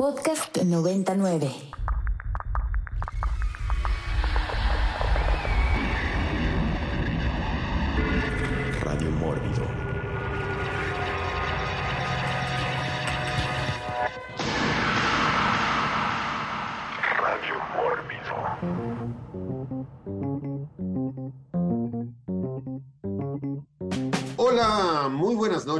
Podcast 0.00 0.56
99. 0.64 1.89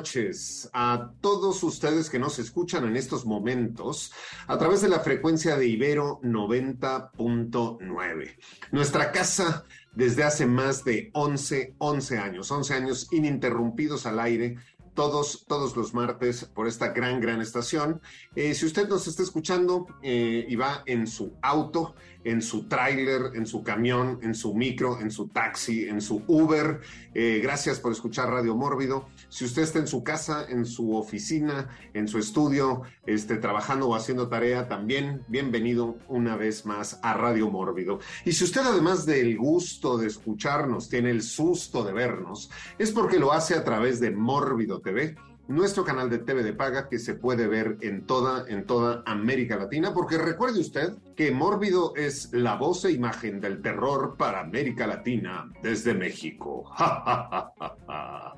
Noches 0.01 0.71
a 0.73 1.13
todos 1.21 1.63
ustedes 1.63 2.09
que 2.09 2.19
nos 2.19 2.39
escuchan 2.39 2.87
en 2.87 2.97
estos 2.97 3.27
momentos 3.27 4.11
a 4.47 4.57
través 4.57 4.81
de 4.81 4.89
la 4.89 5.01
frecuencia 5.01 5.59
de 5.59 5.67
Ibero 5.67 6.23
90.9. 6.23 8.39
Nuestra 8.73 9.13
casa 9.13 9.67
desde 9.95 10.25
hace 10.25 10.47
más 10.47 10.85
de 10.85 11.11
11, 11.13 11.75
11 11.77 12.19
años, 12.19 12.51
11 12.51 12.73
años 12.73 13.13
ininterrumpidos 13.13 14.07
al 14.07 14.21
aire 14.21 14.57
todos, 14.95 15.45
todos 15.47 15.77
los 15.77 15.93
martes 15.93 16.47
por 16.47 16.67
esta 16.67 16.89
gran, 16.89 17.21
gran 17.21 17.43
estación. 17.43 18.01
Eh, 18.35 18.55
si 18.55 18.65
usted 18.65 18.89
nos 18.89 19.07
está 19.07 19.23
escuchando 19.23 19.87
eh, 20.03 20.47
y 20.49 20.57
va 20.57 20.83
en 20.87 21.07
su 21.07 21.37
auto, 21.43 21.95
en 22.25 22.43
su 22.43 22.65
tráiler, 22.65 23.33
en 23.35 23.47
su 23.47 23.63
camión, 23.63 24.19
en 24.23 24.35
su 24.35 24.55
micro, 24.55 25.01
en 25.01 25.11
su 25.11 25.29
taxi, 25.29 25.89
en 25.89 26.01
su 26.01 26.23
Uber, 26.27 26.81
eh, 27.15 27.41
gracias 27.43 27.81
por 27.81 27.93
escuchar 27.93 28.31
Radio 28.31 28.55
Mórbido. 28.55 29.09
Si 29.29 29.45
usted 29.45 29.63
está 29.63 29.79
en 29.79 29.87
su 29.87 30.05
casa, 30.05 30.47
en 30.49 30.67
su 30.67 30.95
oficina, 30.97 31.69
en 31.95 32.09
su 32.09 32.19
estudio, 32.19 32.83
este, 33.07 33.37
trabajando 33.37 33.89
o 33.89 33.95
haciendo 33.95 34.29
tarea, 34.29 34.69
también 34.69 35.25
bienvenido 35.29 35.97
una 36.09 36.37
vez 36.37 36.67
más 36.67 37.01
a 37.03 37.15
Radio 37.15 37.51
Mórbido. 37.51 38.01
Y 38.25 38.33
si 38.33 38.45
usted 38.45 38.61
además 38.61 39.07
del 39.07 39.37
gusto 39.37 39.99
de 39.99 40.07
escucharnos, 40.07 40.89
tiene 40.89 41.11
el 41.11 41.23
susto 41.23 41.85
de 41.85 41.93
vernos, 41.93 42.51
es 42.79 42.93
porque 42.93 43.19
lo 43.19 43.33
hace 43.33 43.55
a 43.55 43.65
través 43.65 44.01
de 44.01 44.11
Mórbido 44.11 44.81
TV, 44.81 45.17
nuestro 45.51 45.85
canal 45.85 46.09
de 46.09 46.19
TV 46.19 46.45
de 46.45 46.53
paga 46.53 46.89
que 46.89 47.01
se 47.01 47.15
puede 47.15 47.49
ver 47.49 47.77
en 47.81 48.07
toda, 48.07 48.49
en 48.49 48.67
toda 48.67 49.03
América 49.05 49.57
Latina, 49.57 49.93
porque 49.93 50.17
recuerde 50.17 50.61
usted 50.61 50.93
que 51.17 51.33
Mórbido 51.33 51.93
es 51.97 52.33
la 52.33 52.55
voz 52.55 52.85
e 52.85 52.93
imagen 52.93 53.41
del 53.41 53.61
terror 53.61 54.15
para 54.17 54.41
América 54.41 54.87
Latina 54.87 55.51
desde 55.61 55.93
México. 55.93 56.71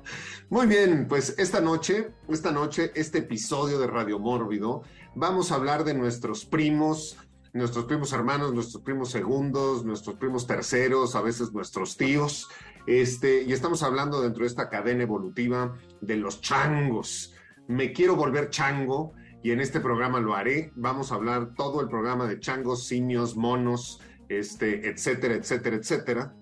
Muy 0.49 0.65
bien, 0.65 1.05
pues 1.07 1.35
esta 1.37 1.61
noche, 1.61 2.13
esta 2.27 2.51
noche, 2.51 2.91
este 2.95 3.19
episodio 3.19 3.77
de 3.77 3.85
Radio 3.85 4.17
Mórbido, 4.17 4.81
vamos 5.13 5.51
a 5.51 5.55
hablar 5.55 5.83
de 5.83 5.93
nuestros 5.93 6.45
primos, 6.45 7.19
nuestros 7.53 7.85
primos 7.85 8.11
hermanos, 8.13 8.53
nuestros 8.53 8.83
primos 8.83 9.11
segundos, 9.11 9.85
nuestros 9.85 10.15
primos 10.15 10.47
terceros, 10.47 11.15
a 11.15 11.21
veces 11.21 11.53
nuestros 11.53 11.95
tíos, 11.95 12.49
este, 12.87 13.43
y 13.43 13.53
estamos 13.53 13.83
hablando 13.83 14.21
dentro 14.21 14.41
de 14.41 14.47
esta 14.47 14.69
cadena 14.69 15.03
evolutiva 15.03 15.77
de 16.01 16.17
los 16.17 16.41
changos. 16.41 17.33
Me 17.67 17.93
quiero 17.93 18.15
volver 18.15 18.49
chango 18.49 19.13
y 19.43 19.51
en 19.51 19.61
este 19.61 19.79
programa 19.79 20.19
lo 20.19 20.35
haré. 20.35 20.71
Vamos 20.75 21.11
a 21.11 21.15
hablar 21.15 21.53
todo 21.55 21.81
el 21.81 21.87
programa 21.87 22.27
de 22.27 22.39
changos, 22.39 22.87
simios, 22.87 23.35
monos, 23.35 24.01
este, 24.29 24.89
etcétera, 24.89 25.35
etcétera, 25.35 25.75
etcétera. 25.75 26.35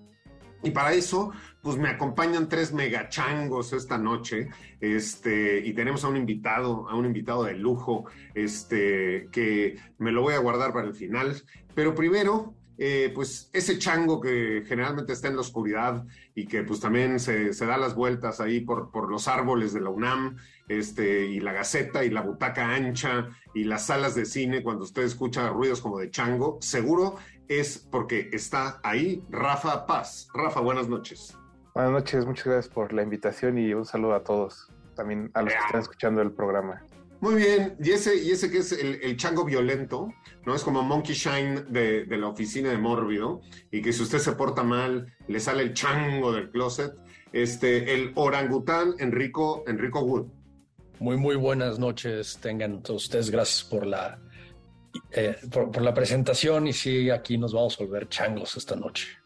Y 0.62 0.70
para 0.70 0.94
eso, 0.94 1.32
pues 1.62 1.78
me 1.78 1.88
acompañan 1.88 2.48
tres 2.48 2.72
megachangos 2.72 3.72
esta 3.72 3.96
noche, 3.96 4.48
este, 4.80 5.60
y 5.64 5.72
tenemos 5.72 6.04
a 6.04 6.08
un 6.08 6.16
invitado, 6.16 6.88
a 6.88 6.96
un 6.96 7.06
invitado 7.06 7.44
de 7.44 7.54
lujo, 7.54 8.04
este, 8.34 9.28
que 9.30 9.76
me 9.98 10.10
lo 10.10 10.22
voy 10.22 10.34
a 10.34 10.38
guardar 10.38 10.72
para 10.72 10.88
el 10.88 10.94
final. 10.94 11.40
Pero 11.72 11.94
primero, 11.94 12.56
eh, 12.78 13.12
pues 13.14 13.48
ese 13.52 13.78
chango 13.78 14.20
que 14.20 14.64
generalmente 14.66 15.12
está 15.12 15.28
en 15.28 15.36
la 15.36 15.42
oscuridad 15.42 16.04
y 16.34 16.46
que 16.46 16.64
pues 16.64 16.80
también 16.80 17.20
se, 17.20 17.52
da 17.52 17.76
las 17.76 17.94
vueltas 17.94 18.40
ahí 18.40 18.60
por, 18.60 18.90
por, 18.90 19.08
los 19.08 19.28
árboles 19.28 19.72
de 19.72 19.82
la 19.82 19.90
UNAM, 19.90 20.38
este, 20.66 21.26
y 21.26 21.38
la 21.38 21.52
Gaceta 21.52 22.04
y 22.04 22.10
la 22.10 22.22
butaca 22.22 22.74
ancha 22.74 23.28
y 23.54 23.64
las 23.64 23.86
salas 23.86 24.16
de 24.16 24.24
cine, 24.24 24.64
cuando 24.64 24.82
usted 24.82 25.02
escucha 25.02 25.48
ruidos 25.50 25.80
como 25.80 26.00
de 26.00 26.10
chango, 26.10 26.58
seguro 26.60 27.16
es 27.46 27.78
porque 27.78 28.30
está 28.32 28.80
ahí 28.82 29.22
Rafa 29.30 29.86
Paz. 29.86 30.28
Rafa, 30.34 30.58
buenas 30.58 30.88
noches. 30.88 31.36
Buenas 31.74 31.92
noches, 31.92 32.26
muchas 32.26 32.44
gracias 32.44 32.74
por 32.74 32.92
la 32.92 33.02
invitación 33.02 33.56
y 33.56 33.72
un 33.72 33.86
saludo 33.86 34.14
a 34.14 34.22
todos, 34.22 34.68
también 34.94 35.30
a 35.32 35.40
los 35.40 35.54
que 35.54 35.58
están 35.58 35.80
escuchando 35.80 36.20
el 36.20 36.30
programa. 36.30 36.84
Muy 37.22 37.36
bien, 37.36 37.76
y 37.82 37.92
ese, 37.92 38.14
y 38.16 38.30
ese 38.30 38.50
que 38.50 38.58
es 38.58 38.72
el, 38.72 39.16
chango 39.16 39.44
violento, 39.44 40.12
¿no? 40.44 40.54
Es 40.54 40.64
como 40.64 40.82
Monkey 40.82 41.14
Shine 41.14 41.62
de, 41.70 42.04
la 42.10 42.26
oficina 42.26 42.68
de 42.68 42.76
Mórbido, 42.76 43.40
y 43.70 43.80
que 43.80 43.92
si 43.94 44.02
usted 44.02 44.18
se 44.18 44.32
porta 44.32 44.62
mal, 44.62 45.14
le 45.28 45.40
sale 45.40 45.62
el 45.62 45.72
chango 45.72 46.32
del 46.32 46.50
closet. 46.50 46.92
Este, 47.32 47.94
el 47.94 48.12
orangután 48.16 48.94
Enrico, 48.98 49.64
Enrico 49.66 50.00
Wood. 50.00 50.26
Muy, 50.98 51.16
muy 51.16 51.36
buenas 51.36 51.78
noches, 51.78 52.38
tengan 52.42 52.82
todos 52.82 53.04
ustedes, 53.04 53.30
gracias 53.30 53.64
por 53.64 53.86
la, 53.86 54.20
eh, 55.12 55.36
por, 55.50 55.80
la 55.80 55.94
presentación, 55.94 56.66
y 56.66 56.74
sí, 56.74 57.08
aquí 57.08 57.38
nos 57.38 57.54
vamos 57.54 57.80
a 57.80 57.84
volver 57.84 58.08
changos 58.10 58.58
esta 58.58 58.76
noche. 58.76 59.21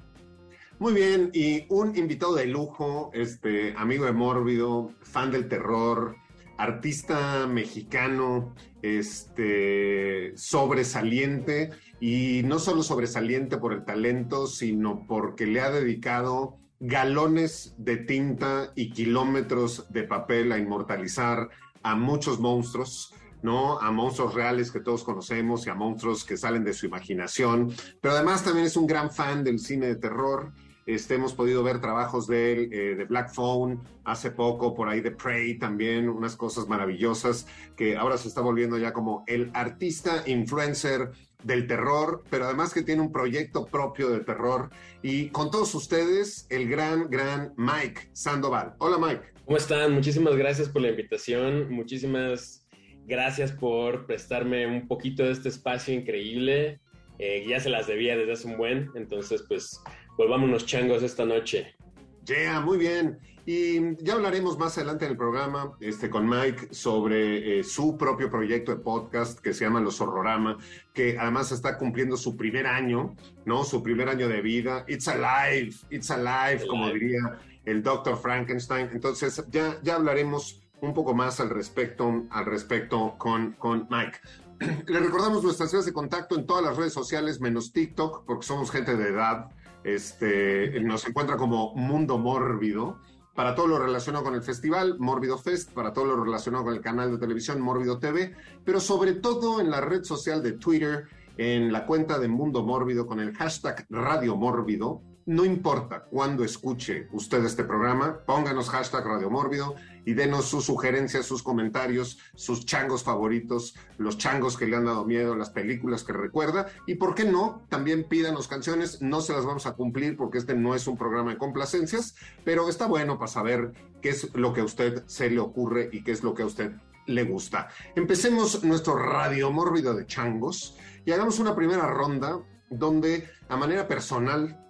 Muy 0.79 0.93
bien, 0.93 1.31
y 1.33 1.65
un 1.71 1.97
invitado 1.97 2.35
de 2.35 2.45
lujo, 2.45 3.11
este, 3.15 3.73
amigo 3.79 4.05
de 4.05 4.13
Mórbido, 4.13 4.93
fan 5.01 5.31
del 5.31 5.49
terror, 5.49 6.17
artista 6.59 7.47
mexicano 7.47 8.55
este, 8.83 10.37
sobresaliente 10.37 11.71
y 11.99 12.43
no 12.45 12.59
solo 12.59 12.83
sobresaliente 12.83 13.57
por 13.57 13.73
el 13.73 13.87
talento, 13.87 14.47
sino 14.47 15.07
porque 15.07 15.47
le 15.47 15.61
ha 15.63 15.71
dedicado 15.71 16.59
galones 16.79 17.75
de 17.79 17.97
tinta 17.97 18.73
y 18.75 18.91
kilómetros 18.91 19.91
de 19.91 20.03
papel 20.03 20.53
a 20.53 20.59
inmortalizar 20.59 21.49
a 21.83 21.97
muchos 21.97 22.39
monstruos. 22.39 23.15
¿no? 23.43 23.79
A 23.79 23.93
monstruos 23.93 24.35
reales 24.35 24.73
que 24.73 24.81
todos 24.81 25.05
conocemos 25.05 25.67
y 25.67 25.71
a 25.71 25.75
monstruos 25.75 26.25
que 26.25 26.37
salen 26.37 26.65
de 26.65 26.73
su 26.73 26.87
imaginación, 26.87 27.73
pero 28.01 28.15
además 28.15 28.43
también 28.43 28.67
es 28.67 28.77
un 28.77 28.87
gran 28.87 29.13
fan 29.13 29.45
del 29.45 29.61
cine 29.61 29.87
de 29.87 29.97
terror, 29.97 30.53
este, 30.87 31.17
hemos 31.17 31.35
podido 31.35 31.63
ver 31.65 31.81
trabajos 31.81 32.29
de 32.29 32.53
él, 32.53 32.73
eh, 32.73 32.95
de 32.95 33.05
Black 33.05 33.35
Phone, 33.35 33.81
hace 34.05 34.31
poco, 34.31 34.73
por 34.75 34.89
ahí 34.89 35.01
de 35.01 35.11
Prey 35.11 35.59
también, 35.59 36.09
unas 36.09 36.37
cosas 36.37 36.69
maravillosas, 36.69 37.47
que 37.77 37.97
ahora 37.97 38.17
se 38.17 38.29
está 38.29 38.41
volviendo 38.41 38.79
ya 38.79 38.93
como 38.93 39.25
el 39.27 39.51
artista 39.53 40.23
influencer 40.27 41.11
del 41.43 41.67
terror, 41.67 42.23
pero 42.31 42.47
además 42.47 42.73
que 42.73 42.83
tiene 42.83 43.03
un 43.03 43.13
proyecto 43.13 43.67
propio 43.67 44.11
de 44.11 44.21
terror. 44.21 44.71
Y 45.03 45.29
con 45.31 45.51
todos 45.51 45.75
ustedes, 45.75 46.47
el 46.51 46.69
gran, 46.69 47.11
gran 47.11 47.53
Mike 47.57 48.11
Sandoval. 48.13 48.75
Hola 48.79 48.99
Mike. 48.99 49.23
¿Cómo 49.45 49.57
están? 49.57 49.93
Muchísimas 49.93 50.37
gracias 50.37 50.69
por 50.69 50.83
la 50.83 50.89
invitación, 50.89 51.71
muchísimas 51.71 52.67
gracias 53.07 53.53
por 53.53 54.07
prestarme 54.07 54.67
un 54.67 54.89
poquito 54.89 55.25
de 55.25 55.33
este 55.33 55.49
espacio 55.49 55.95
increíble. 55.95 56.81
Eh, 57.19 57.47
ya 57.49 57.61
se 57.61 57.71
las 57.71 57.87
debía 57.87 58.17
desde 58.17 58.33
hace 58.33 58.49
un 58.49 58.59
buen, 58.59 58.91
entonces 58.95 59.45
pues 59.49 59.81
volvámonos 60.17 60.67
changos 60.67 61.03
esta 61.03 61.25
noche. 61.25 61.77
Yeah, 62.25 62.61
muy 62.61 62.79
bien. 62.79 63.19
Y 63.49 63.95
ya 64.03 64.15
hablaremos 64.15 64.59
más 64.59 64.77
adelante 64.77 65.05
en 65.05 65.13
el 65.13 65.17
programa 65.17 65.77
este, 65.79 66.11
con 66.11 66.29
Mike 66.29 66.75
sobre 66.75 67.61
eh, 67.61 67.63
su 67.63 67.97
propio 67.97 68.29
proyecto 68.29 68.73
de 68.73 68.83
podcast 68.83 69.39
que 69.39 69.55
se 69.55 69.65
llama 69.65 69.81
Los 69.81 70.01
Horrorama, 70.01 70.59
que 70.93 71.17
además 71.17 71.53
está 71.53 71.79
cumpliendo 71.79 72.17
su 72.17 72.37
primer 72.37 72.67
año, 72.67 73.15
¿no? 73.45 73.63
Su 73.63 73.85
primer 73.85 74.09
año 74.09 74.27
de 74.27 74.43
vida. 74.43 74.85
It's 74.89 75.07
alive, 75.07 75.77
it's 75.91 76.11
alive, 76.11 76.67
como 76.67 76.91
diría 76.91 77.39
el 77.65 77.85
doctor 77.85 78.19
Frankenstein. 78.19 78.89
Entonces 78.93 79.45
ya, 79.51 79.79
ya 79.85 79.95
hablaremos 79.95 80.65
un 80.81 80.93
poco 80.93 81.15
más 81.15 81.39
al 81.39 81.51
respecto, 81.51 82.25
al 82.31 82.47
respecto 82.47 83.15
con, 83.17 83.53
con 83.53 83.87
Mike. 83.89 84.19
Le 84.89 84.99
recordamos 84.99 85.45
nuestras 85.45 85.71
redes 85.71 85.87
de 85.87 85.93
contacto 85.93 86.37
en 86.37 86.47
todas 86.47 86.65
las 86.65 86.77
redes 86.77 86.93
sociales, 86.93 87.41
menos 87.41 87.73
TikTok, 87.73 88.25
porque 88.27 88.45
somos 88.45 88.73
gente 88.73 88.97
de 88.97 89.11
edad 89.11 89.51
este, 89.87 90.81
nos 90.81 91.07
encuentra 91.07 91.37
como 91.37 91.73
Mundo 91.75 92.19
Mórbido. 92.19 92.99
Para 93.35 93.55
todo 93.55 93.69
lo 93.69 93.79
relacionado 93.79 94.25
con 94.25 94.35
el 94.35 94.43
festival, 94.43 94.99
Mórbido 94.99 95.39
Fest, 95.39 95.71
para 95.73 95.93
todo 95.93 96.07
lo 96.07 96.25
relacionado 96.25 96.65
con 96.65 96.75
el 96.75 96.81
canal 96.81 97.13
de 97.13 97.19
televisión 97.19 97.61
Mórbido 97.61 97.99
TV, 97.99 98.35
pero 98.65 98.81
sobre 98.81 99.13
todo 99.13 99.61
en 99.61 99.71
la 99.71 99.83
red 99.83 100.03
social 100.05 100.43
de 100.43 100.53
Twitter, 100.53 101.05
en 101.37 101.71
la 101.71 101.85
cuenta 101.87 102.19
de 102.19 102.29
Mundo 102.29 102.65
Mórbido 102.65 103.07
con 103.07 103.21
el 103.21 103.37
hashtag 103.37 103.87
Radio 103.91 104.37
Mórbido. 104.37 105.03
No 105.27 105.45
importa 105.45 106.05
cuándo 106.05 106.45
escuche 106.45 107.09
usted 107.11 107.45
este 107.45 107.65
programa, 107.65 108.21
pónganos 108.25 108.71
hashtag 108.71 109.05
Radio 109.05 109.29
Mórbido 109.29 109.75
y 110.05 110.15
denos 110.15 110.45
sus 110.45 110.67
sugerencias, 110.67 111.27
sus 111.27 111.43
comentarios, 111.43 112.21
sus 112.37 112.65
changos 112.65 113.03
favoritos, 113.03 113.75
los 113.99 114.19
changos 114.19 114.57
que 114.57 114.67
le 114.67 114.77
han 114.77 114.85
dado 114.85 115.05
miedo, 115.05 115.35
las 115.35 115.51
películas 115.51 116.05
que 116.05 116.13
recuerda 116.13 116.69
y 116.87 116.95
por 116.95 117.17
qué 117.17 117.25
no, 117.25 117.67
también 117.69 118.05
pídanos 118.05 118.47
canciones, 118.47 119.03
no 119.03 119.21
se 119.21 119.33
las 119.33 119.45
vamos 119.45 119.67
a 119.67 119.73
cumplir 119.73 120.17
porque 120.17 120.39
este 120.39 120.55
no 120.55 120.77
es 120.77 120.87
un 120.87 120.97
programa 120.97 121.33
de 121.33 121.39
complacencias, 121.39 122.15
pero 122.45 122.69
está 122.69 122.87
bueno 122.87 123.19
para 123.19 123.27
saber 123.27 123.73
qué 124.01 124.11
es 124.11 124.33
lo 124.37 124.53
que 124.53 124.61
a 124.61 124.65
usted 124.65 125.03
se 125.07 125.29
le 125.29 125.41
ocurre 125.41 125.91
y 125.91 126.05
qué 126.05 126.13
es 126.13 126.23
lo 126.23 126.35
que 126.35 126.45
a 126.45 126.47
usted 126.47 126.71
le 127.07 127.25
gusta. 127.25 127.67
Empecemos 127.97 128.63
nuestro 128.63 128.97
radio 128.97 129.51
mórbido 129.51 129.93
de 129.93 130.07
changos 130.07 130.79
y 131.05 131.11
hagamos 131.11 131.41
una 131.41 131.57
primera 131.57 131.89
ronda 131.89 132.39
donde 132.71 133.29
a 133.49 133.57
manera 133.57 133.89
personal 133.89 134.63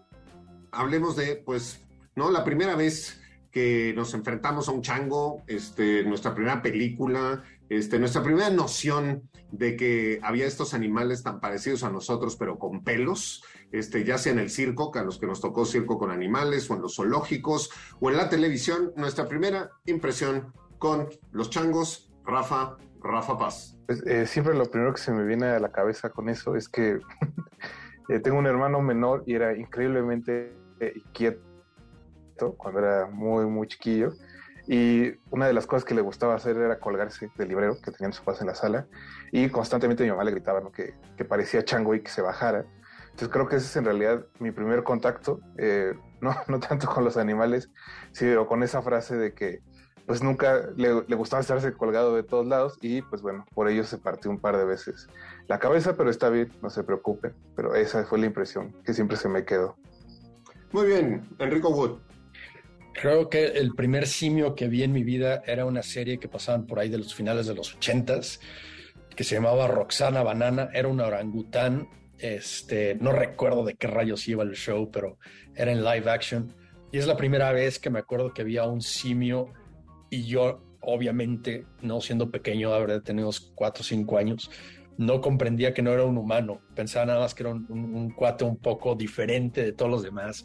hablemos 0.76 1.16
de, 1.16 1.36
pues, 1.36 1.84
¿no? 2.14 2.30
La 2.30 2.44
primera 2.44 2.76
vez 2.76 3.20
que 3.50 3.94
nos 3.96 4.12
enfrentamos 4.12 4.68
a 4.68 4.72
un 4.72 4.82
chango, 4.82 5.42
este, 5.46 6.04
nuestra 6.04 6.34
primera 6.34 6.60
película, 6.60 7.42
este, 7.70 7.98
nuestra 7.98 8.22
primera 8.22 8.50
noción 8.50 9.30
de 9.50 9.76
que 9.76 10.20
había 10.22 10.46
estos 10.46 10.74
animales 10.74 11.22
tan 11.22 11.40
parecidos 11.40 11.82
a 11.82 11.90
nosotros, 11.90 12.36
pero 12.36 12.58
con 12.58 12.84
pelos, 12.84 13.42
este, 13.72 14.04
ya 14.04 14.18
sea 14.18 14.32
en 14.32 14.40
el 14.40 14.50
circo, 14.50 14.92
que 14.92 14.98
a 14.98 15.04
los 15.04 15.18
que 15.18 15.26
nos 15.26 15.40
tocó 15.40 15.64
circo 15.64 15.98
con 15.98 16.10
animales, 16.10 16.70
o 16.70 16.74
en 16.74 16.82
los 16.82 16.96
zoológicos, 16.96 17.70
o 17.98 18.10
en 18.10 18.18
la 18.18 18.28
televisión, 18.28 18.92
nuestra 18.94 19.26
primera 19.26 19.70
impresión 19.86 20.52
con 20.78 21.08
los 21.32 21.48
changos, 21.48 22.12
Rafa, 22.24 22.76
Rafa 23.02 23.38
Paz. 23.38 23.78
Eh, 24.06 24.26
siempre 24.26 24.54
lo 24.54 24.64
primero 24.66 24.92
que 24.92 25.00
se 25.00 25.12
me 25.12 25.24
viene 25.24 25.46
a 25.46 25.60
la 25.60 25.70
cabeza 25.70 26.10
con 26.10 26.28
eso 26.28 26.56
es 26.56 26.68
que 26.68 26.98
eh, 28.10 28.20
tengo 28.20 28.38
un 28.38 28.46
hermano 28.46 28.82
menor 28.82 29.22
y 29.26 29.34
era 29.34 29.56
increíblemente 29.56 30.52
eh, 30.80 31.02
quieto 31.12 31.40
cuando 32.56 32.80
era 32.80 33.06
muy, 33.06 33.46
muy 33.46 33.66
chiquillo. 33.66 34.12
Y 34.68 35.12
una 35.30 35.46
de 35.46 35.52
las 35.52 35.66
cosas 35.66 35.84
que 35.84 35.94
le 35.94 36.00
gustaba 36.00 36.34
hacer 36.34 36.56
era 36.56 36.80
colgarse 36.80 37.30
del 37.36 37.48
librero 37.48 37.80
que 37.80 37.92
tenían 37.92 38.12
su 38.12 38.24
casa 38.24 38.40
en 38.40 38.48
la 38.48 38.54
sala. 38.54 38.86
Y 39.30 39.48
constantemente 39.48 40.02
mi 40.02 40.10
mamá 40.10 40.24
le 40.24 40.32
gritaba 40.32 40.60
que, 40.72 40.94
que, 41.16 41.24
parecía 41.24 41.64
chango 41.64 41.94
y 41.94 42.00
que 42.00 42.10
se 42.10 42.20
bajara. 42.20 42.64
Entonces 43.04 43.28
creo 43.28 43.48
que 43.48 43.56
ese 43.56 43.66
es 43.66 43.76
en 43.76 43.84
realidad 43.84 44.26
mi 44.40 44.50
primer 44.50 44.82
contacto, 44.82 45.40
eh, 45.56 45.94
no, 46.20 46.34
no 46.48 46.60
tanto 46.60 46.88
con 46.88 47.04
los 47.04 47.16
animales, 47.16 47.70
sino 48.12 48.46
con 48.46 48.62
esa 48.62 48.82
frase 48.82 49.16
de 49.16 49.34
que 49.34 49.60
pues 50.06 50.22
nunca 50.22 50.68
le, 50.76 51.02
le, 51.08 51.16
gustaba 51.16 51.40
estarse 51.40 51.72
colgado 51.72 52.14
de 52.14 52.22
todos 52.22 52.46
lados 52.46 52.78
y 52.80 53.02
pues 53.02 53.22
bueno, 53.22 53.44
por 53.54 53.68
ello 53.68 53.82
se 53.82 53.98
partió 53.98 54.30
un 54.30 54.38
par 54.38 54.56
de 54.56 54.64
veces 54.64 55.08
la 55.48 55.58
cabeza, 55.58 55.96
pero 55.96 56.10
está 56.10 56.28
bien, 56.28 56.52
no 56.62 56.70
se 56.70 56.84
preocupen. 56.84 57.34
Pero 57.54 57.74
esa 57.74 58.04
fue 58.04 58.18
la 58.18 58.26
impresión 58.26 58.74
que 58.84 58.94
siempre 58.94 59.16
se 59.16 59.28
me 59.28 59.44
quedó. 59.44 59.76
Muy 60.72 60.86
bien, 60.86 61.28
Enrico 61.38 61.70
Wood. 61.70 61.98
Creo 62.92 63.28
que 63.28 63.46
el 63.46 63.74
primer 63.74 64.06
simio 64.06 64.54
que 64.54 64.68
vi 64.68 64.82
en 64.82 64.92
mi 64.92 65.04
vida 65.04 65.42
era 65.46 65.66
una 65.66 65.82
serie 65.82 66.18
que 66.18 66.28
pasaban 66.28 66.66
por 66.66 66.78
ahí 66.78 66.88
de 66.88 66.98
los 66.98 67.14
finales 67.14 67.46
de 67.46 67.54
los 67.54 67.74
ochentas, 67.74 68.40
que 69.14 69.22
se 69.22 69.34
llamaba 69.34 69.68
Roxana 69.68 70.22
Banana, 70.22 70.70
era 70.72 70.88
un 70.88 71.00
orangután, 71.00 71.88
este, 72.18 72.94
no 72.94 73.12
recuerdo 73.12 73.64
de 73.64 73.74
qué 73.74 73.86
rayos 73.86 74.26
iba 74.28 74.42
el 74.42 74.54
show, 74.54 74.90
pero 74.90 75.18
era 75.54 75.72
en 75.72 75.84
live 75.84 76.10
action. 76.10 76.54
Y 76.90 76.98
es 76.98 77.06
la 77.06 77.16
primera 77.16 77.52
vez 77.52 77.78
que 77.78 77.90
me 77.90 77.98
acuerdo 77.98 78.32
que 78.32 78.42
había 78.42 78.64
un 78.64 78.80
simio 78.80 79.52
y 80.08 80.24
yo, 80.24 80.62
obviamente, 80.80 81.66
no 81.82 82.00
siendo 82.00 82.30
pequeño, 82.30 82.72
habré 82.72 83.00
tenido 83.00 83.30
cuatro 83.54 83.82
o 83.82 83.84
cinco 83.84 84.16
años, 84.18 84.50
no 84.98 85.20
comprendía 85.20 85.74
que 85.74 85.82
no 85.82 85.92
era 85.92 86.04
un 86.04 86.16
humano, 86.16 86.60
pensaba 86.74 87.06
nada 87.06 87.20
más 87.20 87.34
que 87.34 87.42
era 87.42 87.52
un, 87.52 87.66
un, 87.68 88.10
cuate 88.10 88.44
un 88.44 88.56
poco 88.56 88.94
diferente 88.94 89.62
de 89.62 89.72
todos 89.72 89.90
los 89.90 90.02
demás 90.02 90.44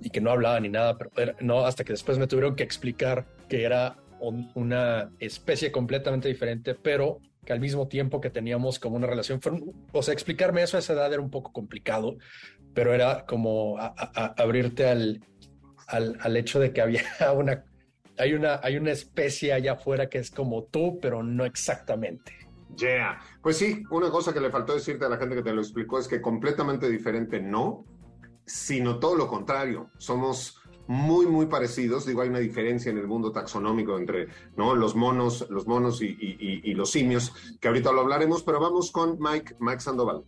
y 0.00 0.10
que 0.10 0.20
no 0.20 0.30
hablaba 0.30 0.58
ni 0.60 0.68
nada, 0.68 0.96
pero 0.98 1.34
no, 1.40 1.64
hasta 1.64 1.84
que 1.84 1.92
después 1.92 2.18
me 2.18 2.26
tuvieron 2.26 2.56
que 2.56 2.62
explicar 2.62 3.26
que 3.48 3.64
era 3.64 3.96
un, 4.20 4.50
una 4.54 5.10
especie 5.18 5.70
completamente 5.70 6.28
diferente, 6.28 6.74
pero 6.74 7.20
que 7.44 7.52
al 7.52 7.60
mismo 7.60 7.88
tiempo 7.88 8.20
que 8.20 8.30
teníamos 8.30 8.78
como 8.78 8.96
una 8.96 9.06
relación, 9.06 9.40
o 9.92 10.02
sea, 10.02 10.14
explicarme 10.14 10.62
eso 10.62 10.76
a 10.76 10.80
esa 10.80 10.94
edad 10.94 11.12
era 11.12 11.22
un 11.22 11.30
poco 11.30 11.52
complicado, 11.52 12.16
pero 12.72 12.94
era 12.94 13.26
como 13.26 13.76
abrirte 13.78 14.88
al, 14.88 15.20
al, 15.86 16.16
al 16.20 16.36
hecho 16.36 16.58
de 16.58 16.72
que 16.72 16.80
había 16.80 17.02
una 17.36 17.64
hay 18.16 18.32
una, 18.34 18.60
hay 18.62 18.76
una 18.76 18.92
especie 18.92 19.52
allá 19.52 19.72
afuera 19.72 20.08
que 20.08 20.18
es 20.18 20.30
como 20.30 20.64
tú, 20.64 20.98
pero 21.00 21.22
no 21.22 21.44
exactamente. 21.44 22.32
Yeah. 22.76 23.20
Pues 23.44 23.58
sí, 23.58 23.82
una 23.90 24.10
cosa 24.10 24.32
que 24.32 24.40
le 24.40 24.48
faltó 24.48 24.72
decirte 24.72 25.04
a 25.04 25.08
la 25.10 25.18
gente 25.18 25.36
que 25.36 25.42
te 25.42 25.52
lo 25.52 25.60
explicó 25.60 25.98
es 25.98 26.08
que 26.08 26.22
completamente 26.22 26.88
diferente 26.88 27.42
no, 27.42 27.84
sino 28.46 28.98
todo 28.98 29.16
lo 29.16 29.28
contrario. 29.28 29.90
Somos 29.98 30.62
muy, 30.86 31.26
muy 31.26 31.44
parecidos. 31.44 32.06
Digo, 32.06 32.22
hay 32.22 32.30
una 32.30 32.38
diferencia 32.38 32.90
en 32.90 32.96
el 32.96 33.06
mundo 33.06 33.32
taxonómico 33.32 33.98
entre 33.98 34.28
¿no? 34.56 34.74
los 34.74 34.96
monos, 34.96 35.46
los 35.50 35.66
monos 35.66 36.00
y, 36.00 36.72
los 36.72 36.90
simios, 36.90 37.34
que 37.60 37.68
ahorita 37.68 37.92
lo 37.92 38.00
hablaremos, 38.00 38.42
pero 38.42 38.60
vamos 38.60 38.90
con 38.90 39.18
Mike, 39.20 39.56
Mike 39.60 39.80
Sandoval. 39.80 40.24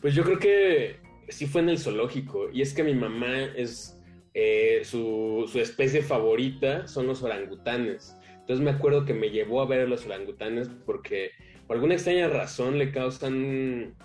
Pues 0.00 0.14
yo 0.14 0.22
creo 0.22 0.38
que 0.38 1.00
sí 1.28 1.46
fue 1.48 1.62
en 1.62 1.70
el 1.70 1.78
zoológico, 1.80 2.48
y 2.52 2.62
es 2.62 2.72
que 2.72 2.84
mi 2.84 2.94
mamá 2.94 3.42
es 3.56 3.98
eh, 4.34 4.82
su, 4.84 5.50
especie 5.56 6.00
favorita 6.00 6.86
son 6.86 7.08
los 7.08 7.24
orangutanes. 7.24 8.16
Entonces 8.46 8.64
me 8.64 8.70
acuerdo 8.70 9.04
que 9.04 9.12
me 9.12 9.30
llevó 9.30 9.60
a 9.60 9.66
ver 9.66 9.88
los 9.88 10.06
orangutanes 10.06 10.70
porque 10.84 11.32
por 11.66 11.74
alguna 11.74 11.94
extraña 11.94 12.28
razón 12.28 12.78
le 12.78 12.92
causan 12.92 13.96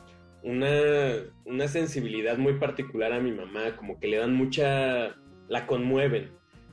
una, 0.42 0.72
una 1.46 1.68
sensibilidad 1.68 2.40
muy 2.40 2.54
particular 2.54 3.14
a 3.14 3.20
mi 3.20 3.32
mamá, 3.32 3.76
como 3.78 4.00
que 4.00 4.08
le 4.08 4.18
dan 4.18 4.34
mucha, 4.34 5.16
la 5.48 5.68
conmueven, 5.68 6.32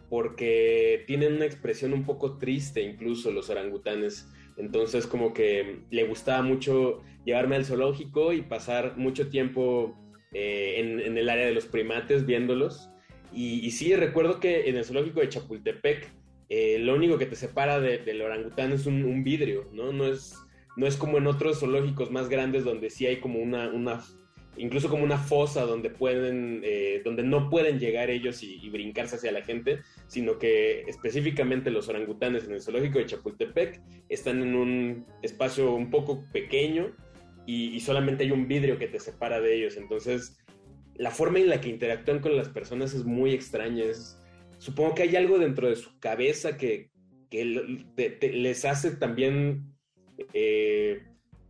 porque 0.08 1.04
tienen 1.06 1.34
una 1.34 1.44
expresión 1.44 1.92
un 1.92 2.06
poco 2.06 2.38
triste 2.38 2.80
incluso 2.80 3.32
los 3.32 3.50
orangutanes. 3.50 4.32
Entonces 4.56 5.06
como 5.06 5.34
que 5.34 5.80
le 5.90 6.04
gustaba 6.04 6.40
mucho 6.40 7.02
llevarme 7.26 7.56
al 7.56 7.66
zoológico 7.66 8.32
y 8.32 8.40
pasar 8.40 8.96
mucho 8.96 9.28
tiempo 9.28 9.94
eh, 10.32 10.76
en, 10.78 11.18
el 11.18 11.28
área 11.28 11.44
de 11.44 11.52
los 11.52 11.66
primates 11.66 12.24
viéndolos 12.24 12.88
y, 13.32 13.70
sí, 13.72 13.94
recuerdo 13.94 14.40
que 14.40 14.68
en 14.68 14.76
el 14.76 14.84
zoológico 14.84 15.20
de 15.20 15.28
Chapultepec, 15.28 16.10
eh, 16.48 16.78
lo 16.78 16.94
único 16.94 17.18
que 17.18 17.26
te 17.26 17.36
separa 17.36 17.80
de, 17.80 17.98
del 17.98 18.22
orangután 18.22 18.72
es 18.72 18.86
un, 18.86 19.04
un, 19.04 19.22
vidrio, 19.22 19.68
¿no? 19.72 19.92
No 19.92 20.06
es, 20.06 20.36
no 20.76 20.86
es 20.86 20.96
como 20.96 21.18
en 21.18 21.26
otros 21.26 21.60
zoológicos 21.60 22.10
más 22.10 22.28
grandes 22.28 22.64
donde 22.64 22.90
sí 22.90 23.06
hay 23.06 23.20
como 23.20 23.38
una, 23.38 23.68
una 23.68 24.02
incluso 24.56 24.88
como 24.88 25.04
una 25.04 25.18
fosa 25.18 25.62
donde 25.62 25.90
pueden, 25.90 26.62
eh, 26.64 27.02
donde 27.04 27.22
no 27.22 27.48
pueden 27.48 27.78
llegar 27.78 28.10
ellos 28.10 28.42
y, 28.42 28.58
y, 28.62 28.70
brincarse 28.70 29.16
hacia 29.16 29.32
la 29.32 29.42
gente, 29.42 29.80
sino 30.06 30.38
que 30.38 30.82
específicamente 30.82 31.70
los 31.70 31.88
orangutanes 31.88 32.44
en 32.44 32.54
el 32.54 32.62
zoológico 32.62 32.98
de 32.98 33.06
Chapultepec 33.06 33.80
están 34.08 34.42
en 34.42 34.54
un 34.54 35.06
espacio 35.22 35.74
un 35.74 35.90
poco 35.90 36.24
pequeño 36.32 36.92
y, 37.46 37.68
y 37.68 37.80
solamente 37.80 38.24
hay 38.24 38.32
un 38.32 38.48
vidrio 38.48 38.78
que 38.78 38.88
te 38.88 38.98
separa 38.98 39.40
de 39.40 39.54
ellos. 39.54 39.76
Entonces, 39.76 40.38
la 40.96 41.10
forma 41.10 41.38
en 41.38 41.48
la 41.48 41.60
que 41.60 41.68
interactúan 41.68 42.20
con 42.20 42.36
las 42.36 42.48
personas 42.48 42.92
es 42.94 43.04
muy 43.04 43.32
extraña. 43.32 43.84
Es, 43.84 44.20
supongo 44.58 44.94
que 44.94 45.02
hay 45.02 45.16
algo 45.16 45.38
dentro 45.38 45.68
de 45.68 45.76
su 45.76 45.98
cabeza 45.98 46.56
que, 46.56 46.90
que 47.30 47.44
les 48.32 48.64
hace 48.64 48.92
también 48.92 49.74
eh, 50.32 51.02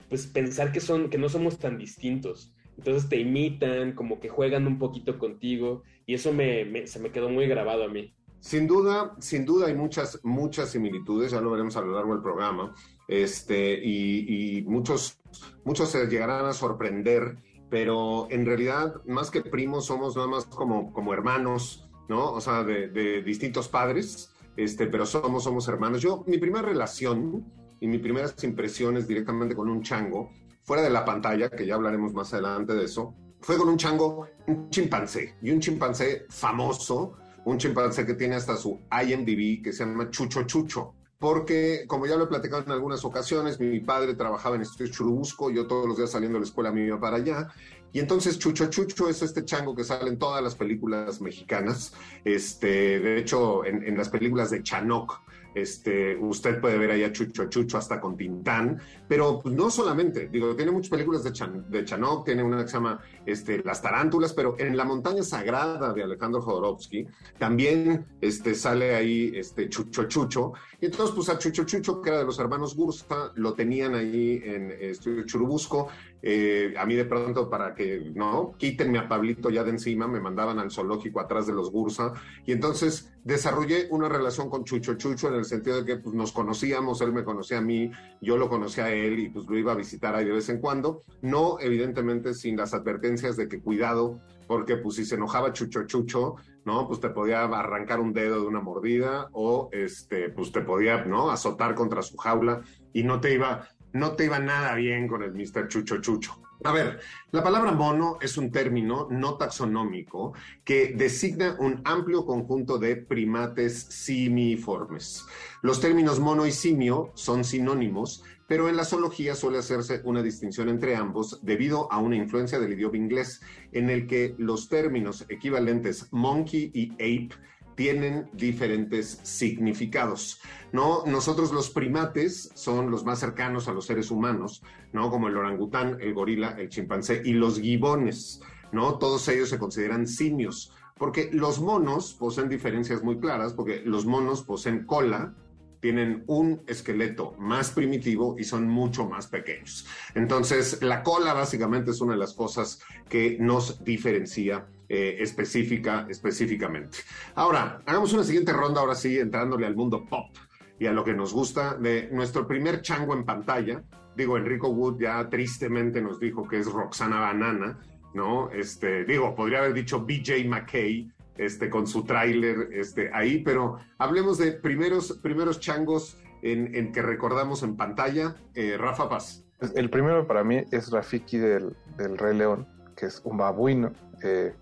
pues 0.08 0.26
pensar 0.26 0.72
que, 0.72 0.80
son, 0.80 1.10
que 1.10 1.18
no 1.18 1.28
somos 1.28 1.58
tan 1.58 1.78
distintos. 1.78 2.54
Entonces 2.76 3.08
te 3.08 3.16
imitan, 3.16 3.92
como 3.92 4.20
que 4.20 4.28
juegan 4.28 4.66
un 4.66 4.78
poquito 4.78 5.18
contigo 5.18 5.82
y 6.06 6.14
eso 6.14 6.32
me, 6.32 6.86
se 6.86 7.00
me 7.00 7.10
quedó 7.10 7.28
muy 7.28 7.46
grabado 7.48 7.84
a 7.84 7.88
mí. 7.88 8.14
Sin 8.40 8.68
duda, 8.68 9.16
sin 9.18 9.44
duda 9.44 9.66
hay 9.66 9.74
muchas, 9.74 10.20
muchas 10.22 10.70
similitudes, 10.70 11.32
ya 11.32 11.40
lo 11.40 11.50
veremos 11.50 11.76
a 11.76 11.80
lo 11.80 11.92
largo 11.92 12.12
del 12.12 12.22
programa, 12.22 12.72
este, 13.08 13.84
y, 13.84 14.58
y 14.58 14.62
muchos, 14.62 15.18
muchos 15.64 15.90
se 15.90 16.06
llegarán 16.06 16.46
a 16.46 16.52
sorprender 16.52 17.36
pero 17.70 18.28
en 18.30 18.46
realidad, 18.46 19.02
más 19.06 19.30
que 19.30 19.42
primos, 19.42 19.86
somos 19.86 20.16
nada 20.16 20.28
más 20.28 20.46
como, 20.46 20.92
como 20.92 21.12
hermanos, 21.12 21.87
¿no? 22.08 22.32
O 22.32 22.40
sea, 22.40 22.64
de, 22.64 22.88
de, 22.88 23.22
distintos 23.22 23.68
padres, 23.68 24.30
este, 24.56 24.86
pero 24.86 25.06
somos, 25.06 25.44
somos 25.44 25.68
hermanos. 25.68 26.02
Yo, 26.02 26.24
mi 26.26 26.38
primera 26.38 26.62
relación 26.62 27.44
y 27.80 27.86
mis 27.86 28.00
primeras 28.00 28.42
impresiones 28.42 29.06
directamente 29.06 29.54
con 29.54 29.68
un 29.68 29.82
chango, 29.82 30.30
fuera 30.62 30.82
de 30.82 30.90
la 30.90 31.04
pantalla, 31.04 31.48
que 31.48 31.66
ya 31.66 31.74
hablaremos 31.74 32.12
más 32.12 32.32
adelante 32.34 32.74
de 32.74 32.84
eso, 32.84 33.14
fue 33.40 33.56
con 33.56 33.68
un 33.68 33.76
chango, 33.76 34.26
un 34.46 34.68
chimpancé, 34.68 35.36
y 35.40 35.50
un 35.50 35.60
chimpancé 35.60 36.26
famoso, 36.28 37.14
un 37.44 37.56
chimpancé 37.56 38.04
que 38.04 38.14
tiene 38.14 38.34
hasta 38.34 38.56
su 38.56 38.80
IMDb, 38.90 39.62
que 39.62 39.72
se 39.72 39.84
llama 39.84 40.10
Chucho 40.10 40.42
Chucho 40.42 40.94
porque, 41.18 41.84
como 41.88 42.06
ya 42.06 42.16
lo 42.16 42.24
he 42.24 42.28
platicado 42.28 42.62
en 42.62 42.70
algunas 42.70 43.04
ocasiones, 43.04 43.58
mi 43.58 43.80
padre 43.80 44.14
trabajaba 44.14 44.54
en 44.54 44.62
Estudios 44.62 44.92
Churubusco, 44.92 45.50
yo 45.50 45.66
todos 45.66 45.86
los 45.86 45.96
días 45.96 46.12
saliendo 46.12 46.36
de 46.36 46.44
la 46.44 46.46
escuela 46.46 46.70
me 46.70 46.86
iba 46.86 47.00
para 47.00 47.16
allá, 47.16 47.48
y 47.92 48.00
entonces 48.00 48.38
Chucho 48.38 48.66
Chucho 48.66 49.08
es 49.08 49.22
este 49.22 49.44
chango 49.44 49.74
que 49.74 49.84
sale 49.84 50.08
en 50.08 50.18
todas 50.18 50.42
las 50.42 50.54
películas 50.54 51.20
mexicanas, 51.20 51.94
este, 52.24 53.00
de 53.00 53.18
hecho, 53.18 53.64
en, 53.64 53.96
las 53.96 54.08
películas 54.08 54.50
de 54.50 54.62
Chanoc, 54.62 55.20
este, 55.54 56.16
usted 56.16 56.60
puede 56.60 56.78
ver 56.78 56.90
ahí 56.90 57.02
a 57.02 57.12
Chucho 57.12 57.46
Chucho 57.46 57.78
hasta 57.78 58.00
con 58.00 58.16
Tintán, 58.16 58.80
pero 59.08 59.40
pues, 59.40 59.54
no 59.54 59.70
solamente, 59.70 60.28
digo, 60.28 60.54
tiene 60.54 60.70
muchas 60.70 60.90
películas 60.90 61.24
de, 61.24 61.32
Chan, 61.32 61.66
de 61.68 61.84
Chanok, 61.84 62.24
tiene 62.26 62.42
una 62.42 62.62
que 62.62 62.68
se 62.68 62.74
llama 62.74 63.00
este, 63.26 63.62
Las 63.64 63.82
Tarántulas, 63.82 64.32
pero 64.34 64.56
en 64.58 64.76
La 64.76 64.84
Montaña 64.84 65.22
Sagrada 65.22 65.92
de 65.92 66.02
Alejandro 66.02 66.42
Jodorowsky 66.42 67.06
también 67.38 68.06
este, 68.20 68.54
sale 68.54 68.94
ahí 68.94 69.32
este, 69.34 69.68
Chucho 69.68 70.04
Chucho, 70.04 70.52
y 70.80 70.86
entonces 70.86 71.14
pues 71.14 71.28
a 71.28 71.38
Chucho 71.38 71.64
Chucho, 71.64 72.00
que 72.02 72.10
era 72.10 72.18
de 72.18 72.24
los 72.24 72.38
hermanos 72.38 72.76
Gursa, 72.76 73.32
lo 73.34 73.54
tenían 73.54 73.94
ahí 73.94 74.40
en 74.44 74.70
Estudio 74.70 75.24
Churubusco, 75.24 75.88
eh, 76.22 76.74
a 76.76 76.84
mí 76.84 76.94
de 76.94 77.04
pronto 77.04 77.48
para 77.48 77.74
que, 77.74 78.10
no, 78.14 78.54
quítenme 78.58 78.98
a 78.98 79.08
Pablito 79.08 79.50
ya 79.50 79.64
de 79.64 79.70
encima, 79.70 80.08
me 80.08 80.20
mandaban 80.20 80.58
al 80.58 80.70
zoológico 80.70 81.20
atrás 81.20 81.46
de 81.46 81.52
los 81.52 81.70
Gursa, 81.70 82.12
y 82.44 82.52
entonces 82.52 83.12
desarrollé 83.24 83.88
una 83.90 84.08
relación 84.08 84.48
con 84.48 84.64
Chucho 84.64 84.94
Chucho 84.94 85.28
en 85.28 85.34
el 85.34 85.44
sentido 85.44 85.76
de 85.76 85.84
que 85.84 85.96
pues, 85.96 86.14
nos 86.14 86.32
conocíamos, 86.32 87.00
él 87.02 87.12
me 87.12 87.24
conocía 87.24 87.58
a 87.58 87.62
mí, 87.62 87.90
yo 88.20 88.36
lo 88.36 88.48
conocía 88.48 88.86
a 88.86 88.92
él 88.92 89.18
y 89.18 89.28
pues 89.28 89.46
lo 89.46 89.56
iba 89.58 89.72
a 89.72 89.76
visitar 89.76 90.14
ahí 90.14 90.24
de 90.24 90.32
vez 90.32 90.48
en 90.48 90.60
cuando. 90.60 91.02
No, 91.22 91.58
evidentemente, 91.60 92.34
sin 92.34 92.56
las 92.56 92.74
advertencias 92.74 93.36
de 93.36 93.48
que 93.48 93.60
cuidado, 93.60 94.20
porque 94.46 94.76
pues 94.76 94.96
si 94.96 95.04
se 95.04 95.16
enojaba 95.16 95.52
Chucho 95.52 95.84
Chucho, 95.86 96.36
¿no? 96.64 96.86
Pues 96.88 97.00
te 97.00 97.10
podía 97.10 97.44
arrancar 97.44 98.00
un 98.00 98.12
dedo 98.12 98.40
de 98.40 98.46
una 98.46 98.60
mordida 98.60 99.28
o 99.32 99.68
este, 99.72 100.30
pues 100.30 100.50
te 100.50 100.62
podía, 100.62 101.04
¿no? 101.04 101.30
Azotar 101.30 101.74
contra 101.74 102.02
su 102.02 102.16
jaula 102.16 102.62
y 102.92 103.02
no 103.04 103.20
te 103.20 103.34
iba, 103.34 103.68
no 103.92 104.12
te 104.12 104.24
iba 104.24 104.38
nada 104.38 104.74
bien 104.74 105.08
con 105.08 105.22
el 105.22 105.32
Mr. 105.32 105.68
Chucho 105.68 106.00
Chucho. 106.00 106.40
A 106.64 106.72
ver, 106.72 106.98
la 107.30 107.42
palabra 107.44 107.70
mono 107.70 108.18
es 108.20 108.36
un 108.36 108.50
término 108.50 109.06
no 109.10 109.36
taxonómico 109.36 110.32
que 110.64 110.92
designa 110.96 111.56
un 111.60 111.80
amplio 111.84 112.26
conjunto 112.26 112.78
de 112.78 112.96
primates 112.96 113.86
simiformes. 113.90 115.24
Los 115.62 115.80
términos 115.80 116.18
mono 116.18 116.46
y 116.46 116.52
simio 116.52 117.12
son 117.14 117.44
sinónimos, 117.44 118.24
pero 118.48 118.68
en 118.68 118.76
la 118.76 118.84
zoología 118.84 119.36
suele 119.36 119.58
hacerse 119.58 120.00
una 120.04 120.20
distinción 120.20 120.68
entre 120.68 120.96
ambos 120.96 121.38
debido 121.44 121.92
a 121.92 121.98
una 121.98 122.16
influencia 122.16 122.58
del 122.58 122.72
idioma 122.72 122.96
inglés, 122.96 123.40
en 123.70 123.88
el 123.88 124.08
que 124.08 124.34
los 124.38 124.68
términos 124.68 125.26
equivalentes 125.28 126.08
monkey 126.10 126.72
y 126.74 126.92
ape 126.94 127.36
tienen 127.78 128.28
diferentes 128.32 129.20
significados, 129.22 130.40
¿no? 130.72 131.04
Nosotros 131.06 131.52
los 131.52 131.70
primates 131.70 132.50
son 132.54 132.90
los 132.90 133.04
más 133.04 133.20
cercanos 133.20 133.68
a 133.68 133.72
los 133.72 133.86
seres 133.86 134.10
humanos, 134.10 134.64
¿no? 134.92 135.12
Como 135.12 135.28
el 135.28 135.36
orangután, 135.36 135.96
el 136.00 136.12
gorila, 136.12 136.56
el 136.58 136.70
chimpancé 136.70 137.22
y 137.24 137.34
los 137.34 137.60
gibones, 137.60 138.40
¿no? 138.72 138.98
Todos 138.98 139.28
ellos 139.28 139.48
se 139.48 139.60
consideran 139.60 140.08
simios, 140.08 140.72
porque 140.96 141.30
los 141.32 141.60
monos 141.60 142.14
poseen 142.14 142.48
diferencias 142.48 143.04
muy 143.04 143.20
claras, 143.20 143.52
porque 143.52 143.80
los 143.84 144.06
monos 144.06 144.42
poseen 144.42 144.84
cola, 144.84 145.36
tienen 145.78 146.24
un 146.26 146.64
esqueleto 146.66 147.36
más 147.38 147.70
primitivo 147.70 148.34
y 148.36 148.42
son 148.42 148.66
mucho 148.66 149.08
más 149.08 149.28
pequeños. 149.28 149.86
Entonces, 150.16 150.82
la 150.82 151.04
cola 151.04 151.32
básicamente 151.32 151.92
es 151.92 152.00
una 152.00 152.14
de 152.14 152.18
las 152.18 152.34
cosas 152.34 152.80
que 153.08 153.36
nos 153.38 153.84
diferencia 153.84 154.66
eh, 154.88 155.16
específica, 155.20 156.06
específicamente. 156.08 156.98
Ahora, 157.34 157.82
hagamos 157.84 158.12
una 158.14 158.24
siguiente 158.24 158.52
ronda, 158.52 158.80
ahora 158.80 158.94
sí, 158.94 159.18
entrándole 159.18 159.66
al 159.66 159.76
mundo 159.76 160.06
pop 160.06 160.34
y 160.78 160.86
a 160.86 160.92
lo 160.92 161.04
que 161.04 161.12
nos 161.12 161.32
gusta 161.32 161.74
de 161.74 162.08
nuestro 162.12 162.46
primer 162.46 162.80
chango 162.80 163.14
en 163.14 163.24
pantalla. 163.24 163.82
Digo, 164.16 164.36
Enrico 164.36 164.68
Wood 164.68 165.00
ya 165.00 165.28
tristemente 165.28 166.00
nos 166.00 166.18
dijo 166.18 166.46
que 166.48 166.58
es 166.58 166.72
Roxana 166.72 167.20
Banana, 167.20 167.78
¿no? 168.14 168.50
Este, 168.50 169.04
digo, 169.04 169.34
podría 169.34 169.58
haber 169.58 169.74
dicho 169.74 170.00
BJ 170.00 170.44
McKay, 170.46 171.12
este, 171.36 171.68
con 171.68 171.86
su 171.86 172.04
tráiler 172.04 172.70
este, 172.72 173.10
ahí, 173.12 173.42
pero 173.42 173.78
hablemos 173.98 174.38
de 174.38 174.52
primeros, 174.52 175.18
primeros 175.22 175.60
changos 175.60 176.18
en, 176.42 176.92
que 176.92 177.02
recordamos 177.02 177.62
en 177.62 177.76
pantalla. 177.76 178.36
Eh, 178.54 178.76
Rafa 178.78 179.08
Paz. 179.08 179.44
El 179.74 179.90
primero 179.90 180.26
para 180.26 180.44
mí 180.44 180.64
es 180.70 180.90
Rafiki 180.90 181.38
del, 181.38 181.76
del 181.96 182.16
Rey 182.16 182.36
León, 182.36 182.66
que 182.96 183.06
es 183.06 183.20
un 183.24 183.36
babuino. 183.36 183.92
Eh, 184.22 184.54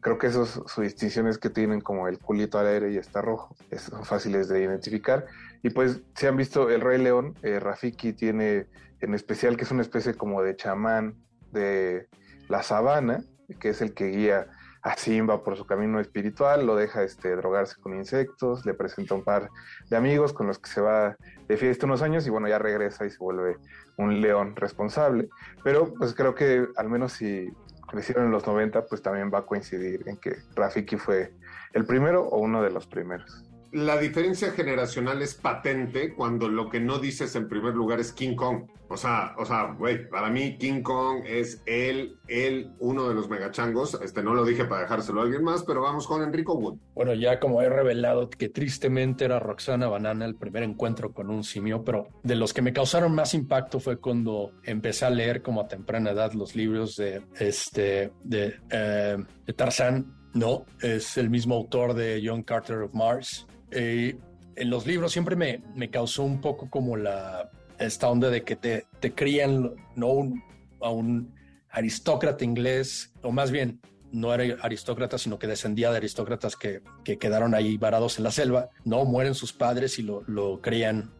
creo 0.00 0.18
que 0.18 0.28
esos, 0.28 0.62
su 0.66 0.82
distinción 0.82 1.26
es 1.26 1.38
que 1.38 1.50
tienen 1.50 1.80
como 1.80 2.08
el 2.08 2.18
culito 2.18 2.58
al 2.58 2.66
aire 2.66 2.92
y 2.92 2.96
está 2.96 3.22
rojo. 3.22 3.56
son 3.76 4.04
fáciles 4.04 4.48
de 4.48 4.62
identificar. 4.62 5.26
Y 5.62 5.70
pues, 5.70 6.00
si 6.14 6.26
han 6.26 6.36
visto 6.36 6.70
el 6.70 6.80
Rey 6.80 6.98
León, 6.98 7.34
eh, 7.42 7.58
Rafiki 7.60 8.12
tiene 8.12 8.66
en 9.00 9.14
especial 9.14 9.56
que 9.56 9.64
es 9.64 9.70
una 9.70 9.82
especie 9.82 10.14
como 10.14 10.42
de 10.42 10.56
chamán 10.56 11.14
de 11.52 12.08
la 12.48 12.62
sabana, 12.62 13.22
que 13.60 13.70
es 13.70 13.80
el 13.80 13.94
que 13.94 14.06
guía 14.06 14.48
a 14.82 14.96
Simba 14.96 15.42
por 15.42 15.56
su 15.56 15.66
camino 15.66 16.00
espiritual, 16.00 16.66
lo 16.66 16.76
deja 16.76 17.02
este, 17.02 17.34
drogarse 17.34 17.80
con 17.80 17.96
insectos, 17.96 18.64
le 18.64 18.74
presenta 18.74 19.14
un 19.14 19.24
par 19.24 19.50
de 19.90 19.96
amigos 19.96 20.32
con 20.32 20.46
los 20.46 20.58
que 20.58 20.70
se 20.70 20.80
va 20.80 21.16
de 21.48 21.56
fiesta 21.56 21.86
unos 21.86 22.02
años 22.02 22.26
y 22.26 22.30
bueno, 22.30 22.48
ya 22.48 22.58
regresa 22.58 23.04
y 23.04 23.10
se 23.10 23.18
vuelve 23.18 23.56
un 23.96 24.20
león 24.20 24.54
responsable. 24.56 25.28
Pero 25.64 25.92
pues 25.94 26.14
creo 26.14 26.34
que 26.34 26.68
al 26.76 26.88
menos 26.88 27.12
si 27.12 27.50
crecieron 27.88 28.26
en 28.26 28.30
los 28.30 28.46
90, 28.46 28.86
pues 28.86 29.02
también 29.02 29.30
va 29.32 29.38
a 29.38 29.46
coincidir 29.46 30.02
en 30.06 30.16
que 30.18 30.36
Rafiki 30.54 30.96
fue 30.96 31.32
el 31.72 31.84
primero 31.84 32.22
o 32.22 32.38
uno 32.38 32.62
de 32.62 32.70
los 32.70 32.86
primeros 32.86 33.47
la 33.72 33.98
diferencia 33.98 34.52
generacional 34.52 35.20
es 35.20 35.34
patente 35.34 36.14
cuando 36.14 36.48
lo 36.48 36.70
que 36.70 36.80
no 36.80 36.98
dices 36.98 37.36
en 37.36 37.48
primer 37.48 37.74
lugar 37.74 38.00
es 38.00 38.12
King 38.12 38.34
Kong. 38.34 38.66
O 38.90 38.96
sea, 38.96 39.34
o 39.36 39.44
sea, 39.44 39.74
güey, 39.78 40.08
para 40.08 40.30
mí 40.30 40.56
King 40.56 40.80
Kong 40.80 41.22
es 41.26 41.62
él, 41.66 42.16
él, 42.26 42.72
uno 42.78 43.06
de 43.08 43.14
los 43.14 43.28
megachangos. 43.28 44.00
Este 44.02 44.22
no 44.22 44.32
lo 44.32 44.46
dije 44.46 44.64
para 44.64 44.82
dejárselo 44.82 45.20
a 45.20 45.24
alguien 45.24 45.44
más, 45.44 45.62
pero 45.64 45.82
vamos 45.82 46.06
con 46.06 46.22
Enrico 46.22 46.54
Wood. 46.54 46.78
Bueno, 46.94 47.12
ya 47.12 47.38
como 47.38 47.60
he 47.60 47.68
revelado 47.68 48.30
que 48.30 48.48
tristemente 48.48 49.26
era 49.26 49.38
Roxana 49.38 49.88
Banana 49.88 50.24
el 50.24 50.36
primer 50.36 50.62
encuentro 50.62 51.12
con 51.12 51.28
un 51.28 51.44
simio, 51.44 51.84
pero 51.84 52.08
de 52.22 52.36
los 52.36 52.54
que 52.54 52.62
me 52.62 52.72
causaron 52.72 53.14
más 53.14 53.34
impacto 53.34 53.78
fue 53.78 53.98
cuando 53.98 54.52
empecé 54.62 55.04
a 55.04 55.10
leer 55.10 55.42
como 55.42 55.60
a 55.60 55.68
temprana 55.68 56.12
edad 56.12 56.32
los 56.32 56.56
libros 56.56 56.96
de 56.96 57.22
este 57.38 58.12
de, 58.24 58.54
eh, 58.70 59.18
de 59.44 59.52
Tarzán. 59.52 60.14
No, 60.32 60.64
es 60.80 61.18
el 61.18 61.28
mismo 61.28 61.54
autor 61.56 61.94
de 61.94 62.22
John 62.24 62.42
Carter 62.42 62.78
of 62.78 62.94
Mars 62.94 63.46
eh, 63.70 64.16
en 64.56 64.70
los 64.70 64.86
libros 64.86 65.12
siempre 65.12 65.36
me, 65.36 65.62
me, 65.74 65.90
causó 65.90 66.24
un 66.24 66.40
poco 66.40 66.68
como 66.70 66.96
la 66.96 67.50
esta 67.78 68.08
onda 68.08 68.30
de 68.30 68.42
que 68.42 68.56
te, 68.56 68.86
te 69.00 69.14
crían 69.14 69.74
no 69.94 70.32
a 70.80 70.90
un 70.90 71.32
aristócrata 71.70 72.44
inglés, 72.44 73.12
o 73.22 73.30
más 73.30 73.50
bien 73.50 73.80
no 74.12 74.34
era 74.34 74.56
aristócrata, 74.62 75.18
sino 75.18 75.38
que 75.38 75.46
descendía 75.46 75.90
de 75.90 75.98
aristócratas 75.98 76.56
que, 76.56 76.82
que, 77.04 77.18
quedaron 77.18 77.54
ahí 77.54 77.76
varados 77.76 78.18
en 78.18 78.24
la 78.24 78.30
selva, 78.30 78.70
no 78.84 79.04
mueren 79.04 79.34
sus 79.34 79.52
padres 79.52 79.98
y 79.98 80.02
lo, 80.02 80.22
lo. 80.26 80.60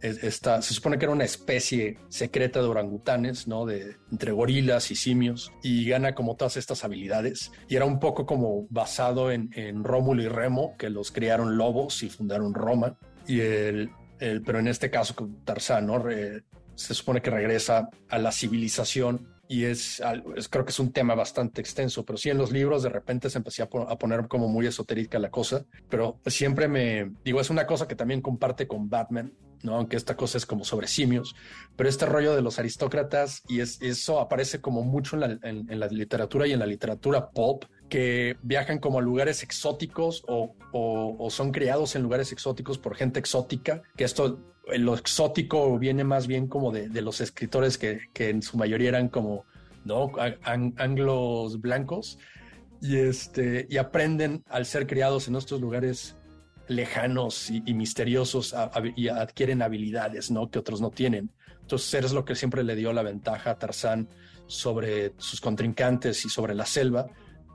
Esta, 0.02 0.62
se 0.62 0.74
supone 0.74 0.98
que 0.98 1.06
era 1.06 1.12
una 1.12 1.24
especie 1.24 1.98
secreta 2.08 2.60
de 2.60 2.68
orangutanes, 2.68 3.48
¿no? 3.48 3.66
De, 3.66 3.96
entre 4.10 4.32
gorilas 4.32 4.90
y 4.90 4.96
simios, 4.96 5.52
y 5.62 5.88
gana 5.88 6.14
como 6.14 6.36
todas 6.36 6.56
estas 6.56 6.84
habilidades. 6.84 7.50
Y 7.68 7.76
era 7.76 7.84
un 7.84 7.98
poco 7.98 8.26
como 8.26 8.66
basado 8.70 9.30
en, 9.30 9.50
en 9.54 9.84
Rómulo 9.84 10.22
y 10.22 10.28
Remo, 10.28 10.76
que 10.78 10.90
los 10.90 11.10
criaron 11.10 11.56
lobos 11.56 12.02
y 12.02 12.10
fundaron 12.10 12.54
Roma. 12.54 12.98
Y 13.26 13.40
el, 13.40 13.90
el 14.20 14.42
pero 14.42 14.58
en 14.58 14.68
este 14.68 14.90
caso, 14.90 15.14
Tarzán, 15.44 15.86
¿no? 15.86 16.04
se 16.74 16.94
supone 16.94 17.20
que 17.20 17.30
regresa 17.30 17.88
a 18.08 18.18
la 18.18 18.30
civilización 18.30 19.26
y 19.48 19.64
es, 19.64 20.02
creo 20.50 20.64
que 20.64 20.70
es 20.70 20.78
un 20.78 20.92
tema 20.92 21.14
bastante 21.14 21.60
extenso, 21.60 22.04
pero 22.04 22.18
sí 22.18 22.28
en 22.28 22.38
los 22.38 22.52
libros 22.52 22.82
de 22.82 22.90
repente 22.90 23.30
se 23.30 23.38
empecé 23.38 23.62
a, 23.62 23.68
poner 23.68 24.28
como 24.28 24.48
muy 24.48 24.66
esotérica 24.66 25.18
la 25.18 25.30
cosa, 25.30 25.64
pero 25.88 26.20
siempre 26.26 26.68
me 26.68 27.12
digo, 27.24 27.40
es 27.40 27.48
una 27.48 27.66
cosa 27.66 27.88
que 27.88 27.96
también 27.96 28.20
comparte 28.20 28.68
con 28.68 28.90
Batman, 28.90 29.32
¿no? 29.62 29.74
Aunque 29.76 29.96
esta 29.96 30.16
cosa 30.16 30.38
es 30.38 30.46
como 30.46 30.64
sobre 30.64 30.86
simios, 30.86 31.34
pero 31.76 31.88
este 31.88 32.06
rollo 32.06 32.36
de 32.36 32.42
los 32.42 32.58
aristócratas 32.58 33.42
y 33.48 33.60
es, 33.60 33.80
eso 33.80 34.20
aparece 34.20 34.60
como 34.60 34.82
mucho 34.82 35.16
en 35.16 35.20
la, 35.20 35.38
en, 35.42 35.80
la, 35.80 35.86
literatura 35.86 36.46
y 36.46 36.52
en 36.52 36.58
la 36.58 36.66
literatura 36.66 37.30
pop, 37.30 37.64
que 37.88 38.36
viajan 38.42 38.78
como 38.78 38.98
a 38.98 39.02
lugares 39.02 39.42
exóticos 39.42 40.24
o, 40.26 40.54
son 41.30 41.52
criados 41.52 41.96
en 41.96 42.02
lugares 42.02 42.32
exóticos 42.32 42.78
por 42.78 42.94
gente 42.94 43.18
exótica, 43.18 43.82
que 43.96 44.04
esto 44.04 44.38
lo 44.76 44.94
exótico 44.94 45.78
viene 45.78 46.04
más 46.04 46.26
bien 46.26 46.46
como 46.46 46.70
de, 46.70 46.88
los 47.02 47.20
escritores 47.20 47.78
que, 47.78 48.00
en 48.14 48.42
su 48.42 48.56
mayoría 48.56 48.90
eran 48.90 49.08
como 49.08 49.44
¿no? 49.84 50.12
anglos 50.44 51.60
blancos 51.60 52.18
y, 52.80 52.96
este, 52.96 53.66
y 53.70 53.78
aprenden 53.78 54.44
al 54.48 54.66
ser 54.66 54.86
criados 54.86 55.28
en 55.28 55.36
estos 55.36 55.60
lugares 55.60 56.16
lejanos 56.68 57.50
y, 57.50 57.72
misteriosos 57.74 58.54
y 58.94 59.08
adquieren 59.08 59.62
habilidades 59.62 60.30
¿no? 60.30 60.50
que 60.50 60.58
otros 60.58 60.80
no 60.80 60.90
tienen. 60.90 61.30
Entonces 61.62 61.92
eres 61.94 62.12
lo 62.12 62.24
que 62.24 62.34
siempre 62.34 62.62
le 62.62 62.76
dio 62.76 62.92
la 62.92 63.02
ventaja 63.02 63.50
a 63.50 63.58
Tarzán 63.58 64.08
sobre 64.46 65.12
sus 65.18 65.40
contrincantes 65.40 66.24
y 66.24 66.28
sobre 66.28 66.54
la 66.54 66.64
selva, 66.64 67.06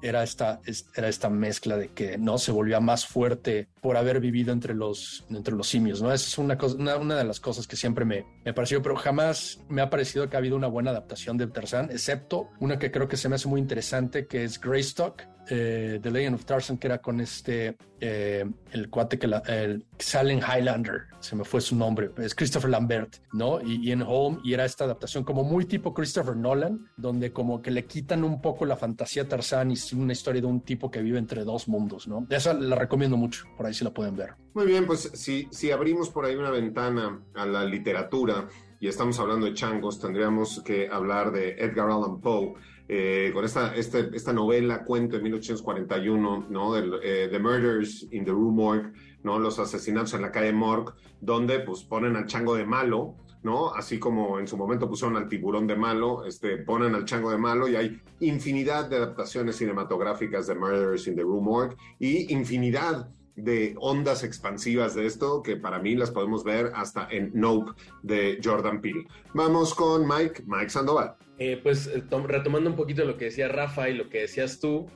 era 0.04 0.22
esta, 0.22 0.62
era 0.96 1.08
esta 1.08 1.30
mezcla 1.30 1.78
de 1.78 1.90
que 1.90 2.18
no 2.18 2.38
se 2.38 2.52
volvía 2.52 2.80
más 2.80 3.08
fuerte 3.08 3.70
por 3.82 3.98
haber 3.98 4.20
vivido 4.20 4.52
entre 4.52 4.74
los, 4.74 5.26
entre 5.30 5.56
los 5.56 5.68
simios, 5.68 6.02
¿no? 6.02 6.12
Esa 6.12 6.28
es 6.28 6.38
una, 6.38 6.58
cosa, 6.58 6.76
una, 6.98 7.16
de 7.16 7.24
las 7.24 7.40
cosas 7.40 7.68
que 7.68 7.76
siempre 7.76 8.06
me, 8.06 8.26
me 8.44 8.54
pareció, 8.54 8.82
pero 8.82 8.96
jamás 8.96 9.62
me 9.70 9.82
ha 9.82 9.90
parecido 9.90 10.30
que 10.30 10.36
ha 10.36 10.40
habido 10.40 10.58
una 10.58 10.68
buena 10.68 10.92
adaptación 10.92 11.38
de 11.38 11.48
Tarzán, 11.48 11.90
excepto 11.90 12.50
una 12.60 12.78
que 12.78 12.92
creo 12.92 13.08
que 13.08 13.18
se 13.18 13.30
me 13.30 13.36
hace 13.36 13.48
muy 13.48 13.62
interesante, 13.62 14.28
que 14.28 14.44
es 14.44 14.60
Greystock, 14.60 15.24
eh, 15.50 16.00
The 16.02 16.12
Legend 16.12 16.36
of 16.36 16.46
Tarzan, 16.46 16.78
que 16.78 16.88
era 16.88 17.00
con 17.00 17.20
este, 17.20 17.78
eh, 18.00 18.46
el 18.72 18.90
cuate 18.90 19.20
que, 19.20 19.28
la, 19.28 19.40
el, 19.40 19.86
Highlander, 20.00 21.08
se 21.20 21.36
me 21.36 21.44
fue 21.44 21.62
su 21.62 21.76
nombre, 21.76 22.12
es 22.18 22.34
Christopher 22.36 22.70
Lambert, 22.70 23.18
¿no? 23.34 23.60
Y 23.62 23.92
en 23.92 24.02
Home, 24.02 24.40
y 24.44 24.54
era 24.54 24.66
esta 24.66 24.86
adaptación 24.86 25.24
como 25.24 25.44
muy 25.44 25.66
tipo 25.66 25.94
Christopher 25.94 26.36
Nolan, 26.36 26.90
donde 26.98 27.32
como 27.32 27.62
que 27.62 27.72
le 27.72 27.86
quitan 27.86 28.24
un 28.24 28.42
poco 28.42 28.66
la 28.66 28.76
fantasía 28.76 29.24
a 29.24 29.28
Tarzán 29.28 29.72
y 29.72 29.74
es 29.74 29.92
una 29.94 30.14
historia 30.14 30.42
de 30.42 30.48
un 30.48 30.62
tipo 30.62 30.90
que 30.90 31.02
vive 31.02 31.20
entre 31.20 31.44
dos 31.44 31.68
mundos, 31.68 32.08
¿no? 32.08 32.26
Esa 32.30 32.54
la 32.54 32.76
recomiendo 32.76 33.18
mucho, 33.18 33.46
por 33.58 33.66
ahí 33.66 33.74
si 33.74 33.84
la 33.84 33.94
pueden 33.94 34.16
ver. 34.16 34.36
Muy 34.54 34.66
bien, 34.66 34.86
pues 34.86 35.12
si, 35.14 35.48
si 35.52 35.72
abrimos 35.72 36.10
por 36.10 36.26
ahí 36.26 36.36
una 36.36 36.52
ventana 36.52 37.22
a 37.34 37.46
la 37.46 37.66
literatura 37.66 38.48
y 38.80 38.88
estamos 38.88 39.20
hablando 39.20 39.46
de 39.46 39.54
changos, 39.54 40.00
tendríamos 40.00 40.62
que 40.64 40.90
hablar 40.90 41.32
de 41.32 41.52
Edgar 41.54 41.90
Allan 41.90 42.20
Poe 42.22 42.54
eh, 42.96 43.32
con 43.34 43.44
esta, 43.44 43.74
este, 43.76 44.12
esta 44.14 44.32
novela, 44.32 44.84
cuento 44.84 45.18
de 45.18 45.24
1841, 45.24 46.46
¿no? 46.48 46.78
Eh, 46.78 47.28
The 47.28 47.40
Murders 47.40 48.08
in 48.12 48.24
the 48.24 48.30
Rue 48.30 48.52
Morgue, 48.52 48.92
¿no? 49.24 49.40
Los 49.40 49.58
asesinatos 49.58 50.14
en 50.14 50.22
la 50.22 50.32
calle 50.32 50.54
Morgue, 50.54 50.94
donde 51.20 51.62
pues 51.62 51.84
ponen 51.86 52.16
al 52.16 52.28
chango 52.28 52.54
de 52.56 52.68
malo, 52.68 53.16
¿no? 53.42 53.74
Así 53.74 53.98
como 53.98 54.38
en 54.38 54.48
su 54.48 54.58
momento 54.58 54.88
pusieron 54.88 55.18
al 55.18 55.28
tiburón 55.28 55.66
de 55.66 55.76
malo, 55.76 56.24
este, 56.24 56.60
ponen 56.60 56.94
al 56.94 57.06
chango 57.06 57.32
de 57.32 57.40
malo 57.40 57.68
y 57.68 57.76
hay 57.76 58.00
infinidad 58.20 58.88
de 58.88 58.98
adaptaciones 58.98 59.56
cinematográficas 59.56 60.46
de 60.46 60.54
Murders 60.54 61.08
in 61.08 61.16
the 61.16 61.24
Rue 61.24 61.42
Morgue 61.42 61.76
y 61.98 62.32
infinidad 62.32 63.10
de 63.36 63.76
ondas 63.80 64.24
expansivas 64.24 64.96
de 64.96 65.06
esto 65.06 65.42
que 65.42 65.56
para 65.56 65.80
mí 65.80 65.96
las 65.96 66.12
podemos 66.12 66.44
ver 66.44 66.72
hasta 66.76 67.08
en 67.10 67.32
Nope 67.34 67.72
de 68.04 68.40
Jordan 68.44 68.82
Peele. 68.82 69.08
Vamos 69.34 69.74
con 69.74 70.08
Mike, 70.08 70.44
Mike 70.46 70.70
Sandoval. 70.70 71.16
Eh, 71.40 71.60
pues 71.62 71.88
eh, 71.88 72.04
retomando 72.28 72.70
un 72.70 72.76
poquito 72.76 73.06
lo 73.06 73.18
que 73.18 73.26
decía 73.26 73.48
Rafa 73.48 73.90
y 73.90 73.96
lo 73.96 74.10
que 74.10 74.22
decías 74.22 74.60
tú 74.60 74.88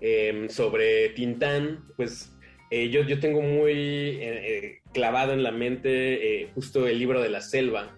em, 0.00 0.48
sobre 0.48 1.10
Tintán, 1.10 1.84
pues 1.96 2.32
eh, 2.70 2.90
yo, 2.90 3.02
yo 3.02 3.20
tengo 3.20 3.40
muy 3.40 4.20
clavado 4.92 5.32
en 5.32 5.42
la 5.42 5.52
mente 5.52 6.50
justo 6.54 6.88
el 6.88 6.98
libro 6.98 7.20
de 7.20 7.30
la 7.30 7.40
selva. 7.40 7.96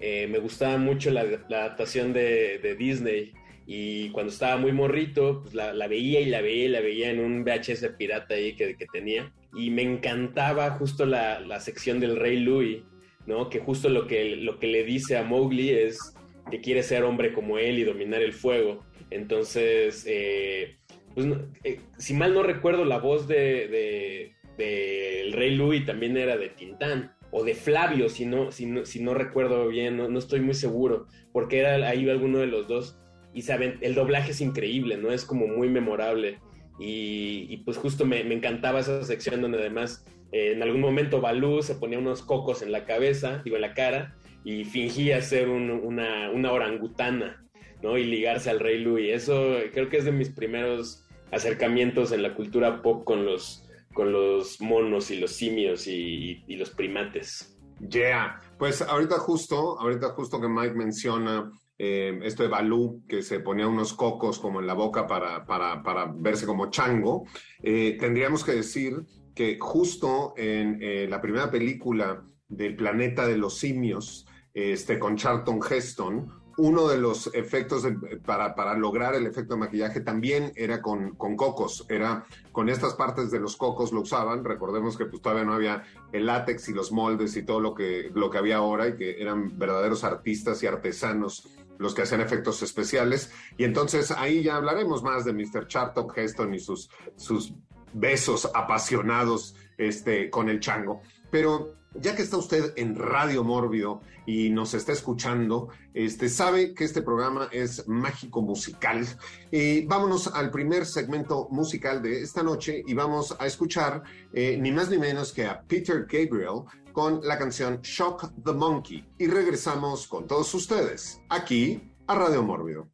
me 0.00 0.38
gustaba 0.38 0.76
mucho 0.76 1.10
la, 1.10 1.22
adaptación 1.48 2.12
de, 2.12 2.58
de 2.58 2.74
Disney 2.74 3.32
y 3.66 4.10
cuando 4.10 4.32
estaba 4.32 4.56
muy 4.56 4.72
morrito, 4.72 5.42
pues 5.42 5.54
la, 5.54 5.86
veía 5.86 6.20
y 6.20 6.26
la 6.26 6.40
veía 6.40 6.64
y 6.64 6.68
la 6.68 6.80
veía 6.80 7.10
en 7.10 7.20
un 7.20 7.44
VHS 7.44 7.86
pirata 7.96 8.34
ahí 8.34 8.54
que, 8.54 8.76
tenía. 8.92 9.32
Y 9.54 9.70
me 9.70 9.82
encantaba 9.82 10.70
justo 10.72 11.06
la, 11.06 11.40
la, 11.40 11.60
sección 11.60 12.00
del 12.00 12.16
Rey 12.16 12.40
Louis, 12.40 12.82
¿no? 13.26 13.48
Que 13.48 13.60
justo 13.60 13.88
lo 13.88 14.06
que, 14.06 14.36
lo 14.36 14.58
que 14.58 14.66
le 14.66 14.84
dice 14.84 15.16
a 15.16 15.22
Mowgli 15.22 15.70
es 15.70 16.14
que 16.50 16.60
quiere 16.60 16.82
ser 16.82 17.04
hombre 17.04 17.32
como 17.32 17.58
él 17.58 17.78
y 17.78 17.84
dominar 17.84 18.22
el 18.22 18.32
fuego. 18.32 18.84
Entonces, 19.10 20.04
eh, 20.08 20.78
pues, 21.14 21.26
eh, 21.64 21.80
si 21.98 22.14
mal 22.14 22.34
no 22.34 22.42
recuerdo, 22.42 22.84
la 22.84 22.98
voz 22.98 23.28
de, 23.28 24.32
de, 24.58 25.20
el 25.20 25.32
Rey 25.32 25.54
Louis 25.54 25.84
también 25.84 26.16
era 26.16 26.36
de 26.36 26.48
Tintán 26.48 27.14
o 27.30 27.44
de 27.44 27.54
Flavio, 27.54 28.08
si 28.08 28.26
no, 28.26 28.52
si 28.52 28.66
no, 28.66 28.84
si 28.84 29.02
no 29.02 29.14
recuerdo 29.14 29.66
bien, 29.68 29.96
no, 29.96 30.08
no, 30.08 30.18
estoy 30.18 30.40
muy 30.40 30.54
seguro, 30.54 31.06
porque 31.32 31.58
era 31.58 31.88
ahí 31.88 32.08
alguno 32.08 32.38
de 32.38 32.46
los 32.46 32.68
dos 32.68 33.01
y 33.34 33.42
saben, 33.42 33.78
el 33.80 33.94
doblaje 33.94 34.32
es 34.32 34.40
increíble, 34.40 34.96
¿no? 34.96 35.10
Es 35.10 35.24
como 35.24 35.46
muy 35.46 35.68
memorable. 35.68 36.38
Y, 36.78 37.58
pues 37.58 37.76
justo 37.76 38.04
me, 38.04 38.20
encantaba 38.20 38.80
esa 38.80 39.04
sección 39.04 39.40
donde 39.40 39.58
además 39.58 40.04
eh, 40.32 40.52
en 40.52 40.62
algún 40.62 40.80
momento 40.80 41.20
Balú 41.20 41.62
se 41.62 41.76
ponía 41.76 41.98
unos 41.98 42.22
cocos 42.22 42.62
en 42.62 42.72
la 42.72 42.84
cabeza, 42.84 43.40
digo 43.44 43.56
en 43.56 43.62
la 43.62 43.74
cara, 43.74 44.16
y 44.44 44.64
fingía 44.64 45.20
ser 45.20 45.48
una, 45.48 46.30
una, 46.30 46.52
orangutana, 46.52 47.46
¿no? 47.82 47.98
Y 47.98 48.04
ligarse 48.04 48.50
al 48.50 48.58
Rey 48.58 48.82
Louis. 48.82 49.12
Eso 49.12 49.56
creo 49.72 49.88
que 49.88 49.98
es 49.98 50.04
de 50.04 50.12
mis 50.12 50.30
primeros 50.30 51.04
acercamientos 51.30 52.10
en 52.10 52.22
la 52.22 52.34
cultura 52.34 52.82
pop 52.82 53.04
con 53.04 53.24
los, 53.24 53.64
con 53.94 54.12
los 54.12 54.60
monos 54.60 55.10
y 55.10 55.18
los 55.18 55.32
simios 55.32 55.86
y, 55.86 56.42
y 56.48 56.56
los 56.56 56.70
primates. 56.70 57.56
Yeah, 57.88 58.40
pues 58.58 58.82
ahorita 58.82 59.18
justo, 59.18 59.78
ahorita 59.78 60.10
justo 60.10 60.40
que 60.40 60.48
Mike 60.48 60.74
menciona 60.74 61.50
eh, 61.84 62.16
esto 62.22 62.44
de 62.44 62.48
Balú, 62.48 63.02
que 63.08 63.22
se 63.22 63.40
ponía 63.40 63.66
unos 63.66 63.92
cocos 63.92 64.38
como 64.38 64.60
en 64.60 64.68
la 64.68 64.74
boca 64.74 65.08
para, 65.08 65.44
para, 65.44 65.82
para 65.82 66.04
verse 66.14 66.46
como 66.46 66.70
chango, 66.70 67.24
eh, 67.60 67.96
tendríamos 67.98 68.44
que 68.44 68.52
decir 68.52 69.04
que 69.34 69.58
justo 69.58 70.32
en 70.36 70.78
eh, 70.80 71.08
la 71.10 71.20
primera 71.20 71.50
película 71.50 72.22
del 72.48 72.76
planeta 72.76 73.26
de 73.26 73.36
los 73.36 73.58
simios, 73.58 74.28
este, 74.54 75.00
con 75.00 75.16
Charlton 75.16 75.58
Heston, 75.68 76.28
uno 76.56 76.86
de 76.86 76.98
los 76.98 77.34
efectos 77.34 77.84
para, 78.24 78.54
para, 78.54 78.74
lograr 78.76 79.16
el 79.16 79.26
efecto 79.26 79.54
de 79.54 79.60
maquillaje 79.60 80.02
también 80.02 80.52
era 80.54 80.82
con, 80.82 81.16
con, 81.16 81.34
cocos, 81.34 81.84
era 81.88 82.24
con 82.52 82.68
estas 82.68 82.94
partes 82.94 83.30
de 83.30 83.40
los 83.40 83.56
cocos 83.56 83.90
lo 83.90 84.02
usaban, 84.02 84.44
recordemos 84.44 84.96
que 84.96 85.06
pues 85.06 85.22
todavía 85.22 85.44
no 85.44 85.54
había 85.54 85.82
el 86.12 86.26
látex 86.26 86.68
y 86.68 86.74
los 86.74 86.92
moldes 86.92 87.36
y 87.36 87.42
todo 87.42 87.58
lo 87.58 87.74
que, 87.74 88.10
lo 88.14 88.30
que 88.30 88.38
había 88.38 88.58
ahora 88.58 88.88
y 88.88 88.96
que 88.96 89.20
eran 89.20 89.58
verdaderos 89.58 90.04
artistas 90.04 90.62
y 90.62 90.66
artesanos 90.66 91.48
los 91.82 91.94
que 91.94 92.02
hacen 92.02 92.20
efectos 92.20 92.62
especiales. 92.62 93.30
Y 93.58 93.64
entonces 93.64 94.10
ahí 94.12 94.42
ya 94.42 94.56
hablaremos 94.56 95.02
más 95.02 95.24
de 95.24 95.32
Mr. 95.32 95.66
Charlton 95.66 96.08
Heston 96.14 96.54
y 96.54 96.60
sus, 96.60 96.88
sus 97.16 97.52
besos 97.92 98.48
apasionados 98.54 99.56
este, 99.76 100.30
con 100.30 100.48
el 100.48 100.60
chango. 100.60 101.02
Pero 101.30 101.74
ya 101.94 102.14
que 102.16 102.22
está 102.22 102.36
usted 102.36 102.72
en 102.76 102.96
Radio 102.96 103.44
Mórbido 103.44 104.00
y 104.26 104.50
nos 104.50 104.74
está 104.74 104.92
escuchando, 104.92 105.68
este, 105.94 106.28
sabe 106.28 106.74
que 106.74 106.84
este 106.84 107.02
programa 107.02 107.48
es 107.52 107.86
mágico 107.88 108.42
musical. 108.42 109.06
Y 109.50 109.84
vámonos 109.86 110.28
al 110.28 110.50
primer 110.50 110.86
segmento 110.86 111.48
musical 111.50 112.02
de 112.02 112.22
esta 112.22 112.42
noche 112.42 112.82
y 112.86 112.94
vamos 112.94 113.36
a 113.38 113.46
escuchar 113.46 114.02
eh, 114.32 114.56
ni 114.60 114.72
más 114.72 114.90
ni 114.90 114.98
menos 114.98 115.32
que 115.32 115.46
a 115.46 115.62
Peter 115.62 116.06
Gabriel 116.10 116.64
con 116.92 117.20
la 117.22 117.38
canción 117.38 117.80
Shock 117.82 118.32
the 118.44 118.52
Monkey. 118.52 119.04
Y 119.18 119.26
regresamos 119.26 120.06
con 120.06 120.26
todos 120.26 120.52
ustedes 120.54 121.20
aquí 121.28 121.92
a 122.06 122.14
Radio 122.14 122.42
Mórbido. 122.42 122.88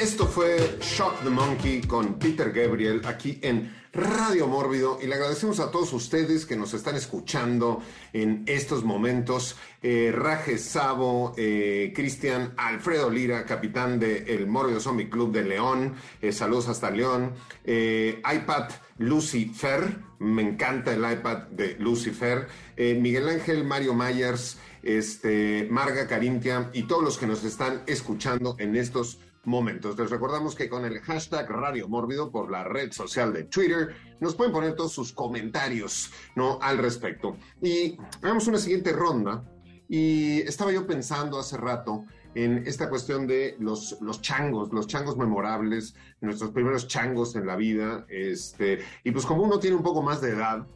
Esto 0.00 0.26
fue 0.26 0.78
Shock 0.80 1.22
the 1.24 1.28
Monkey 1.28 1.82
con 1.82 2.18
Peter 2.18 2.50
Gabriel 2.52 3.02
aquí 3.04 3.38
en 3.42 3.70
Radio 3.92 4.46
Mórbido 4.46 4.98
y 5.02 5.06
le 5.06 5.16
agradecemos 5.16 5.60
a 5.60 5.70
todos 5.70 5.92
ustedes 5.92 6.46
que 6.46 6.56
nos 6.56 6.72
están 6.72 6.96
escuchando 6.96 7.82
en 8.14 8.44
estos 8.46 8.82
momentos. 8.82 9.58
Eh, 9.82 10.10
Raje 10.10 10.56
Sabo, 10.56 11.34
eh, 11.36 11.92
Cristian 11.94 12.54
Alfredo 12.56 13.10
Lira, 13.10 13.44
capitán 13.44 14.00
del 14.00 14.26
el 14.26 14.46
Mórbido 14.46 14.80
Zombie 14.80 15.10
Club 15.10 15.32
de 15.32 15.44
León. 15.44 15.94
Eh, 16.22 16.32
saludos 16.32 16.68
hasta 16.68 16.90
León. 16.90 17.34
Eh, 17.64 18.22
iPad 18.24 18.70
Lucifer, 18.96 19.98
me 20.18 20.40
encanta 20.40 20.94
el 20.94 21.00
iPad 21.00 21.48
de 21.48 21.76
Lucifer. 21.78 22.48
Miguel 22.78 23.28
Ángel 23.28 23.64
Mario 23.64 23.92
Myers, 23.92 24.56
este, 24.82 25.68
Marga 25.70 26.06
Carintia 26.06 26.70
y 26.72 26.84
todos 26.84 27.04
los 27.04 27.18
que 27.18 27.26
nos 27.26 27.44
están 27.44 27.82
escuchando 27.86 28.56
en 28.58 28.76
estos 28.76 29.16
momentos. 29.16 29.29
Les 29.46 30.10
recordamos 30.10 30.54
que 30.54 30.68
con 30.68 30.84
el 30.84 31.00
hashtag 31.00 31.48
Radio 31.48 31.88
Mórbido 31.88 32.30
por 32.30 32.50
la 32.50 32.62
red 32.64 32.92
social 32.92 33.32
de 33.32 33.44
Twitter 33.44 33.94
nos 34.20 34.34
pueden 34.34 34.52
poner 34.52 34.74
todos 34.74 34.92
sus 34.92 35.12
comentarios 35.12 36.10
¿no? 36.36 36.58
al 36.60 36.76
respecto. 36.78 37.36
Y 37.62 37.96
hagamos 38.22 38.46
una 38.48 38.58
siguiente 38.58 38.92
ronda. 38.92 39.42
Y 39.88 40.40
estaba 40.42 40.72
yo 40.72 40.86
pensando 40.86 41.38
hace 41.38 41.56
rato 41.56 42.04
en 42.34 42.64
esta 42.66 42.88
cuestión 42.88 43.26
de 43.26 43.56
los, 43.58 43.96
los 44.00 44.20
changos, 44.20 44.72
los 44.72 44.86
changos 44.86 45.16
memorables, 45.16 45.96
nuestros 46.20 46.50
primeros 46.50 46.86
changos 46.86 47.34
en 47.34 47.46
la 47.46 47.56
vida. 47.56 48.06
Este, 48.08 48.80
y 49.02 49.10
pues 49.10 49.24
como 49.26 49.42
uno 49.42 49.58
tiene 49.58 49.74
un 49.74 49.82
poco 49.82 50.02
más 50.02 50.20
de 50.20 50.30
edad, 50.30 50.66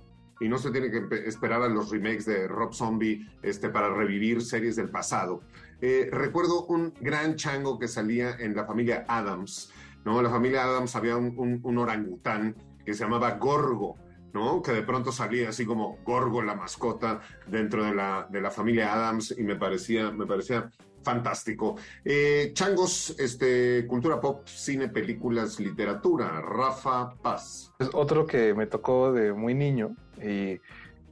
y 0.40 0.48
no 0.48 0.58
se 0.58 0.70
tiene 0.70 0.90
que 0.90 1.26
esperar 1.26 1.62
a 1.62 1.68
los 1.68 1.90
remakes 1.90 2.26
de 2.26 2.48
Rob 2.48 2.74
Zombie 2.74 3.26
este, 3.42 3.68
para 3.68 3.94
revivir 3.94 4.42
series 4.42 4.76
del 4.76 4.90
pasado. 4.90 5.42
Eh, 5.86 6.08
recuerdo 6.10 6.64
un 6.64 6.94
gran 6.98 7.36
chango 7.36 7.78
que 7.78 7.88
salía 7.88 8.36
en 8.38 8.56
la 8.56 8.64
familia 8.64 9.04
Adams, 9.06 9.70
¿no? 10.06 10.22
La 10.22 10.30
familia 10.30 10.64
Adams 10.64 10.96
había 10.96 11.14
un, 11.18 11.76
orangután 11.76 12.56
que 12.86 12.94
se 12.94 13.04
llamaba 13.04 13.32
Gorgo, 13.32 13.98
¿no? 14.32 14.62
Que 14.62 14.72
de 14.72 14.82
pronto 14.82 15.12
salía 15.12 15.50
así 15.50 15.66
como 15.66 15.98
Gorgo, 16.02 16.40
la 16.40 16.54
mascota, 16.54 17.20
dentro 17.46 17.84
de 17.84 17.94
la, 17.94 18.26
de 18.30 18.40
la 18.40 18.50
familia 18.50 18.94
Adams 18.94 19.34
y 19.36 19.42
me 19.42 19.56
parecía, 19.56 20.10
me 20.10 20.24
parecía 20.24 20.70
fantástico. 21.02 21.76
Eh, 22.02 22.52
changos, 22.54 23.14
este, 23.18 23.86
cultura 23.86 24.18
pop, 24.22 24.46
cine, 24.46 24.88
películas, 24.88 25.60
literatura. 25.60 26.40
Rafa 26.40 27.14
Paz. 27.16 27.74
Es 27.78 27.90
otro 27.92 28.24
que 28.24 28.54
me 28.54 28.66
tocó 28.66 29.12
de 29.12 29.34
muy 29.34 29.52
niño 29.52 29.94
y 30.16 30.58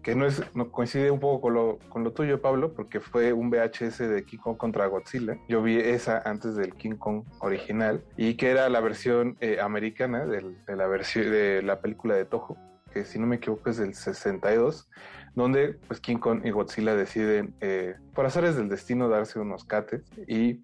que 0.02 0.14
no, 0.14 0.26
es, 0.26 0.42
no 0.54 0.70
coincide 0.70 1.10
un 1.10 1.20
poco 1.20 1.40
con 1.40 1.54
lo, 1.54 1.78
con 1.88 2.04
lo 2.04 2.12
tuyo, 2.12 2.40
Pablo, 2.40 2.74
porque 2.74 3.00
fue 3.00 3.32
un 3.32 3.50
VHS 3.50 3.98
de 3.98 4.24
King 4.24 4.38
Kong 4.38 4.56
contra 4.56 4.86
Godzilla. 4.86 5.36
Yo 5.48 5.62
vi 5.62 5.78
esa 5.78 6.18
antes 6.24 6.56
del 6.56 6.74
King 6.74 6.96
Kong 6.96 7.24
original 7.40 8.02
y 8.16 8.34
que 8.34 8.50
era 8.50 8.68
la 8.68 8.80
versión 8.80 9.36
eh, 9.40 9.58
americana 9.60 10.26
de, 10.26 10.42
la 10.66 10.86
versión 10.86 11.30
de 11.30 11.62
la 11.62 11.80
película 11.80 12.14
de 12.14 12.24
Toho, 12.24 12.56
que 12.92 13.04
si 13.04 13.18
no 13.18 13.26
me 13.26 13.36
equivoco 13.36 13.70
es 13.70 13.76
del 13.76 13.94
62, 13.94 14.88
donde 15.34 15.74
pues 15.86 16.00
King 16.00 16.18
Kong 16.18 16.44
y 16.44 16.50
Godzilla 16.50 16.94
deciden, 16.94 17.54
eh, 17.60 17.94
por 18.14 18.26
hacerles 18.26 18.56
del 18.56 18.68
destino, 18.68 19.08
darse 19.08 19.38
unos 19.38 19.64
cates 19.64 20.02
y 20.26 20.60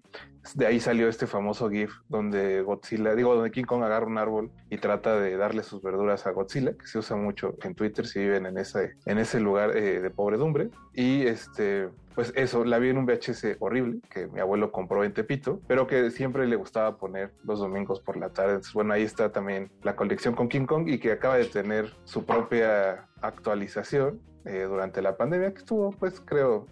de 0.53 0.65
ahí 0.65 0.79
salió 0.79 1.07
este 1.07 1.27
famoso 1.27 1.69
GIF 1.69 1.91
donde 2.07 2.61
Godzilla, 2.61 3.15
digo, 3.15 3.35
donde 3.35 3.51
King 3.51 3.65
Kong 3.65 3.83
agarra 3.83 4.05
un 4.05 4.17
árbol 4.17 4.51
y 4.69 4.77
trata 4.77 5.19
de 5.19 5.35
darle 5.37 5.63
sus 5.63 5.81
verduras 5.81 6.25
a 6.25 6.31
Godzilla, 6.31 6.73
que 6.73 6.87
se 6.87 6.97
usa 6.97 7.17
mucho 7.17 7.55
en 7.63 7.75
Twitter 7.75 8.05
si 8.07 8.19
viven 8.19 8.45
en 8.45 8.57
ese, 8.57 8.95
en 9.05 9.17
ese 9.17 9.39
lugar 9.39 9.75
eh, 9.75 9.99
de 9.99 10.09
pobredumbre. 10.09 10.69
Y 10.93 11.23
este, 11.27 11.89
pues 12.15 12.33
eso, 12.35 12.65
la 12.65 12.79
vi 12.79 12.89
en 12.89 12.97
un 12.97 13.05
VHS 13.05 13.57
horrible 13.59 13.99
que 14.09 14.27
mi 14.27 14.39
abuelo 14.39 14.71
compró 14.71 15.03
en 15.03 15.13
Tepito, 15.13 15.61
pero 15.67 15.87
que 15.87 16.09
siempre 16.11 16.47
le 16.47 16.55
gustaba 16.55 16.97
poner 16.97 17.31
los 17.43 17.59
domingos 17.59 17.99
por 17.99 18.17
la 18.17 18.29
tarde. 18.29 18.59
Bueno, 18.73 18.93
ahí 18.93 19.03
está 19.03 19.31
también 19.31 19.71
la 19.83 19.95
colección 19.95 20.35
con 20.35 20.49
King 20.49 20.65
Kong 20.65 20.87
y 20.87 20.99
que 20.99 21.11
acaba 21.11 21.37
de 21.37 21.45
tener 21.45 21.93
su 22.05 22.25
propia 22.25 23.07
actualización 23.21 24.21
eh, 24.45 24.65
durante 24.67 25.01
la 25.01 25.17
pandemia, 25.17 25.53
que 25.53 25.59
estuvo, 25.59 25.91
pues 25.91 26.19
creo, 26.21 26.65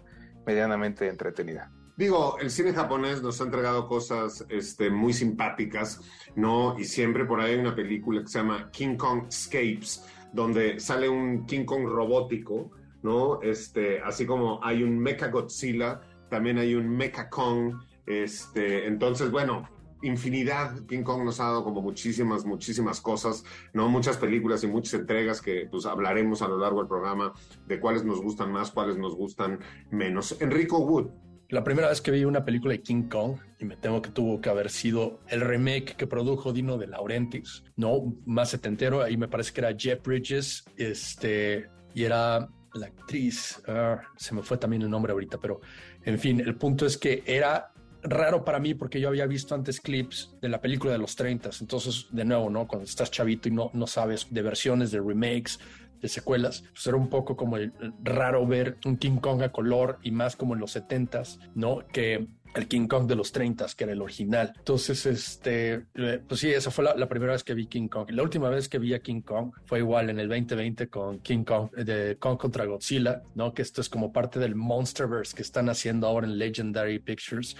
medianamente 0.46 1.08
entretenida. 1.08 1.70
Digo, 1.98 2.38
el 2.38 2.48
cine 2.50 2.72
japonés 2.72 3.22
nos 3.22 3.40
ha 3.40 3.44
entregado 3.44 3.88
cosas 3.88 4.46
este, 4.50 4.88
muy 4.88 5.12
simpáticas, 5.12 6.00
¿no? 6.36 6.78
Y 6.78 6.84
siempre 6.84 7.24
por 7.24 7.40
ahí 7.40 7.54
hay 7.54 7.58
una 7.58 7.74
película 7.74 8.22
que 8.22 8.28
se 8.28 8.38
llama 8.38 8.70
King 8.70 8.94
Kong 8.96 9.24
Escapes, 9.26 10.06
donde 10.32 10.78
sale 10.78 11.08
un 11.08 11.44
King 11.44 11.64
Kong 11.64 11.88
robótico, 11.88 12.70
¿no? 13.02 13.42
Este, 13.42 14.00
así 14.00 14.26
como 14.26 14.64
hay 14.64 14.84
un 14.84 14.96
Mecha 14.96 15.26
Godzilla, 15.26 16.00
también 16.30 16.58
hay 16.58 16.76
un 16.76 16.88
Mecha 16.88 17.28
Kong, 17.28 17.74
este, 18.06 18.86
entonces, 18.86 19.32
bueno, 19.32 19.68
infinidad. 20.02 20.86
King 20.86 21.02
Kong 21.02 21.24
nos 21.24 21.40
ha 21.40 21.46
dado 21.46 21.64
como 21.64 21.82
muchísimas, 21.82 22.44
muchísimas 22.44 23.00
cosas, 23.00 23.44
¿no? 23.72 23.88
Muchas 23.88 24.18
películas 24.18 24.62
y 24.62 24.68
muchas 24.68 24.94
entregas 24.94 25.40
que 25.42 25.66
pues 25.68 25.84
hablaremos 25.84 26.42
a 26.42 26.48
lo 26.48 26.58
largo 26.58 26.78
del 26.78 26.86
programa 26.86 27.32
de 27.66 27.80
cuáles 27.80 28.04
nos 28.04 28.22
gustan 28.22 28.52
más, 28.52 28.70
cuáles 28.70 28.96
nos 28.96 29.16
gustan 29.16 29.58
menos. 29.90 30.40
Enrico 30.40 30.78
Wood. 30.78 31.27
La 31.50 31.64
primera 31.64 31.88
vez 31.88 32.02
que 32.02 32.10
vi 32.10 32.24
una 32.24 32.44
película 32.44 32.72
de 32.72 32.82
King 32.82 33.08
Kong, 33.08 33.38
y 33.58 33.64
me 33.64 33.76
temo 33.76 34.02
que 34.02 34.10
tuvo 34.10 34.38
que 34.40 34.50
haber 34.50 34.68
sido 34.68 35.20
el 35.28 35.40
remake 35.40 35.96
que 35.96 36.06
produjo 36.06 36.52
Dino 36.52 36.76
de 36.76 36.86
Laurentiis, 36.86 37.64
¿no? 37.76 38.14
Más 38.26 38.50
setentero, 38.50 39.02
ahí 39.02 39.16
me 39.16 39.28
parece 39.28 39.54
que 39.54 39.60
era 39.62 39.74
Jeff 39.74 40.02
Bridges, 40.02 40.64
este, 40.76 41.66
y 41.94 42.04
era 42.04 42.50
la 42.74 42.86
actriz, 42.86 43.62
ah, 43.66 44.02
se 44.16 44.34
me 44.34 44.42
fue 44.42 44.58
también 44.58 44.82
el 44.82 44.90
nombre 44.90 45.12
ahorita, 45.12 45.38
pero 45.38 45.60
en 46.04 46.18
fin, 46.18 46.38
el 46.38 46.54
punto 46.56 46.84
es 46.84 46.98
que 46.98 47.22
era 47.24 47.72
raro 48.02 48.44
para 48.44 48.60
mí 48.60 48.74
porque 48.74 49.00
yo 49.00 49.08
había 49.08 49.26
visto 49.26 49.54
antes 49.54 49.80
clips 49.80 50.36
de 50.40 50.48
la 50.48 50.60
película 50.60 50.92
de 50.92 50.98
los 50.98 51.16
30, 51.16 51.50
entonces 51.60 52.08
de 52.10 52.24
nuevo, 52.26 52.50
¿no? 52.50 52.68
Cuando 52.68 52.84
estás 52.84 53.10
chavito 53.10 53.48
y 53.48 53.52
no, 53.52 53.70
no 53.72 53.86
sabes 53.86 54.26
de 54.30 54.42
versiones, 54.42 54.90
de 54.90 55.00
remakes, 55.00 55.58
de 56.00 56.08
secuelas, 56.08 56.64
pues 56.72 56.86
era 56.86 56.96
un 56.96 57.08
poco 57.08 57.36
como 57.36 57.56
raro 58.02 58.46
ver 58.46 58.76
un 58.84 58.96
King 58.96 59.18
Kong 59.18 59.42
a 59.42 59.50
color 59.50 59.98
y 60.02 60.10
más 60.10 60.36
como 60.36 60.54
en 60.54 60.60
los 60.60 60.76
70s, 60.76 61.38
¿no? 61.54 61.86
Que 61.92 62.26
el 62.54 62.66
King 62.66 62.86
Kong 62.88 63.06
de 63.06 63.14
los 63.14 63.30
30, 63.32 63.66
que 63.76 63.84
era 63.84 63.92
el 63.92 64.00
original. 64.00 64.52
Entonces, 64.56 65.04
este, 65.06 65.86
eh, 65.94 66.20
pues 66.26 66.40
sí, 66.40 66.50
esa 66.50 66.70
fue 66.70 66.84
la, 66.84 67.08
primera 67.08 67.32
vez 67.32 67.44
que 67.44 67.54
vi 67.54 67.66
King 67.66 67.88
Kong. 67.88 68.10
La 68.10 68.22
última 68.22 68.48
vez 68.48 68.68
que 68.68 68.78
vi 68.78 68.94
a 68.94 69.00
King 69.00 69.20
Kong 69.20 69.52
fue 69.66 69.80
igual 69.80 70.10
en 70.10 70.18
el 70.18 70.28
2020 70.28 70.88
con 70.88 71.20
King 71.20 71.44
Kong, 71.44 71.70
de 71.72 72.16
Kong 72.18 72.38
contra 72.38 72.64
Godzilla, 72.64 73.22
¿no? 73.34 73.52
Que 73.52 73.62
esto 73.62 73.80
es 73.80 73.88
como 73.88 74.12
parte 74.12 74.38
del 74.38 74.54
Monsterverse 74.54 75.36
que 75.36 75.42
están 75.42 75.68
haciendo 75.68 76.06
ahora 76.06 76.26
en 76.26 76.38
Legendary 76.38 76.98
Pictures 76.98 77.56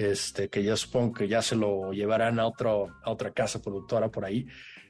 este, 0.00 0.48
que 0.48 0.62
ya 0.62 0.76
supongo 0.76 1.12
que 1.12 1.28
ya 1.28 1.42
se 1.42 1.56
lo 1.56 1.92
llevarán 1.92 2.40
a, 2.40 2.46
otro, 2.46 2.88
a 3.02 3.10
otra 3.10 3.32
casa 3.32 3.60
productora 3.60 4.08
por 4.08 4.24
ahí. 4.24 4.46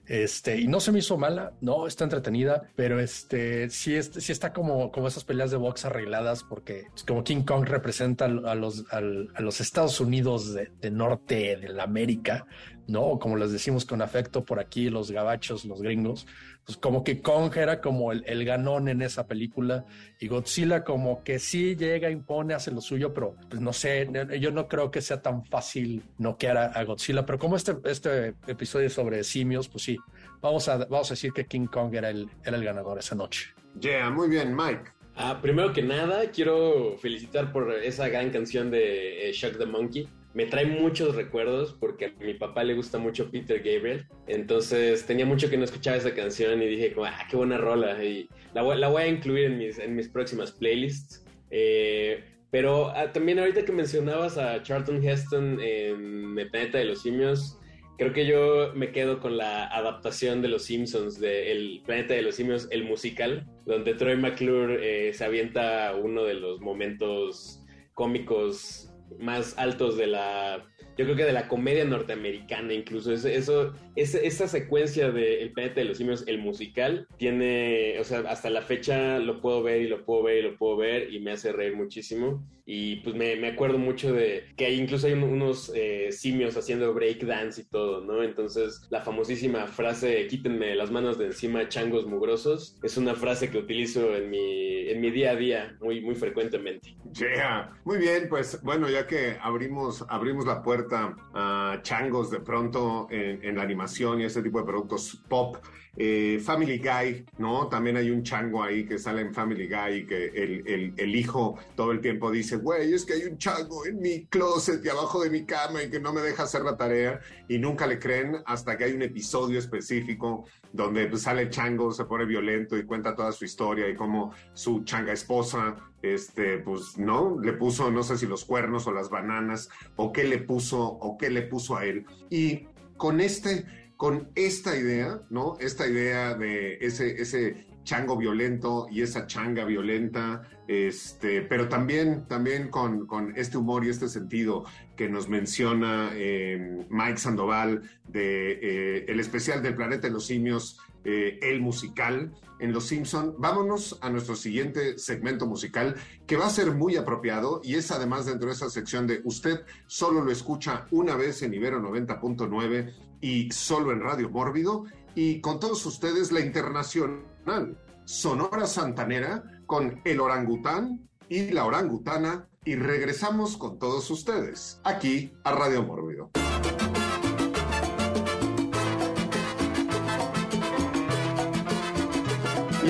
Este, 0.06 0.58
y 0.58 0.66
no 0.66 0.80
se 0.80 0.90
me 0.90 0.98
hizo 0.98 1.16
mala, 1.16 1.52
no, 1.60 1.86
está 1.86 2.04
entretenida, 2.04 2.68
pero 2.74 2.98
este, 2.98 3.70
sí, 3.70 4.02
sí 4.02 4.32
está 4.32 4.52
como, 4.52 4.90
como 4.90 5.06
esas 5.06 5.22
peleas 5.22 5.52
de 5.52 5.56
box 5.56 5.84
arregladas, 5.84 6.42
porque 6.42 6.86
como 7.06 7.22
King 7.22 7.42
Kong 7.42 7.64
representa 7.66 8.24
a 8.24 8.54
los, 8.56 8.86
a 8.90 9.00
los 9.00 9.60
Estados 9.60 10.00
Unidos 10.00 10.54
de 10.54 10.90
norte 10.90 11.56
de 11.56 11.68
la 11.68 11.84
América, 11.84 12.46
¿no? 12.90 13.18
Como 13.18 13.37
les 13.37 13.53
decimos 13.53 13.85
con 13.85 14.03
afecto 14.03 14.44
por 14.44 14.59
aquí, 14.59 14.90
los 14.90 15.11
gabachos, 15.11 15.64
los 15.64 15.81
gringos, 15.81 16.26
pues 16.64 16.76
como 16.76 17.05
que 17.05 17.22
Kong 17.22 17.57
era 17.57 17.81
como 17.81 18.11
el, 18.12 18.44
ganón 18.44 18.88
en 18.88 19.00
esa 19.00 19.26
película 19.26 19.85
y 20.18 20.26
Godzilla 20.26 20.83
como 20.83 21.22
que 21.22 21.38
sí 21.38 21.76
llega, 21.76 22.11
impone, 22.11 22.53
hace 22.53 22.72
lo 22.72 22.81
suyo, 22.81 23.14
pero 23.14 23.37
pues 23.48 23.62
no 23.62 23.72
sé, 23.72 24.09
yo 24.40 24.50
no 24.50 24.66
creo 24.66 24.90
que 24.90 25.00
sea 25.00 25.22
tan 25.22 25.44
fácil 25.44 26.03
noquear 26.18 26.57
a, 26.57 26.64
a 26.66 26.85
Godzilla, 26.85 27.24
pero 27.24 27.38
como 27.38 27.57
este, 27.57 27.76
este 27.85 28.35
episodio 28.48 28.90
sobre 28.90 29.22
simios, 29.22 29.68
pues 29.68 29.85
sí, 29.85 29.96
vamos 30.40 30.68
a, 30.68 30.79
vamos 30.79 31.11
a 31.11 31.14
decir 31.14 31.33
que 31.33 31.46
King 31.46 31.66
Kong 31.66 31.94
era 31.94 32.11
el, 32.11 32.29
era 32.44 32.57
el 32.57 32.64
ganador 32.64 32.98
esa 32.98 33.14
noche. 33.14 33.55
Yeah, 33.81 34.11
muy 34.11 34.29
bien, 34.29 34.55
Mike. 34.55 34.90
Ah, 35.14 35.38
primero 35.40 35.72
que 35.72 35.83
nada, 35.83 36.31
quiero 36.31 36.96
felicitar 36.98 37.53
por 37.53 37.72
esa 37.72 38.09
gran 38.09 38.31
canción 38.31 38.70
de 38.70 39.29
eh, 39.29 39.33
Shock 39.33 39.59
the 39.59 39.66
Monkey 39.66 40.09
me 40.32 40.46
trae 40.46 40.66
muchos 40.66 41.16
recuerdos 41.16 41.76
porque 41.78 42.06
a 42.06 42.24
mi 42.24 42.34
papá 42.34 42.62
le 42.62 42.74
gusta 42.74 42.98
mucho 42.98 43.30
Peter 43.30 43.58
Gabriel. 43.58 44.06
Entonces 44.26 45.04
tenía 45.06 45.26
mucho 45.26 45.50
que 45.50 45.56
no 45.56 45.64
escuchaba 45.64 45.96
esa 45.96 46.14
canción 46.14 46.62
y 46.62 46.66
dije, 46.66 46.94
ah, 47.04 47.26
qué 47.28 47.36
buena 47.36 47.58
rola. 47.58 48.02
Y 48.04 48.28
la, 48.54 48.62
la 48.62 48.88
voy 48.88 49.02
a 49.02 49.08
incluir 49.08 49.46
en 49.46 49.58
mis, 49.58 49.78
en 49.78 49.96
mis 49.96 50.08
próximas 50.08 50.52
playlists. 50.52 51.24
Eh, 51.50 52.24
pero 52.50 52.90
ah, 52.90 53.12
también 53.12 53.38
ahorita 53.38 53.64
que 53.64 53.72
mencionabas 53.72 54.38
a 54.38 54.62
Charlton 54.62 55.02
Heston 55.02 55.60
en 55.60 56.38
El 56.38 56.50
Planeta 56.50 56.78
de 56.78 56.84
los 56.84 57.02
Simios, 57.02 57.58
creo 57.98 58.12
que 58.12 58.26
yo 58.26 58.72
me 58.74 58.92
quedo 58.92 59.20
con 59.20 59.36
la 59.36 59.66
adaptación 59.66 60.42
de 60.42 60.48
Los 60.48 60.64
Simpsons 60.64 61.20
de 61.20 61.52
El 61.52 61.82
Planeta 61.84 62.14
de 62.14 62.22
los 62.22 62.36
Simios, 62.36 62.68
el 62.70 62.84
musical, 62.84 63.46
donde 63.66 63.94
Troy 63.94 64.16
McClure 64.16 65.08
eh, 65.08 65.12
se 65.12 65.24
avienta 65.24 65.94
uno 65.94 66.24
de 66.24 66.34
los 66.34 66.60
momentos 66.60 67.62
cómicos 67.94 68.89
más 69.18 69.55
altos 69.59 69.96
de 69.96 70.07
la, 70.07 70.66
yo 71.00 71.06
creo 71.06 71.16
que 71.16 71.24
de 71.24 71.32
la 71.32 71.48
comedia 71.48 71.86
norteamericana 71.86 72.74
incluso. 72.74 73.10
Eso, 73.10 73.72
esa 73.96 74.48
secuencia 74.48 75.10
de 75.10 75.40
El 75.40 75.52
planeta 75.52 75.80
de 75.80 75.86
los 75.86 75.96
simios, 75.96 76.24
el 76.26 76.38
musical, 76.38 77.06
tiene, 77.16 77.98
o 77.98 78.04
sea, 78.04 78.18
hasta 78.28 78.50
la 78.50 78.60
fecha 78.60 79.18
lo 79.18 79.40
puedo 79.40 79.62
ver 79.62 79.80
y 79.80 79.88
lo 79.88 80.04
puedo 80.04 80.24
ver 80.24 80.36
y 80.36 80.42
lo 80.42 80.58
puedo 80.58 80.76
ver 80.76 81.10
y 81.10 81.20
me 81.20 81.32
hace 81.32 81.52
reír 81.52 81.74
muchísimo. 81.74 82.44
Y 82.66 82.96
pues 82.96 83.16
me, 83.16 83.34
me 83.36 83.48
acuerdo 83.48 83.78
mucho 83.78 84.12
de 84.12 84.44
que 84.56 84.70
incluso 84.72 85.06
hay 85.06 85.14
unos 85.14 85.72
eh, 85.74 86.12
simios 86.12 86.56
haciendo 86.56 86.92
breakdance 86.94 87.62
y 87.62 87.64
todo, 87.64 88.04
¿no? 88.04 88.22
Entonces, 88.22 88.86
la 88.90 89.00
famosísima 89.00 89.66
frase, 89.66 90.26
quítenme 90.28 90.76
las 90.76 90.90
manos 90.90 91.18
de 91.18 91.26
encima, 91.26 91.68
changos 91.68 92.06
mugrosos, 92.06 92.78
es 92.84 92.96
una 92.96 93.14
frase 93.14 93.50
que 93.50 93.58
utilizo 93.58 94.14
en 94.14 94.30
mi, 94.30 94.88
en 94.88 95.00
mi 95.00 95.10
día 95.10 95.32
a 95.32 95.36
día 95.36 95.76
muy, 95.80 96.00
muy 96.00 96.14
frecuentemente. 96.14 96.94
Yeah, 97.18 97.72
muy 97.84 97.98
bien, 97.98 98.28
pues 98.28 98.62
bueno, 98.62 98.88
ya 98.88 99.04
que 99.06 99.36
abrimos, 99.40 100.04
abrimos 100.08 100.46
la 100.46 100.62
puerta 100.62 100.89
a 100.92 101.79
changos 101.83 102.31
de 102.31 102.40
pronto 102.40 103.07
en, 103.11 103.44
en 103.44 103.57
la 103.57 103.62
animación 103.62 104.20
y 104.20 104.24
ese 104.24 104.42
tipo 104.42 104.59
de 104.59 104.64
productos 104.64 105.22
pop, 105.29 105.57
eh, 105.96 106.40
Family 106.42 106.79
Guy, 106.79 107.26
¿no? 107.38 107.68
También 107.68 107.96
hay 107.96 108.11
un 108.11 108.22
chango 108.22 108.62
ahí 108.62 108.87
que 108.87 108.98
sale 108.98 109.22
en 109.22 109.35
Family 109.35 109.68
Guy 109.68 109.94
y 109.96 110.07
que 110.07 110.26
el, 110.26 110.94
el, 110.96 111.16
hijo 111.16 111.59
todo 111.74 111.92
el 111.92 112.00
tiempo 112.00 112.31
dice, 112.31 112.57
güey, 112.57 112.92
es 112.92 113.05
que 113.05 113.14
hay 113.14 113.24
un 113.24 113.38
chango 113.38 113.85
en 113.87 113.98
mi 114.00 114.26
closet 114.26 114.85
y 114.85 114.88
abajo 114.88 115.22
de 115.22 115.31
mi 115.31 115.44
cama 115.44 115.83
y 115.83 115.90
que 115.90 116.00
no 116.00 116.12
me 116.12 116.20
deja 116.20 116.44
hacer 116.44 116.62
la 116.62 116.76
tarea 116.76 117.20
y 117.48 117.59
nunca 117.59 117.87
le 117.87 117.98
creen 117.98 118.37
hasta 118.46 118.79
que 118.79 118.85
hay 118.85 118.92
un 118.92 119.03
episodio 119.03 119.59
específico 119.59 120.44
donde 120.72 121.07
pues, 121.07 121.22
sale 121.22 121.42
el 121.42 121.50
chango, 121.50 121.92
se 121.92 122.05
pone 122.05 122.24
violento 122.24 122.79
y 122.79 122.85
cuenta 122.85 123.14
toda 123.14 123.33
su 123.33 123.44
historia 123.44 123.88
y 123.88 123.94
cómo 123.94 124.33
su 124.53 124.85
changa 124.85 125.12
esposa, 125.12 125.76
este, 126.03 126.59
pues, 126.59 126.96
¿no? 126.98 127.38
Le 127.40 127.53
puso, 127.55 127.90
no 127.90 128.03
sé 128.03 128.16
si 128.16 128.26
los 128.26 128.44
cuernos 128.44 128.87
o 128.87 128.92
las 128.92 129.11
bananas 129.11 129.68
o 129.96 130.12
qué 130.12 130.24
le 130.24 130.38
puso 130.38 130.81
o 130.81 131.18
qué 131.18 131.31
le 131.31 131.42
puso 131.42 131.76
a 131.76 131.85
él. 131.85 132.07
Y 132.31 132.66
con 132.96 133.20
este 133.20 133.64
con 134.00 134.30
esta 134.34 134.74
idea, 134.78 135.20
¿no? 135.28 135.58
Esta 135.60 135.86
idea 135.86 136.32
de 136.32 136.78
ese, 136.80 137.20
ese 137.20 137.66
chango 137.84 138.16
violento 138.16 138.86
y 138.90 139.02
esa 139.02 139.26
changa 139.26 139.66
violenta, 139.66 140.40
este, 140.68 141.42
pero 141.42 141.68
también, 141.68 142.24
también 142.26 142.68
con, 142.70 143.06
con 143.06 143.36
este 143.36 143.58
humor 143.58 143.84
y 143.84 143.90
este 143.90 144.08
sentido 144.08 144.64
que 144.96 145.10
nos 145.10 145.28
menciona 145.28 146.12
eh, 146.14 146.86
Mike 146.88 147.18
Sandoval 147.18 147.82
de 148.08 148.52
eh, 148.52 149.04
el 149.06 149.20
especial 149.20 149.62
del 149.62 149.74
Planeta 149.74 150.06
de 150.06 150.14
los 150.14 150.24
Simios, 150.24 150.80
eh, 151.04 151.38
el 151.42 151.60
musical 151.60 152.32
en 152.60 152.72
Los 152.72 152.86
Simpson. 152.86 153.34
Vámonos 153.38 153.98
a 154.00 154.10
nuestro 154.10 154.36
siguiente 154.36 154.98
segmento 154.98 155.46
musical 155.46 155.96
que 156.26 156.36
va 156.36 156.46
a 156.46 156.50
ser 156.50 156.72
muy 156.72 156.96
apropiado 156.96 157.60
y 157.64 157.74
es 157.74 157.90
además 157.90 158.26
dentro 158.26 158.48
de 158.48 158.54
esa 158.54 158.70
sección 158.70 159.06
de 159.06 159.20
usted 159.24 159.64
solo 159.86 160.22
lo 160.22 160.30
escucha 160.30 160.86
una 160.90 161.16
vez 161.16 161.42
en 161.42 161.54
Ibero 161.54 161.80
90.9 161.80 162.94
y 163.20 163.50
solo 163.50 163.92
en 163.92 164.00
Radio 164.00 164.30
Mórbido. 164.30 164.84
Y 165.14 165.40
con 165.40 165.58
todos 165.58 165.84
ustedes 165.86 166.30
la 166.30 166.40
internacional 166.40 167.76
Sonora 168.04 168.66
Santanera 168.66 169.42
con 169.66 170.00
el 170.04 170.20
orangután 170.20 171.08
y 171.28 171.50
la 171.50 171.64
orangutana. 171.64 172.46
Y 172.64 172.76
regresamos 172.76 173.56
con 173.56 173.78
todos 173.78 174.10
ustedes 174.10 174.80
aquí 174.84 175.32
a 175.44 175.52
Radio 175.52 175.82
Mórbido. 175.82 176.30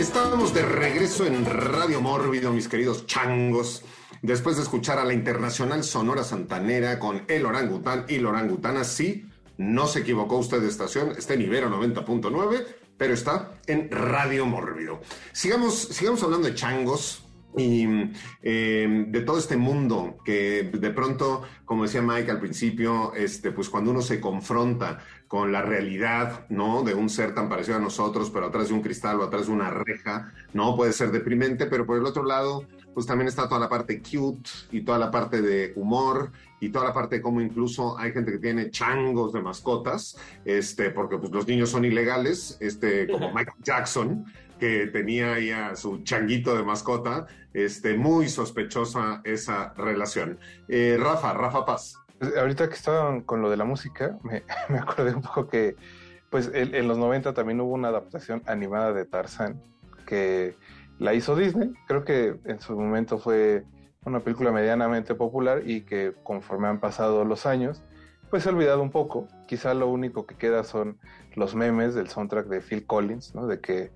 Y 0.01 0.03
estamos 0.03 0.55
de 0.55 0.63
regreso 0.63 1.27
en 1.27 1.45
Radio 1.45 2.01
Mórbido, 2.01 2.55
mis 2.55 2.69
queridos 2.69 3.05
changos 3.05 3.85
después 4.23 4.57
de 4.57 4.63
escuchar 4.63 4.99
a 4.99 5.05
la 5.05 5.13
Internacional 5.13 5.85
Sonora 5.85 6.25
Santanera 6.25 6.99
con 6.99 7.25
El 7.29 7.45
Orangután 7.45 8.07
y 8.09 8.17
la 8.19 8.31
Orangutana, 8.31 8.85
sí, 8.85 9.27
no 9.59 9.87
se 9.87 9.99
equivocó 9.99 10.39
usted 10.39 10.63
de 10.63 10.69
estación, 10.69 11.11
está 11.19 11.35
en 11.35 11.43
Ibero 11.43 11.69
90.9, 11.69 12.65
pero 12.97 13.13
está 13.13 13.51
en 13.67 13.91
Radio 13.91 14.47
Mórbido. 14.47 15.03
Sigamos, 15.33 15.79
sigamos 15.79 16.23
hablando 16.23 16.49
de 16.49 16.55
changos 16.55 17.27
y 17.59 17.83
em, 18.43 19.13
de 19.13 19.21
todo 19.21 19.39
este 19.39 19.59
mundo 19.59 20.17
que 20.25 20.71
de 20.73 20.91
pronto, 20.93 21.43
como 21.67 21.83
decía 21.83 22.01
Mike 22.01 22.31
al 22.31 22.41
principio, 22.41 23.13
este, 23.15 23.51
pues 23.51 23.69
cuando 23.69 23.91
uno 23.91 24.01
se 24.01 24.19
confronta 24.19 25.01
con 25.31 25.53
la 25.53 25.63
realidad, 25.63 26.45
¿no? 26.49 26.83
De 26.83 26.93
un 26.93 27.09
ser 27.09 27.37
tan 27.37 27.49
parecido 27.49 27.77
a 27.77 27.81
nosotros, 27.81 28.31
pero 28.31 28.47
atrás 28.47 28.67
de 28.67 28.75
un 28.75 28.83
cristal 28.83 29.21
o 29.21 29.23
atrás 29.23 29.47
de 29.47 29.53
una 29.53 29.71
reja, 29.71 30.33
¿no? 30.55 30.75
Puede 30.75 30.93
ser 30.93 31.13
deprimente, 31.13 31.67
pero 31.67 31.87
por 31.87 31.97
el 31.97 32.05
otro 32.05 32.25
lado, 32.25 32.67
pues 32.95 33.07
también 33.07 33.29
está 33.29 33.49
toda 33.49 33.61
la 33.61 33.69
parte 33.69 34.03
cute 34.03 34.51
y 34.73 34.81
toda 34.81 34.99
la 34.99 35.13
parte 35.13 35.41
de 35.41 35.73
humor 35.77 36.33
y 36.59 36.71
toda 36.71 36.87
la 36.87 36.93
parte 36.93 37.15
de 37.15 37.23
cómo 37.23 37.41
incluso 37.41 37.97
hay 37.97 38.11
gente 38.11 38.33
que 38.33 38.39
tiene 38.39 38.73
changos 38.73 39.33
de 39.33 39.41
mascotas, 39.41 40.19
este, 40.45 40.91
porque 40.91 41.17
pues 41.17 41.31
los 41.31 41.47
niños 41.47 41.71
son 41.71 41.85
ilegales, 41.85 42.57
este, 42.59 43.07
como 43.07 43.29
Michael 43.33 43.63
Jackson, 43.63 44.25
que 44.59 44.89
tenía 44.89 45.35
ahí 45.35 45.53
a 45.53 45.77
su 45.77 46.03
changuito 46.03 46.57
de 46.57 46.65
mascota, 46.65 47.29
este, 47.55 47.97
muy 47.97 48.29
sospechosa 48.29 49.21
esa 49.23 49.75
relación. 49.75 50.41
Eh, 50.67 50.99
Rafa, 51.01 51.35
Rafa 51.35 51.65
Paz. 51.65 52.01
Pues, 52.21 52.37
ahorita 52.37 52.69
que 52.69 52.75
estaban 52.75 53.23
con 53.23 53.41
lo 53.41 53.51
de 53.51 53.57
la 53.57 53.65
música, 53.65 54.19
me, 54.23 54.45
me 54.69 54.79
acordé 54.79 55.15
un 55.15 55.23
poco 55.23 55.49
que 55.49 55.75
pues 56.29 56.49
en, 56.55 56.75
en, 56.77 56.87
los 56.87 56.99
90 56.99 57.35
también 57.35 57.61
hubo 57.61 57.73
una 57.73 57.89
adaptación 57.89 58.43
animada 58.47 58.93
de 58.93 59.05
Tarzan 59.05 59.61
que 60.07 60.55
la 60.99 61.15
hizo 61.15 61.35
Disney. 61.35 61.73
Creo 61.89 62.05
que 62.05 62.37
en 62.45 62.61
su 62.61 62.79
momento 62.79 63.19
fue 63.19 63.65
una 64.05 64.21
película 64.21 64.53
medianamente 64.53 65.15
popular 65.15 65.63
y 65.65 65.81
que 65.81 66.15
conforme 66.23 66.69
han 66.69 66.79
pasado 66.79 67.25
los 67.25 67.47
años, 67.47 67.83
pues 68.29 68.43
se 68.43 68.51
ha 68.51 68.53
olvidado 68.53 68.83
un 68.83 68.91
poco. 68.91 69.27
Quizá 69.49 69.75
lo 69.75 69.89
único 69.89 70.27
que 70.27 70.37
queda 70.37 70.63
son 70.63 70.99
los 71.35 71.55
memes 71.55 71.95
del 71.95 72.09
soundtrack 72.09 72.47
de 72.47 72.61
Phil 72.61 72.87
Collins, 72.87 73.35
¿no? 73.35 73.47
De 73.47 73.61
que 73.61 73.93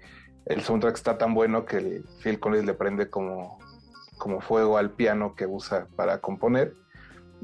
el 0.47 0.63
soundtrack 0.63 0.97
está 0.97 1.19
tan 1.19 1.35
bueno 1.35 1.67
que 1.67 2.03
Phil 2.23 2.41
Collins 2.41 2.65
le 2.65 2.75
prende 2.75 3.11
como, 3.11 3.59
como 4.19 4.41
fuego 4.41 4.79
al 4.79 4.91
piano 4.91 5.35
que 5.37 5.47
usa 5.47 5.87
para 5.95 6.19
componer. 6.19 6.75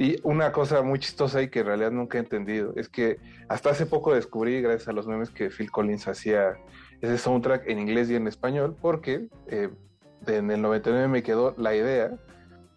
Y 0.01 0.19
una 0.23 0.51
cosa 0.51 0.81
muy 0.81 0.99
chistosa 0.99 1.43
y 1.43 1.51
que 1.51 1.61
en 1.61 1.67
realidad 1.67 1.91
nunca 1.91 2.17
he 2.17 2.23
entendido 2.23 2.73
es 2.75 2.89
que 2.89 3.19
hasta 3.51 3.69
hace 3.69 3.85
poco 3.85 4.15
descubrí, 4.15 4.63
gracias 4.63 4.89
a 4.89 4.93
los 4.93 5.07
memes, 5.07 5.29
que 5.29 5.51
Phil 5.51 5.71
Collins 5.71 6.09
hacía 6.09 6.57
ese 7.03 7.19
soundtrack 7.19 7.69
en 7.69 7.81
inglés 7.81 8.09
y 8.09 8.15
en 8.15 8.27
español, 8.27 8.75
porque 8.81 9.29
eh, 9.49 9.69
en 10.27 10.51
el 10.51 10.63
99 10.63 11.07
me 11.07 11.23
quedó 11.23 11.55
la 11.59 11.77
idea 11.77 12.13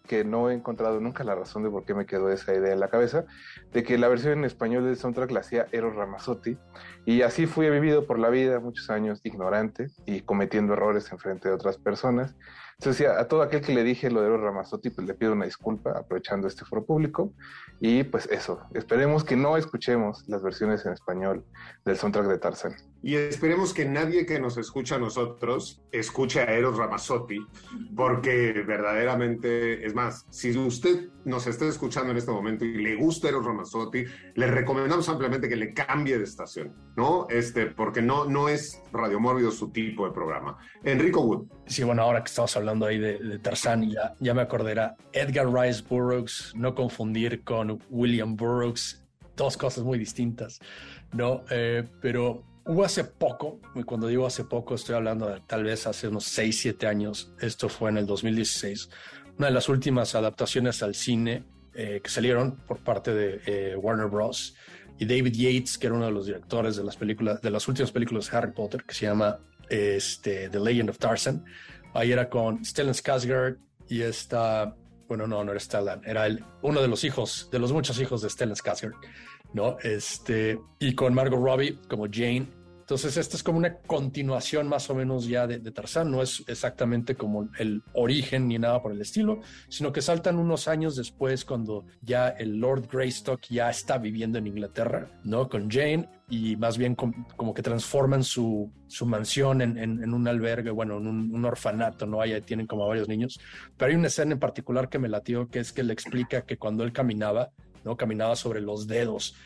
que 0.06 0.22
no 0.22 0.50
he 0.50 0.54
encontrado 0.54 1.00
nunca 1.00 1.24
la 1.24 1.34
razón 1.34 1.62
de 1.62 1.70
por 1.70 1.86
qué 1.86 1.94
me 1.94 2.04
quedó 2.04 2.30
esa 2.30 2.52
idea 2.52 2.74
en 2.74 2.80
la 2.80 2.88
cabeza, 2.88 3.24
de 3.72 3.82
que 3.82 3.96
la 3.96 4.08
versión 4.08 4.34
en 4.34 4.44
español 4.44 4.84
del 4.84 4.98
soundtrack 4.98 5.30
la 5.30 5.40
hacía 5.40 5.66
Eros 5.72 5.96
Ramazzotti, 5.96 6.58
y 7.06 7.22
así 7.22 7.46
fui 7.46 7.70
vivido 7.70 8.06
por 8.06 8.18
la 8.18 8.28
vida 8.28 8.60
muchos 8.60 8.90
años 8.90 9.22
ignorante 9.24 9.86
y 10.04 10.20
cometiendo 10.20 10.74
errores 10.74 11.10
en 11.10 11.18
frente 11.18 11.48
de 11.48 11.54
otras 11.54 11.78
personas. 11.78 12.36
Entonces, 12.78 13.08
a 13.08 13.26
todo 13.28 13.42
aquel 13.42 13.60
que 13.60 13.74
le 13.74 13.84
dije 13.84 14.10
lo 14.10 14.20
de 14.20 14.26
Eros 14.26 14.40
Ramazzotti, 14.40 14.90
pues 14.90 15.06
le 15.06 15.14
pido 15.14 15.32
una 15.32 15.44
disculpa 15.44 15.92
aprovechando 15.92 16.46
este 16.48 16.64
foro 16.64 16.84
público, 16.84 17.32
y 17.80 18.04
pues 18.04 18.26
eso, 18.30 18.60
esperemos 18.74 19.24
que 19.24 19.36
no 19.36 19.56
escuchemos 19.56 20.24
las 20.28 20.42
versiones 20.42 20.84
en 20.86 20.92
español 20.92 21.44
del 21.84 21.96
soundtrack 21.96 22.26
de 22.26 22.38
Tarzan. 22.38 22.76
Y 23.02 23.16
esperemos 23.16 23.74
que 23.74 23.84
nadie 23.84 24.24
que 24.24 24.40
nos 24.40 24.56
escucha 24.56 24.94
a 24.96 24.98
nosotros 24.98 25.82
escuche 25.92 26.40
a 26.40 26.52
Eros 26.52 26.78
Ramazzotti, 26.78 27.38
porque 27.94 28.64
verdaderamente, 28.66 29.86
es 29.86 29.94
más, 29.94 30.26
si 30.30 30.56
usted 30.56 31.10
nos 31.24 31.46
está 31.46 31.66
escuchando 31.66 32.12
en 32.12 32.16
este 32.16 32.30
momento 32.30 32.64
y 32.64 32.82
le 32.82 32.96
gusta 32.96 33.28
Eros 33.28 33.44
Ramazzotti, 33.44 34.04
le 34.34 34.46
recomendamos 34.46 35.08
ampliamente 35.08 35.48
que 35.48 35.56
le 35.56 35.74
cambie 35.74 36.16
de 36.16 36.24
estación, 36.24 36.74
¿no? 36.96 37.26
Este, 37.28 37.66
porque 37.66 38.00
no, 38.00 38.24
no 38.24 38.48
es 38.48 38.82
Radio 38.92 39.20
Mórbido 39.20 39.50
su 39.50 39.70
tipo 39.70 40.06
de 40.06 40.12
programa. 40.12 40.56
Enrico 40.82 41.20
Wood. 41.20 41.46
Sí, 41.66 41.84
bueno, 41.84 42.02
ahora 42.02 42.22
que 42.22 42.28
estamos 42.28 42.56
hablando 42.56 42.63
ahí 42.68 42.98
de, 42.98 43.18
de 43.18 43.40
ya, 43.88 44.14
ya 44.18 44.34
me 44.34 44.42
acordará. 44.42 44.96
Edgar 45.12 45.52
Rice 45.52 45.82
Burroughs, 45.88 46.52
no 46.54 46.74
confundir 46.74 47.42
con 47.44 47.80
William 47.90 48.36
Burroughs, 48.36 49.02
dos 49.36 49.56
cosas 49.56 49.84
muy 49.84 49.98
distintas, 49.98 50.60
¿no? 51.12 51.44
Eh, 51.50 51.84
pero 52.00 52.44
hubo 52.66 52.84
hace 52.84 53.04
poco, 53.04 53.60
y 53.74 53.82
cuando 53.82 54.06
digo 54.06 54.26
hace 54.26 54.44
poco, 54.44 54.74
estoy 54.74 54.94
hablando 54.96 55.28
de 55.28 55.40
tal 55.46 55.64
vez 55.64 55.86
hace 55.86 56.08
unos 56.08 56.24
6, 56.24 56.60
7 56.60 56.86
años, 56.86 57.32
esto 57.40 57.68
fue 57.68 57.90
en 57.90 57.98
el 57.98 58.06
2016, 58.06 58.88
una 59.38 59.48
de 59.48 59.52
las 59.52 59.68
últimas 59.68 60.14
adaptaciones 60.14 60.82
al 60.82 60.94
cine 60.94 61.44
eh, 61.76 62.00
que 62.02 62.08
salieron 62.08 62.56
por 62.56 62.78
parte 62.78 63.12
de 63.12 63.40
eh, 63.46 63.76
Warner 63.76 64.06
Bros. 64.06 64.54
Y 64.96 65.06
David 65.06 65.32
Yates, 65.32 65.76
que 65.76 65.88
era 65.88 65.96
uno 65.96 66.06
de 66.06 66.12
los 66.12 66.26
directores 66.26 66.76
de 66.76 66.84
las 66.84 66.96
películas, 66.96 67.42
de 67.42 67.50
las 67.50 67.66
últimas 67.66 67.90
películas 67.90 68.30
de 68.30 68.36
Harry 68.36 68.52
Potter, 68.52 68.84
que 68.84 68.94
se 68.94 69.06
llama 69.06 69.40
este, 69.68 70.48
The 70.50 70.60
Legend 70.60 70.90
of 70.90 70.98
Tarzan. 70.98 71.44
Ahí 71.94 72.12
era 72.12 72.28
con 72.28 72.64
Stellan 72.64 72.92
Skarsgård 72.92 73.58
y 73.88 74.02
esta, 74.02 74.76
bueno, 75.08 75.26
no, 75.26 75.44
no 75.44 75.52
era 75.52 75.60
Stellan, 75.60 76.02
era 76.04 76.26
el, 76.26 76.44
uno 76.62 76.82
de 76.82 76.88
los 76.88 77.04
hijos, 77.04 77.48
de 77.50 77.58
los 77.58 77.72
muchos 77.72 78.00
hijos 78.00 78.20
de 78.20 78.28
Stellan 78.28 78.56
Skarsgård, 78.56 78.96
¿no? 79.52 79.78
Este, 79.82 80.58
y 80.80 80.94
con 80.94 81.14
Margot 81.14 81.40
Robbie 81.40 81.78
como 81.88 82.06
Jane. 82.10 82.48
Entonces, 82.84 83.16
esta 83.16 83.38
es 83.38 83.42
como 83.42 83.56
una 83.56 83.78
continuación 83.78 84.68
más 84.68 84.90
o 84.90 84.94
menos 84.94 85.26
ya 85.26 85.46
de, 85.46 85.58
Tarzán, 85.70 86.10
no 86.10 86.20
es 86.20 86.44
exactamente 86.46 87.14
como 87.14 87.48
el 87.58 87.82
origen 87.94 88.46
ni 88.46 88.58
nada 88.58 88.82
por 88.82 88.92
el 88.92 89.00
estilo, 89.00 89.40
sino 89.70 89.90
que 89.90 90.02
saltan 90.02 90.36
unos 90.36 90.68
años 90.68 90.94
después 90.94 91.46
cuando 91.46 91.86
ya 92.02 92.28
el 92.28 92.58
Lord 92.58 92.86
Greystock 92.92 93.40
ya 93.48 93.70
está 93.70 93.96
viviendo 93.96 94.36
en 94.36 94.48
Inglaterra, 94.48 95.08
¿no? 95.24 95.48
Con 95.48 95.70
Jane 95.70 96.10
y 96.28 96.56
más 96.56 96.76
bien 96.76 96.94
com, 96.94 97.10
como 97.36 97.54
que 97.54 97.62
transforman 97.62 98.22
su, 98.22 98.70
su 98.86 99.06
mansión 99.06 99.62
en, 99.62 100.12
un 100.12 100.28
albergue, 100.28 100.70
bueno, 100.70 100.98
en 100.98 101.06
un, 101.06 101.34
un, 101.34 101.44
orfanato, 101.46 102.04
¿no? 102.04 102.20
Ahí 102.20 102.38
tienen 102.42 102.66
como 102.66 102.86
varios 102.86 103.08
niños, 103.08 103.40
pero 103.78 103.92
hay 103.92 103.96
una 103.96 104.08
escena 104.08 104.32
en 104.32 104.40
particular 104.40 104.90
que 104.90 104.98
me 104.98 105.08
latió, 105.08 105.48
que 105.48 105.60
es 105.60 105.72
que 105.72 105.84
le 105.84 105.94
explica 105.94 106.42
que 106.42 106.58
cuando 106.58 106.84
él 106.84 106.92
caminaba, 106.92 107.48
¿no? 107.82 107.96
Caminaba 107.96 108.36
sobre 108.36 108.60
los 108.60 108.86
dedos, 108.86 109.36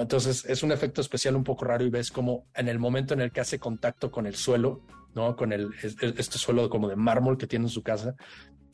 Entonces 0.00 0.44
es 0.46 0.62
un 0.62 0.72
efecto 0.72 1.00
especial 1.00 1.36
un 1.36 1.44
poco 1.44 1.64
raro 1.64 1.84
y 1.84 1.90
ves 1.90 2.10
como 2.10 2.46
en 2.54 2.68
el 2.68 2.78
momento 2.78 3.14
en 3.14 3.20
el 3.20 3.32
que 3.32 3.40
hace 3.40 3.58
contacto 3.58 4.10
con 4.10 4.26
el 4.26 4.34
suelo, 4.34 4.82
¿no? 5.14 5.36
Con 5.36 5.52
este 5.52 6.38
suelo 6.38 6.68
como 6.68 6.88
de 6.88 6.96
mármol 6.96 7.38
que 7.38 7.46
tiene 7.46 7.66
en 7.66 7.70
su 7.70 7.82
casa, 7.82 8.16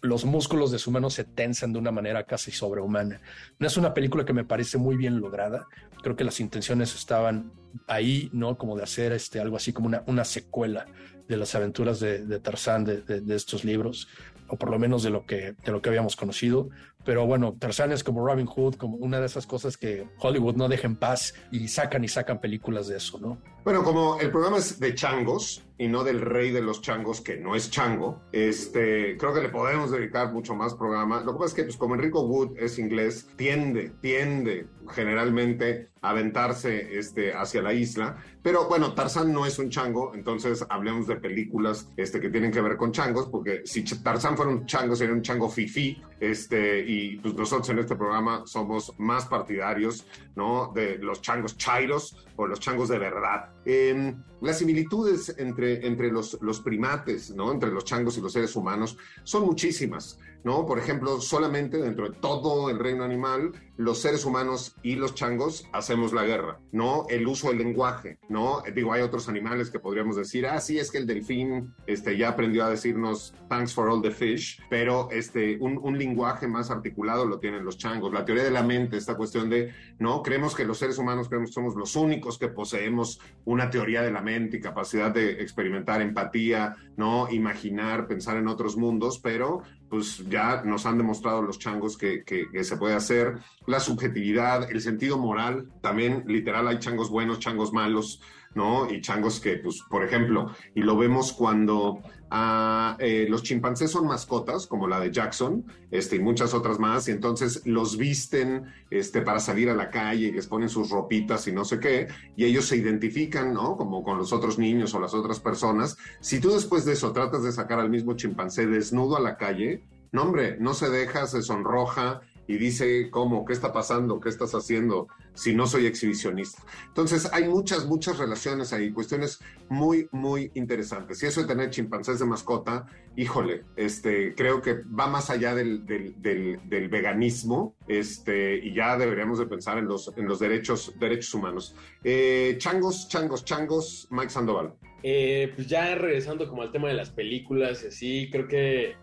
los 0.02 0.24
músculos 0.24 0.72
de 0.72 0.80
su 0.80 0.90
mano 0.90 1.10
se 1.10 1.24
tensan 1.24 1.72
de 1.72 1.78
una 1.78 1.92
manera 1.92 2.24
casi 2.24 2.50
sobrehumana. 2.50 3.20
No 3.58 3.66
es 3.66 3.76
una 3.76 3.94
película 3.94 4.24
que 4.24 4.32
me 4.32 4.44
parece 4.44 4.76
muy 4.76 4.96
bien 4.96 5.20
lograda. 5.20 5.66
Creo 6.02 6.16
que 6.16 6.24
las 6.24 6.40
intenciones 6.40 6.94
estaban 6.94 7.52
ahí, 7.86 8.28
¿no? 8.32 8.58
Como 8.58 8.76
de 8.76 8.82
hacer 8.82 9.12
este, 9.12 9.38
algo 9.38 9.56
así 9.56 9.72
como 9.72 9.90
una, 10.06 10.24
secuela 10.24 10.86
de 11.28 11.36
las 11.36 11.54
aventuras 11.54 12.00
de, 12.00 12.40
Tarzán 12.40 12.84
de, 12.84 13.02
de, 13.02 13.36
estos 13.36 13.64
libros, 13.64 14.08
o 14.48 14.56
por 14.56 14.70
lo 14.70 14.78
menos 14.78 15.04
de 15.04 15.10
lo 15.10 15.24
que, 15.24 15.54
de 15.64 15.72
lo 15.72 15.80
que 15.80 15.88
habíamos 15.88 16.16
conocido. 16.16 16.68
Pero 17.04 17.26
bueno, 17.26 17.56
Tarzán 17.58 17.92
es 17.92 18.04
como 18.04 18.24
Robin 18.24 18.46
Hood, 18.46 18.76
como 18.76 18.96
una 18.96 19.18
de 19.18 19.26
esas 19.26 19.46
cosas 19.46 19.76
que 19.76 20.06
Hollywood 20.18 20.56
no 20.56 20.68
deja 20.68 20.86
en 20.86 20.96
paz 20.96 21.34
y 21.50 21.68
sacan 21.68 22.04
y 22.04 22.08
sacan 22.08 22.40
películas 22.40 22.86
de 22.88 22.96
eso, 22.96 23.18
¿no? 23.18 23.38
Bueno, 23.64 23.84
como 23.84 24.18
el 24.18 24.32
programa 24.32 24.58
es 24.58 24.80
de 24.80 24.92
changos 24.92 25.64
y 25.78 25.86
no 25.86 26.02
del 26.02 26.20
rey 26.20 26.50
de 26.50 26.60
los 26.60 26.82
changos, 26.82 27.20
que 27.20 27.36
no 27.36 27.54
es 27.54 27.70
chango, 27.70 28.20
este, 28.32 29.16
creo 29.16 29.32
que 29.32 29.40
le 29.40 29.50
podemos 29.50 29.92
dedicar 29.92 30.32
mucho 30.32 30.56
más 30.56 30.74
programa. 30.74 31.20
Lo 31.20 31.32
que 31.32 31.38
pasa 31.38 31.48
es 31.48 31.54
que, 31.54 31.62
pues, 31.64 31.76
como 31.76 31.94
Enrico 31.94 32.22
Wood 32.22 32.58
es 32.58 32.80
inglés, 32.80 33.28
tiende, 33.36 33.92
tiende 34.00 34.66
generalmente 34.90 35.90
a 36.00 36.10
aventarse 36.10 36.98
este, 36.98 37.34
hacia 37.34 37.62
la 37.62 37.72
isla. 37.72 38.16
Pero 38.42 38.68
bueno, 38.68 38.94
Tarzán 38.94 39.32
no 39.32 39.46
es 39.46 39.58
un 39.60 39.70
chango, 39.70 40.12
entonces 40.14 40.66
hablemos 40.68 41.06
de 41.06 41.16
películas 41.16 41.88
este, 41.96 42.18
que 42.20 42.30
tienen 42.30 42.50
que 42.50 42.60
ver 42.60 42.76
con 42.76 42.90
changos, 42.90 43.28
porque 43.28 43.62
si 43.64 43.84
Tarzán 43.84 44.36
fuera 44.36 44.50
un 44.50 44.66
chango, 44.66 44.96
sería 44.96 45.14
un 45.14 45.22
chango 45.22 45.48
fifi, 45.48 46.02
este, 46.18 46.84
y 46.84 47.16
pues 47.18 47.34
nosotros 47.34 47.68
en 47.70 47.78
este 47.78 47.94
programa 47.94 48.42
somos 48.44 48.92
más 48.98 49.26
partidarios, 49.26 50.04
¿no? 50.34 50.72
De 50.74 50.98
los 50.98 51.22
changos 51.22 51.56
chairos 51.56 52.26
o 52.34 52.46
los 52.48 52.58
changos 52.58 52.88
de 52.88 52.98
verdad. 52.98 53.51
Eh, 53.64 54.14
las 54.40 54.58
similitudes 54.58 55.34
entre, 55.38 55.86
entre 55.86 56.10
los, 56.10 56.36
los 56.40 56.60
primates, 56.60 57.30
¿no? 57.34 57.52
Entre 57.52 57.70
los 57.70 57.84
changos 57.84 58.18
y 58.18 58.20
los 58.20 58.32
seres 58.32 58.56
humanos 58.56 58.96
son 59.22 59.44
muchísimas. 59.44 60.18
¿No? 60.44 60.66
Por 60.66 60.78
ejemplo, 60.78 61.20
solamente 61.20 61.78
dentro 61.78 62.08
de 62.08 62.16
todo 62.18 62.70
el 62.70 62.78
reino 62.78 63.04
animal, 63.04 63.52
los 63.76 64.00
seres 64.00 64.24
humanos 64.24 64.76
y 64.82 64.96
los 64.96 65.14
changos 65.14 65.68
hacemos 65.72 66.12
la 66.12 66.24
guerra, 66.24 66.60
¿no? 66.72 67.06
El 67.08 67.26
uso 67.26 67.48
del 67.48 67.58
lenguaje, 67.58 68.18
¿no? 68.28 68.62
Digo, 68.74 68.92
hay 68.92 69.02
otros 69.02 69.28
animales 69.28 69.70
que 69.70 69.78
podríamos 69.78 70.16
decir, 70.16 70.46
ah, 70.46 70.60
sí, 70.60 70.78
es 70.78 70.90
que 70.90 70.98
el 70.98 71.06
delfín 71.06 71.74
este, 71.86 72.16
ya 72.16 72.30
aprendió 72.30 72.64
a 72.64 72.70
decirnos 72.70 73.34
thanks 73.48 73.72
for 73.74 73.88
all 73.88 74.02
the 74.02 74.10
fish, 74.10 74.60
pero 74.68 75.08
este, 75.10 75.58
un, 75.60 75.78
un 75.82 75.98
lenguaje 75.98 76.46
más 76.46 76.70
articulado 76.70 77.24
lo 77.24 77.38
tienen 77.38 77.64
los 77.64 77.78
changos. 77.78 78.12
La 78.12 78.24
teoría 78.24 78.44
de 78.44 78.50
la 78.50 78.62
mente, 78.62 78.96
esta 78.96 79.16
cuestión 79.16 79.48
de, 79.48 79.72
¿no? 79.98 80.22
Creemos 80.22 80.54
que 80.54 80.64
los 80.64 80.78
seres 80.78 80.98
humanos 80.98 81.28
creemos 81.28 81.50
que 81.50 81.54
somos 81.54 81.74
los 81.74 81.96
únicos 81.96 82.38
que 82.38 82.48
poseemos 82.48 83.20
una 83.44 83.70
teoría 83.70 84.02
de 84.02 84.12
la 84.12 84.22
mente 84.22 84.58
y 84.58 84.60
capacidad 84.60 85.10
de 85.10 85.42
experimentar 85.42 86.02
empatía, 86.02 86.76
¿no? 86.96 87.28
Imaginar, 87.30 88.06
pensar 88.06 88.36
en 88.36 88.48
otros 88.48 88.76
mundos, 88.76 89.18
pero 89.18 89.62
pues 89.92 90.26
ya 90.26 90.62
nos 90.64 90.86
han 90.86 90.96
demostrado 90.96 91.42
los 91.42 91.58
changos 91.58 91.98
que, 91.98 92.24
que, 92.24 92.50
que, 92.50 92.64
se 92.64 92.78
puede 92.78 92.94
hacer, 92.94 93.40
la 93.66 93.78
subjetividad, 93.78 94.70
el 94.70 94.80
sentido 94.80 95.18
moral, 95.18 95.68
también 95.82 96.24
literal 96.28 96.66
hay 96.66 96.78
changos 96.78 97.10
buenos, 97.10 97.40
changos 97.40 97.74
malos, 97.74 98.22
¿no? 98.54 98.90
Y 98.90 99.00
changos 99.00 99.40
que, 99.40 99.56
pues, 99.56 99.82
por 99.88 100.04
ejemplo, 100.04 100.52
y 100.74 100.82
lo 100.82 100.96
vemos 100.96 101.32
cuando 101.32 102.00
uh, 102.30 102.96
eh, 102.98 103.26
los 103.28 103.42
chimpancés 103.42 103.90
son 103.90 104.06
mascotas, 104.06 104.66
como 104.66 104.86
la 104.86 105.00
de 105.00 105.10
Jackson, 105.10 105.64
este, 105.90 106.16
y 106.16 106.20
muchas 106.20 106.54
otras 106.54 106.78
más, 106.78 107.08
y 107.08 107.12
entonces 107.12 107.62
los 107.64 107.96
visten 107.96 108.64
este, 108.90 109.22
para 109.22 109.40
salir 109.40 109.70
a 109.70 109.74
la 109.74 109.90
calle 109.90 110.28
y 110.28 110.32
les 110.32 110.46
ponen 110.46 110.68
sus 110.68 110.90
ropitas 110.90 111.46
y 111.48 111.52
no 111.52 111.64
sé 111.64 111.78
qué, 111.78 112.08
y 112.36 112.44
ellos 112.44 112.66
se 112.66 112.76
identifican, 112.76 113.52
¿no? 113.54 113.76
Como 113.76 114.02
con 114.02 114.18
los 114.18 114.32
otros 114.32 114.58
niños 114.58 114.94
o 114.94 115.00
las 115.00 115.14
otras 115.14 115.40
personas. 115.40 115.96
Si 116.20 116.40
tú 116.40 116.50
después 116.50 116.84
de 116.84 116.92
eso 116.92 117.12
tratas 117.12 117.42
de 117.42 117.52
sacar 117.52 117.80
al 117.80 117.90
mismo 117.90 118.14
chimpancé 118.14 118.66
desnudo 118.66 119.16
a 119.16 119.20
la 119.20 119.36
calle, 119.36 119.82
No, 120.12 120.24
hombre, 120.24 120.58
no 120.60 120.74
se 120.74 120.90
deja, 120.90 121.26
se 121.26 121.40
sonroja 121.40 122.20
y 122.52 122.58
dice, 122.58 123.08
¿cómo? 123.08 123.46
¿Qué 123.46 123.54
está 123.54 123.72
pasando? 123.72 124.20
¿Qué 124.20 124.28
estás 124.28 124.54
haciendo? 124.54 125.08
Si 125.32 125.54
no 125.54 125.66
soy 125.66 125.86
exhibicionista. 125.86 126.62
Entonces, 126.86 127.30
hay 127.32 127.48
muchas, 127.48 127.86
muchas 127.86 128.18
relaciones 128.18 128.74
ahí, 128.74 128.92
cuestiones 128.92 129.40
muy, 129.70 130.06
muy 130.12 130.50
interesantes. 130.52 131.22
Y 131.22 131.26
eso 131.26 131.40
de 131.40 131.46
tener 131.46 131.70
chimpancés 131.70 132.18
de 132.18 132.26
mascota, 132.26 132.84
híjole, 133.16 133.62
este, 133.76 134.34
creo 134.34 134.60
que 134.60 134.82
va 134.82 135.06
más 135.06 135.30
allá 135.30 135.54
del, 135.54 135.86
del, 135.86 136.88
veganismo, 136.90 137.74
este, 137.88 138.58
y 138.58 138.74
ya 138.74 138.98
deberíamos 138.98 139.38
de 139.38 139.46
pensar 139.46 139.78
en 139.78 139.86
los, 139.86 140.12
en 140.14 140.28
los 140.28 140.38
derechos, 140.38 140.92
derechos 141.00 141.32
humanos. 141.32 141.74
Eh, 142.04 142.56
changos, 142.58 143.08
changos, 143.08 143.46
changos, 143.46 144.08
Mike 144.10 144.28
Sandoval. 144.28 144.74
Eh, 145.02 145.52
pues 145.56 145.66
ya 145.68 145.94
regresando 145.94 146.46
como 146.50 146.60
al 146.60 146.70
tema 146.70 146.88
de 146.88 146.94
las 146.94 147.08
películas 147.08 147.82
y 147.82 147.86
así, 147.86 148.28
creo 148.30 148.46
que 148.46 148.94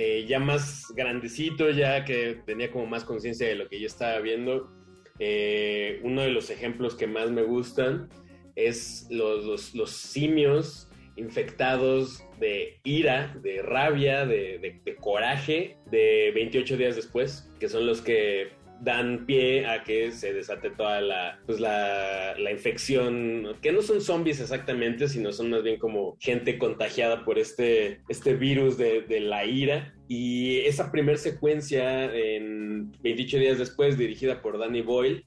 eh, 0.00 0.26
ya 0.28 0.38
más 0.38 0.94
grandecito, 0.94 1.70
ya 1.70 2.04
que 2.04 2.38
tenía 2.46 2.70
como 2.70 2.86
más 2.86 3.02
conciencia 3.02 3.48
de 3.48 3.56
lo 3.56 3.68
que 3.68 3.80
yo 3.80 3.88
estaba 3.88 4.20
viendo, 4.20 4.70
eh, 5.18 5.98
uno 6.04 6.22
de 6.22 6.30
los 6.30 6.50
ejemplos 6.50 6.94
que 6.94 7.08
más 7.08 7.32
me 7.32 7.42
gustan 7.42 8.08
es 8.54 9.08
los, 9.10 9.74
los, 9.74 9.90
simios 9.90 10.88
infectados 11.16 12.22
de 12.38 12.78
ira, 12.84 13.36
de 13.42 13.60
rabia, 13.60 14.24
de, 14.24 14.80
de, 14.84 14.94
coraje, 14.94 15.78
de 15.90 16.30
28 16.32 16.76
días 16.76 16.94
después, 16.94 17.50
que 17.58 17.68
son 17.68 17.84
los 17.84 18.00
que 18.00 18.52
dan 18.80 19.26
pie 19.26 19.66
a 19.66 19.82
que 19.82 20.12
se 20.12 20.32
desate 20.32 20.70
toda 20.70 21.00
la, 21.00 21.40
pues 21.46 21.60
la, 21.60 22.34
la, 22.38 22.52
infección, 22.52 23.56
que 23.60 23.72
no 23.72 23.82
son 23.82 24.00
zombies 24.00 24.40
exactamente, 24.40 25.08
sino 25.08 25.32
son 25.32 25.50
más 25.50 25.62
bien 25.62 25.78
como 25.78 26.16
gente 26.20 26.58
contagiada 26.58 27.24
por 27.24 27.38
este, 27.38 28.00
este 28.08 28.34
virus 28.34 28.78
de, 28.78 29.02
de 29.02 29.20
la 29.20 29.44
ira. 29.44 29.94
Y 30.08 30.58
esa 30.60 30.90
primera 30.90 31.18
secuencia 31.18 32.04
en 32.14 32.92
28 33.02 33.38
días 33.38 33.58
después, 33.58 33.98
dirigida 33.98 34.40
por 34.40 34.58
Danny 34.58 34.82
Boyle, 34.82 35.26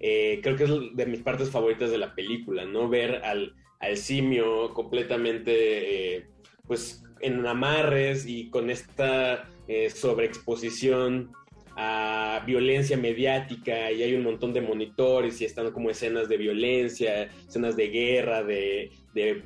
eh, 0.00 0.40
creo 0.42 0.56
que 0.56 0.64
es 0.64 0.70
de 0.94 1.06
mis 1.06 1.22
partes 1.22 1.50
favoritas 1.50 1.90
de 1.90 1.98
la 1.98 2.14
película, 2.14 2.64
¿no? 2.64 2.88
Ver 2.88 3.22
al, 3.24 3.54
al 3.78 3.96
simio 3.96 4.74
completamente, 4.74 6.16
eh, 6.16 6.26
pues, 6.66 7.04
en 7.20 7.46
amarres 7.46 8.26
y 8.26 8.50
con 8.50 8.68
esta 8.68 9.48
eh, 9.68 9.90
sobreexposición 9.90 11.32
a 11.76 12.42
violencia 12.46 12.96
mediática 12.96 13.90
y 13.90 14.02
hay 14.02 14.14
un 14.14 14.24
montón 14.24 14.52
de 14.52 14.60
monitores 14.60 15.40
y 15.40 15.44
están 15.44 15.70
como 15.72 15.90
escenas 15.90 16.28
de 16.28 16.36
violencia, 16.36 17.24
escenas 17.48 17.76
de 17.76 17.88
guerra, 17.88 18.42
de, 18.42 18.90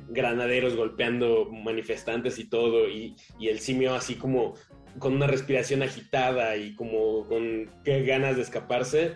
granaderos 0.09 0.75
golpeando 0.75 1.49
manifestantes 1.51 2.39
y 2.39 2.45
todo, 2.45 2.89
y, 2.89 3.15
el 3.41 3.59
simio 3.59 3.95
así 3.95 4.15
como 4.15 4.55
con 4.99 5.13
una 5.13 5.27
respiración 5.27 5.83
agitada 5.83 6.57
y 6.57 6.75
como 6.75 7.25
con 7.27 7.69
ganas 7.85 8.35
de 8.35 8.41
escaparse, 8.41 9.15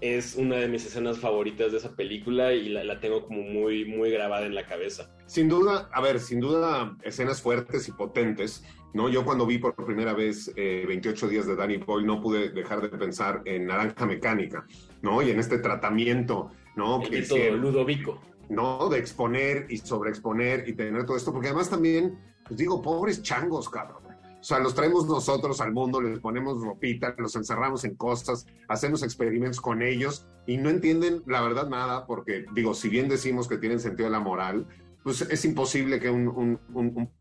es 0.00 0.34
una 0.34 0.56
de 0.56 0.66
mis 0.66 0.84
escenas 0.84 1.18
favoritas 1.18 1.70
de 1.70 1.78
esa 1.78 1.94
película 1.94 2.52
y 2.52 2.68
la, 2.68 2.82
la, 2.82 2.98
tengo 2.98 3.24
como 3.24 3.42
muy, 3.42 3.84
muy 3.84 4.10
grabada 4.10 4.46
en 4.46 4.54
la 4.54 4.66
cabeza. 4.66 5.14
Sin 5.26 5.48
duda, 5.48 5.88
a 5.92 6.00
ver, 6.00 6.18
sin 6.18 6.40
duda, 6.40 6.96
escenas 7.02 7.40
fuertes 7.40 7.86
y 7.88 7.92
potentes. 7.92 8.64
¿No? 8.94 9.08
Yo 9.08 9.24
cuando 9.24 9.46
vi 9.46 9.58
por 9.58 9.74
primera 9.74 10.12
vez 10.12 10.52
28 10.54 11.26
eh, 11.26 11.30
días 11.30 11.46
de 11.46 11.56
Danny 11.56 11.78
Boyle 11.78 12.06
no 12.06 12.20
pude 12.20 12.50
dejar 12.50 12.80
de 12.80 12.88
pensar 12.88 13.42
en 13.44 13.66
Naranja 13.66 14.06
Mecánica, 14.06 14.66
¿no? 15.02 15.22
Y 15.22 15.30
en 15.30 15.38
este 15.38 15.58
tratamiento, 15.58 16.50
¿no? 16.76 17.02
El 17.02 17.26
que 17.26 17.50
Ludovico. 17.50 18.20
¿no? 18.48 18.88
De 18.88 18.98
exponer 18.98 19.66
y 19.70 19.78
sobreexponer 19.78 20.68
y 20.68 20.74
tener 20.74 21.04
todo 21.06 21.16
esto, 21.16 21.32
porque 21.32 21.48
además 21.48 21.70
también, 21.70 22.18
pues 22.46 22.58
digo, 22.58 22.82
pobres 22.82 23.22
changos, 23.22 23.68
cabrón. 23.68 24.02
O 24.42 24.44
sea, 24.44 24.58
los 24.58 24.74
traemos 24.74 25.06
nosotros 25.06 25.60
al 25.60 25.72
mundo, 25.72 26.02
les 26.02 26.18
ponemos 26.18 26.60
ropita, 26.60 27.14
los 27.16 27.36
encerramos 27.36 27.84
en 27.84 27.94
costas, 27.94 28.44
hacemos 28.66 29.04
experimentos 29.04 29.60
con 29.60 29.82
ellos 29.82 30.26
y 30.48 30.56
no 30.56 30.68
entienden 30.68 31.22
la 31.26 31.40
verdad 31.42 31.68
nada, 31.68 32.06
porque 32.06 32.44
digo, 32.52 32.74
si 32.74 32.88
bien 32.88 33.08
decimos 33.08 33.46
que 33.46 33.58
tienen 33.58 33.78
sentido 33.78 34.06
de 34.08 34.10
la 34.10 34.18
moral, 34.18 34.66
pues 35.02 35.22
es 35.22 35.44
imposible 35.44 35.98
que 35.98 36.10
un, 36.10 36.58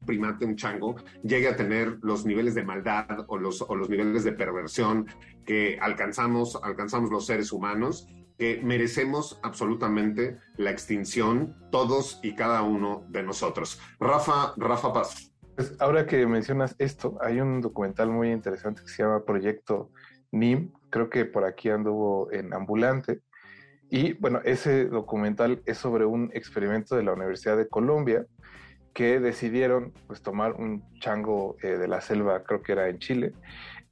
primate, 0.06 0.46
un 0.46 0.56
chango, 0.56 0.96
llegue 1.24 1.48
a 1.48 1.56
tener 1.56 1.98
los 2.02 2.26
niveles 2.26 2.56
de 2.56 2.64
maldad 2.64 3.26
o 3.28 3.38
los, 3.38 3.62
o 3.62 3.76
los 3.76 3.90
niveles 3.90 4.24
de 4.24 4.34
perversión 4.34 5.08
que 5.46 5.78
alcanzamos, 5.82 6.60
alcanzamos 6.62 7.10
los 7.10 7.26
seres 7.26 7.52
humanos, 7.52 8.08
que 8.38 8.60
merecemos 8.64 9.40
absolutamente 9.44 10.38
la 10.58 10.72
extinción 10.72 11.56
todos 11.72 12.20
y 12.24 12.36
cada 12.36 12.64
uno 12.64 13.06
de 13.10 13.24
nosotros. 13.24 13.80
Rafa, 14.00 14.54
Rafa 14.58 14.94
Paz. 14.94 15.32
Pues 15.56 15.76
ahora 15.80 16.08
que 16.08 16.26
mencionas 16.26 16.76
esto, 16.80 17.18
hay 17.22 17.40
un 17.40 17.62
documental 17.62 18.10
muy 18.10 18.32
interesante 18.32 18.82
que 18.82 18.90
se 18.90 19.04
llama 19.04 19.26
Proyecto 19.26 19.92
NIM, 20.32 20.72
creo 20.90 21.10
que 21.10 21.26
por 21.26 21.46
aquí 21.46 21.70
anduvo 21.70 22.32
en 22.32 22.54
Ambulante, 22.54 23.22
y 23.92 24.14
bueno, 24.14 24.40
ese 24.46 24.86
documental 24.86 25.62
es 25.66 25.78
sobre 25.78 26.06
un 26.06 26.32
experimento 26.34 26.96
de 26.96 27.04
la 27.04 27.12
Universidad 27.12 27.58
de 27.58 27.68
Colombia 27.68 28.26
que 28.94 29.20
decidieron 29.20 29.92
pues 30.08 30.22
tomar 30.22 30.54
un 30.54 30.82
chango 31.00 31.58
eh, 31.62 31.78
de 31.78 31.90
la 31.90 32.00
selva, 32.00 32.42
creo 32.44 32.62
que 32.62 32.72
era 32.72 32.88
en 32.88 33.00
Chile, 33.00 33.34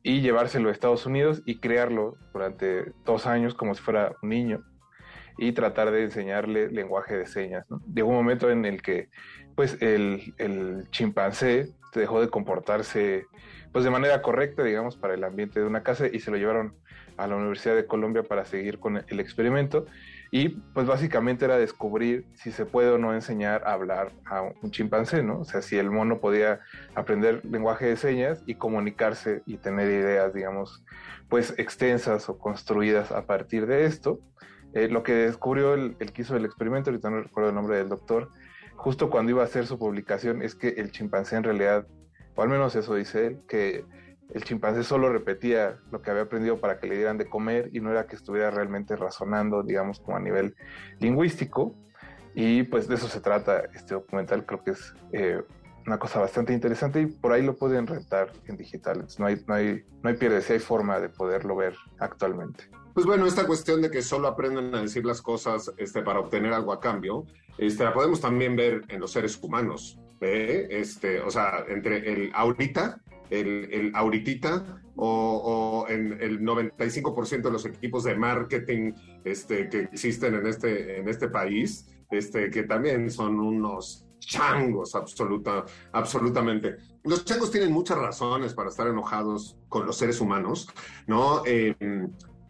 y 0.01 0.21
llevárselo 0.21 0.69
a 0.69 0.71
Estados 0.71 1.05
Unidos 1.05 1.41
y 1.45 1.59
crearlo 1.59 2.15
durante 2.31 2.93
dos 3.03 3.27
años 3.27 3.53
como 3.53 3.75
si 3.75 3.81
fuera 3.81 4.15
un 4.21 4.29
niño 4.29 4.63
y 5.37 5.51
tratar 5.51 5.91
de 5.91 6.03
enseñarle 6.03 6.71
lenguaje 6.71 7.17
de 7.17 7.27
señas. 7.27 7.69
¿no? 7.69 7.81
Llegó 7.93 8.07
un 8.09 8.15
momento 8.15 8.49
en 8.49 8.63
el 8.63 8.81
que 8.81 9.09
pues 9.55 9.81
el, 9.81 10.33
el 10.37 10.89
chimpancé 10.91 11.73
dejó 11.93 12.21
de 12.21 12.29
comportarse 12.29 13.25
pues 13.73 13.83
de 13.83 13.91
manera 13.91 14.21
correcta, 14.21 14.63
digamos, 14.63 14.95
para 14.95 15.13
el 15.13 15.25
ambiente 15.25 15.59
de 15.59 15.65
una 15.65 15.83
casa 15.83 16.07
y 16.07 16.21
se 16.21 16.31
lo 16.31 16.37
llevaron 16.37 16.75
a 17.19 17.27
la 17.27 17.35
Universidad 17.35 17.75
de 17.75 17.85
Colombia 17.85 18.23
para 18.23 18.45
seguir 18.45 18.79
con 18.79 19.03
el 19.05 19.19
experimento 19.19 19.85
y 20.31 20.49
pues 20.49 20.85
básicamente 20.85 21.45
era 21.45 21.57
descubrir 21.57 22.25
si 22.35 22.51
se 22.51 22.65
puede 22.65 22.89
o 22.91 22.97
no 22.97 23.13
enseñar 23.13 23.63
a 23.65 23.73
hablar 23.73 24.11
a 24.25 24.43
un 24.43 24.71
chimpancé, 24.71 25.23
¿no? 25.23 25.39
O 25.39 25.45
sea, 25.45 25.61
si 25.61 25.77
el 25.77 25.89
mono 25.89 26.19
podía 26.19 26.59
aprender 26.93 27.43
lenguaje 27.45 27.87
de 27.87 27.97
señas 27.97 28.43
y 28.45 28.55
comunicarse 28.55 29.41
y 29.47 29.57
tener 29.57 29.87
ideas, 29.89 30.33
digamos, 30.33 30.83
pues 31.29 31.55
extensas 31.57 32.29
o 32.29 32.37
construidas 32.37 33.11
a 33.11 33.25
partir 33.25 33.65
de 33.65 33.85
esto. 33.85 34.19
Eh, 34.73 34.87
lo 34.87 35.01
que 35.01 35.13
descubrió 35.13 35.73
el, 35.73 35.95
el 35.99 36.11
que 36.11 36.21
hizo 36.21 36.35
el 36.35 36.45
experimento, 36.45 36.91
ahorita 36.91 37.09
no 37.09 37.23
recuerdo 37.23 37.49
el 37.49 37.55
nombre 37.55 37.77
del 37.77 37.89
doctor, 37.89 38.29
justo 38.75 39.09
cuando 39.09 39.31
iba 39.31 39.41
a 39.41 39.45
hacer 39.45 39.65
su 39.65 39.79
publicación, 39.79 40.43
es 40.43 40.53
que 40.53 40.69
el 40.69 40.91
chimpancé 40.91 41.37
en 41.37 41.43
realidad, 41.43 41.87
o 42.35 42.41
al 42.43 42.49
menos 42.49 42.75
eso 42.75 42.93
dice 42.93 43.25
él, 43.25 43.39
que 43.47 43.83
el 44.33 44.43
chimpancé 44.43 44.83
solo 44.83 45.09
repetía 45.09 45.79
lo 45.91 46.01
que 46.01 46.11
había 46.11 46.23
aprendido 46.23 46.59
para 46.59 46.79
que 46.79 46.87
le 46.87 46.97
dieran 46.97 47.17
de 47.17 47.25
comer 47.25 47.69
y 47.73 47.79
no 47.79 47.91
era 47.91 48.05
que 48.05 48.15
estuviera 48.15 48.51
realmente 48.51 48.95
razonando, 48.95 49.63
digamos, 49.63 49.99
como 49.99 50.17
a 50.17 50.19
nivel 50.19 50.55
lingüístico. 50.99 51.75
Y 52.35 52.63
pues 52.63 52.87
de 52.87 52.95
eso 52.95 53.07
se 53.07 53.21
trata 53.21 53.63
este 53.73 53.95
documental, 53.95 54.45
creo 54.45 54.63
que 54.63 54.71
es 54.71 54.93
eh, 55.13 55.41
una 55.87 55.97
cosa 55.97 56.19
bastante 56.19 56.53
interesante 56.53 57.01
y 57.01 57.07
por 57.07 57.33
ahí 57.33 57.41
lo 57.41 57.55
pueden 57.55 57.87
rentar 57.87 58.31
en 58.45 58.55
digital. 58.55 59.05
no 59.17 59.25
hay, 59.25 59.43
no 59.47 59.53
hay, 59.55 59.83
no 60.03 60.09
hay 60.09 60.15
pierde, 60.15 60.43
hay 60.47 60.59
forma 60.59 60.99
de 60.99 61.09
poderlo 61.09 61.55
ver 61.55 61.75
actualmente. 61.97 62.65
Pues 62.93 63.07
bueno, 63.07 63.25
esta 63.25 63.47
cuestión 63.47 63.81
de 63.81 63.89
que 63.89 64.01
solo 64.01 64.27
aprenden 64.27 64.75
a 64.75 64.81
decir 64.81 65.05
las 65.05 65.21
cosas 65.21 65.71
este, 65.77 66.03
para 66.03 66.19
obtener 66.19 66.53
algo 66.53 66.71
a 66.71 66.79
cambio, 66.79 67.25
este, 67.57 67.83
la 67.83 67.93
podemos 67.93 68.21
también 68.21 68.55
ver 68.55 68.83
en 68.89 68.99
los 68.99 69.11
seres 69.11 69.39
humanos. 69.41 69.99
¿eh? 70.21 70.67
Este, 70.69 71.21
o 71.21 71.31
sea, 71.31 71.63
entre 71.67 72.11
el 72.11 72.31
ahorita 72.33 73.01
el, 73.29 73.69
el 73.71 73.91
ahorita 73.95 74.81
o, 75.01 75.85
en 75.87 76.21
el 76.21 76.41
95% 76.41 77.41
de 77.41 77.51
los 77.51 77.65
equipos 77.65 78.03
de 78.03 78.15
marketing 78.15 78.93
este, 79.23 79.69
que 79.69 79.81
existen 79.81 80.35
en 80.35 80.47
este, 80.47 80.99
en 80.99 81.07
este 81.07 81.29
país, 81.29 81.87
este, 82.11 82.49
que 82.49 82.63
también 82.63 83.09
son 83.09 83.39
unos 83.39 84.05
changos, 84.19 84.95
absoluta, 84.95 85.65
absolutamente. 85.93 86.75
Los 87.03 87.23
changos 87.23 87.51
tienen 87.51 87.71
muchas 87.71 87.97
razones 87.97 88.53
para 88.53 88.69
estar 88.69 88.87
enojados 88.87 89.57
con 89.69 89.85
los 89.85 89.95
seres 89.97 90.19
humanos, 90.19 90.67
¿no? 91.07 91.43
Eh, 91.45 91.75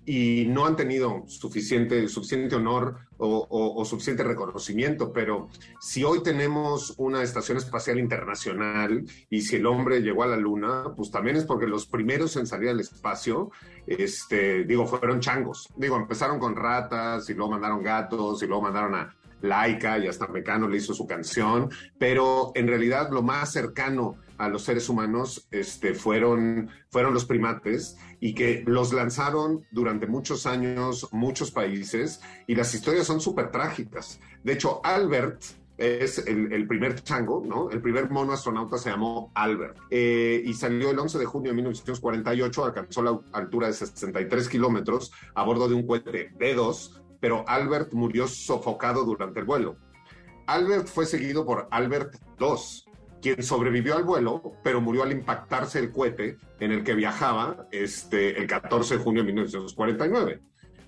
y 0.09 0.47
no 0.47 0.65
han 0.65 0.75
tenido 0.75 1.23
suficiente, 1.27 2.07
suficiente 2.07 2.55
honor 2.55 2.95
o, 3.19 3.85
suficiente 3.85 4.23
reconocimiento, 4.23 5.13
pero 5.13 5.49
si 5.79 6.03
hoy 6.03 6.23
tenemos 6.23 6.95
una 6.97 7.21
estación 7.21 7.59
espacial 7.59 7.99
internacional 7.99 9.05
y 9.29 9.41
si 9.41 9.57
el 9.57 9.67
hombre 9.67 10.01
llegó 10.01 10.23
a 10.23 10.27
la 10.27 10.35
luna, 10.35 10.93
pues 10.97 11.11
también 11.11 11.35
es 11.35 11.45
porque 11.45 11.67
los 11.67 11.85
primeros 11.85 12.35
en 12.37 12.47
salir 12.47 12.69
al 12.69 12.79
espacio, 12.79 13.51
este, 13.85 14.63
digo, 14.63 14.87
fueron 14.87 15.19
changos. 15.19 15.69
Digo, 15.75 15.95
empezaron 15.97 16.39
con 16.39 16.55
ratas 16.55 17.29
y 17.29 17.35
luego 17.35 17.51
mandaron 17.51 17.83
gatos 17.83 18.41
y 18.41 18.47
luego 18.47 18.63
mandaron 18.63 18.95
a 18.95 19.15
Laika 19.43 19.99
y 19.99 20.07
hasta 20.07 20.25
Mecano 20.25 20.67
le 20.67 20.77
hizo 20.77 20.95
su 20.95 21.05
canción, 21.05 21.69
pero 21.99 22.51
en 22.55 22.67
realidad 22.67 23.11
lo 23.11 23.21
más 23.21 23.51
cercano 23.51 24.15
a 24.39 24.49
los 24.49 24.63
seres 24.63 24.89
humanos 24.89 25.47
este, 25.51 25.93
fueron, 25.93 26.69
fueron 26.89 27.13
los 27.13 27.25
primates 27.25 27.97
y 28.19 28.33
que 28.33 28.63
los 28.65 28.93
lanzaron 28.93 29.65
durante 29.71 30.07
muchos 30.07 30.45
años 30.45 31.07
muchos 31.11 31.51
países 31.51 32.21
y 32.47 32.55
las 32.55 32.73
historias 32.73 33.05
son 33.05 33.21
súper 33.21 33.51
trágicas. 33.51 34.19
De 34.43 34.53
hecho, 34.53 34.81
Albert, 34.83 35.43
es 35.79 36.17
el, 36.27 36.67
primer 36.67 37.01
chango, 37.01 37.41
¿no? 37.45 37.69
El 37.69 37.81
primer 37.81 38.09
mono 38.09 38.33
astronauta 38.33 38.77
se 38.77 38.89
llamó 38.89 39.31
Albert 39.33 39.77
eh, 39.89 40.43
y 40.45 40.53
salió 40.53 40.91
el 40.91 40.99
11 40.99 41.17
de 41.17 41.25
junio 41.25 41.51
de 41.51 41.55
1948, 41.55 42.65
alcanzó 42.65 43.01
la 43.01 43.17
altura 43.31 43.67
de 43.67 43.73
63 43.73 44.49
kilómetros 44.49 45.13
a 45.33 45.43
bordo 45.43 45.69
de 45.69 45.75
un 45.75 45.87
cohete 45.87 46.33
B-2, 46.37 47.01
pero 47.21 47.45
Albert 47.47 47.93
murió 47.93 48.27
sofocado 48.27 49.05
durante 49.05 49.39
el 49.39 49.45
vuelo. 49.45 49.77
Albert 50.47 50.87
fue 50.87 51.05
seguido 51.05 51.45
por 51.45 51.69
Albert 51.71 52.15
II, 52.39 52.88
quien 53.21 53.43
sobrevivió 53.43 53.95
al 53.95 54.03
vuelo, 54.03 54.53
pero 54.63 54.81
murió 54.81 55.03
al 55.03 55.11
impactarse 55.11 55.79
el 55.79 55.91
cohete 55.91 56.37
en 56.59 56.71
el 56.71 56.83
que 56.83 56.93
viajaba 56.93 57.67
este, 57.71 58.39
el 58.39 58.47
14 58.47 58.97
de 58.97 59.03
junio 59.03 59.23
de 59.23 59.27
1949. 59.27 60.41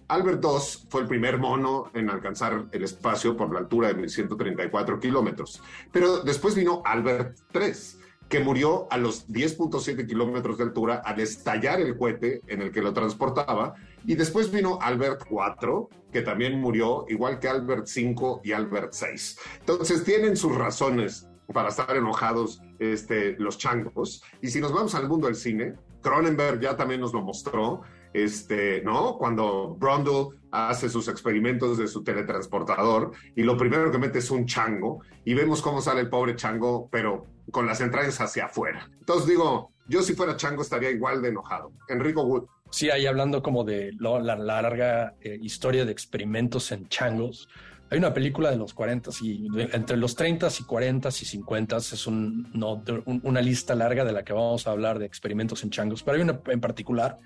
Albert 0.07 0.43
II 0.43 0.87
fue 0.89 1.01
el 1.01 1.07
primer 1.07 1.37
mono 1.37 1.89
en 1.93 2.09
alcanzar 2.09 2.65
el 2.73 2.83
espacio 2.83 3.37
por 3.37 3.53
la 3.53 3.59
altura 3.59 3.93
de 3.93 4.09
134 4.09 4.99
kilómetros. 4.99 5.61
Pero 5.91 6.21
después 6.21 6.53
vino 6.53 6.81
Albert 6.83 7.37
III, 7.53 8.01
que 8.27 8.41
murió 8.41 8.87
a 8.91 8.97
los 8.97 9.29
10.7 9.29 10.05
kilómetros 10.05 10.57
de 10.57 10.65
altura 10.65 11.01
al 11.05 11.21
estallar 11.21 11.79
el 11.79 11.97
cohete 11.97 12.41
en 12.47 12.61
el 12.61 12.71
que 12.73 12.81
lo 12.81 12.93
transportaba. 12.93 13.75
Y 14.05 14.15
después 14.15 14.51
vino 14.51 14.79
Albert 14.81 15.27
IV, 15.29 15.87
que 16.11 16.21
también 16.21 16.59
murió, 16.59 17.05
igual 17.07 17.39
que 17.39 17.47
Albert 17.47 17.87
V 17.87 18.41
y 18.43 18.51
Albert 18.51 18.93
VI. 18.93 19.37
Entonces 19.59 20.03
tienen 20.03 20.35
sus 20.35 20.53
razones 20.53 21.27
para 21.53 21.69
estar 21.69 21.95
enojados 21.95 22.61
este, 22.79 23.35
los 23.37 23.57
changos. 23.57 24.23
Y 24.41 24.47
si 24.47 24.59
nos 24.59 24.71
vamos 24.71 24.95
al 24.95 25.07
mundo 25.07 25.27
del 25.27 25.35
cine, 25.35 25.73
Cronenberg 26.01 26.59
ya 26.59 26.75
también 26.75 27.01
nos 27.01 27.13
lo 27.13 27.21
mostró 27.21 27.81
este, 28.13 28.81
¿no? 28.81 29.17
Cuando 29.17 29.75
Brundle 29.75 30.37
hace 30.51 30.89
sus 30.89 31.07
experimentos 31.07 31.77
de 31.77 31.87
su 31.87 32.03
teletransportador 32.03 33.11
y 33.35 33.43
lo 33.43 33.57
primero 33.57 33.91
que 33.91 33.97
mete 33.97 34.19
es 34.19 34.31
un 34.31 34.45
chango 34.45 35.01
y 35.23 35.33
vemos 35.33 35.61
cómo 35.61 35.81
sale 35.81 36.01
el 36.01 36.09
pobre 36.09 36.35
chango, 36.35 36.89
pero 36.91 37.25
con 37.51 37.65
las 37.65 37.79
entrañas 37.81 38.19
hacia 38.19 38.45
afuera. 38.45 38.89
Entonces 38.99 39.27
digo, 39.27 39.71
yo 39.87 40.01
si 40.01 40.13
fuera 40.13 40.35
chango 40.35 40.61
estaría 40.61 40.91
igual 40.91 41.21
de 41.21 41.29
enojado. 41.29 41.71
Enrico 41.87 42.23
Wood. 42.23 42.45
Sí, 42.69 42.89
ahí 42.89 43.05
hablando 43.05 43.41
como 43.43 43.63
de 43.63 43.91
la, 43.99 44.35
larga 44.37 45.15
eh, 45.21 45.37
historia 45.41 45.83
de 45.85 45.91
experimentos 45.91 46.71
en 46.71 46.87
changos. 46.87 47.49
Hay 47.91 47.97
una 47.97 48.13
película 48.13 48.49
de 48.49 48.55
los 48.55 48.73
40 48.73 49.11
y 49.21 49.49
entre 49.73 49.97
los 49.97 50.15
30 50.15 50.47
y 50.61 50.63
40 50.63 51.09
y 51.09 51.11
50 51.11 51.75
es 51.75 52.07
una 52.07 53.41
lista 53.41 53.75
larga 53.75 54.05
de 54.05 54.13
la 54.13 54.23
que 54.23 54.31
vamos 54.31 54.65
a 54.65 54.71
hablar 54.71 54.97
de 54.97 55.05
experimentos 55.05 55.61
en 55.65 55.71
changos, 55.71 56.01
pero 56.01 56.15
hay 56.15 56.23
una 56.23 56.39
en 56.47 56.61
particular 56.61 57.17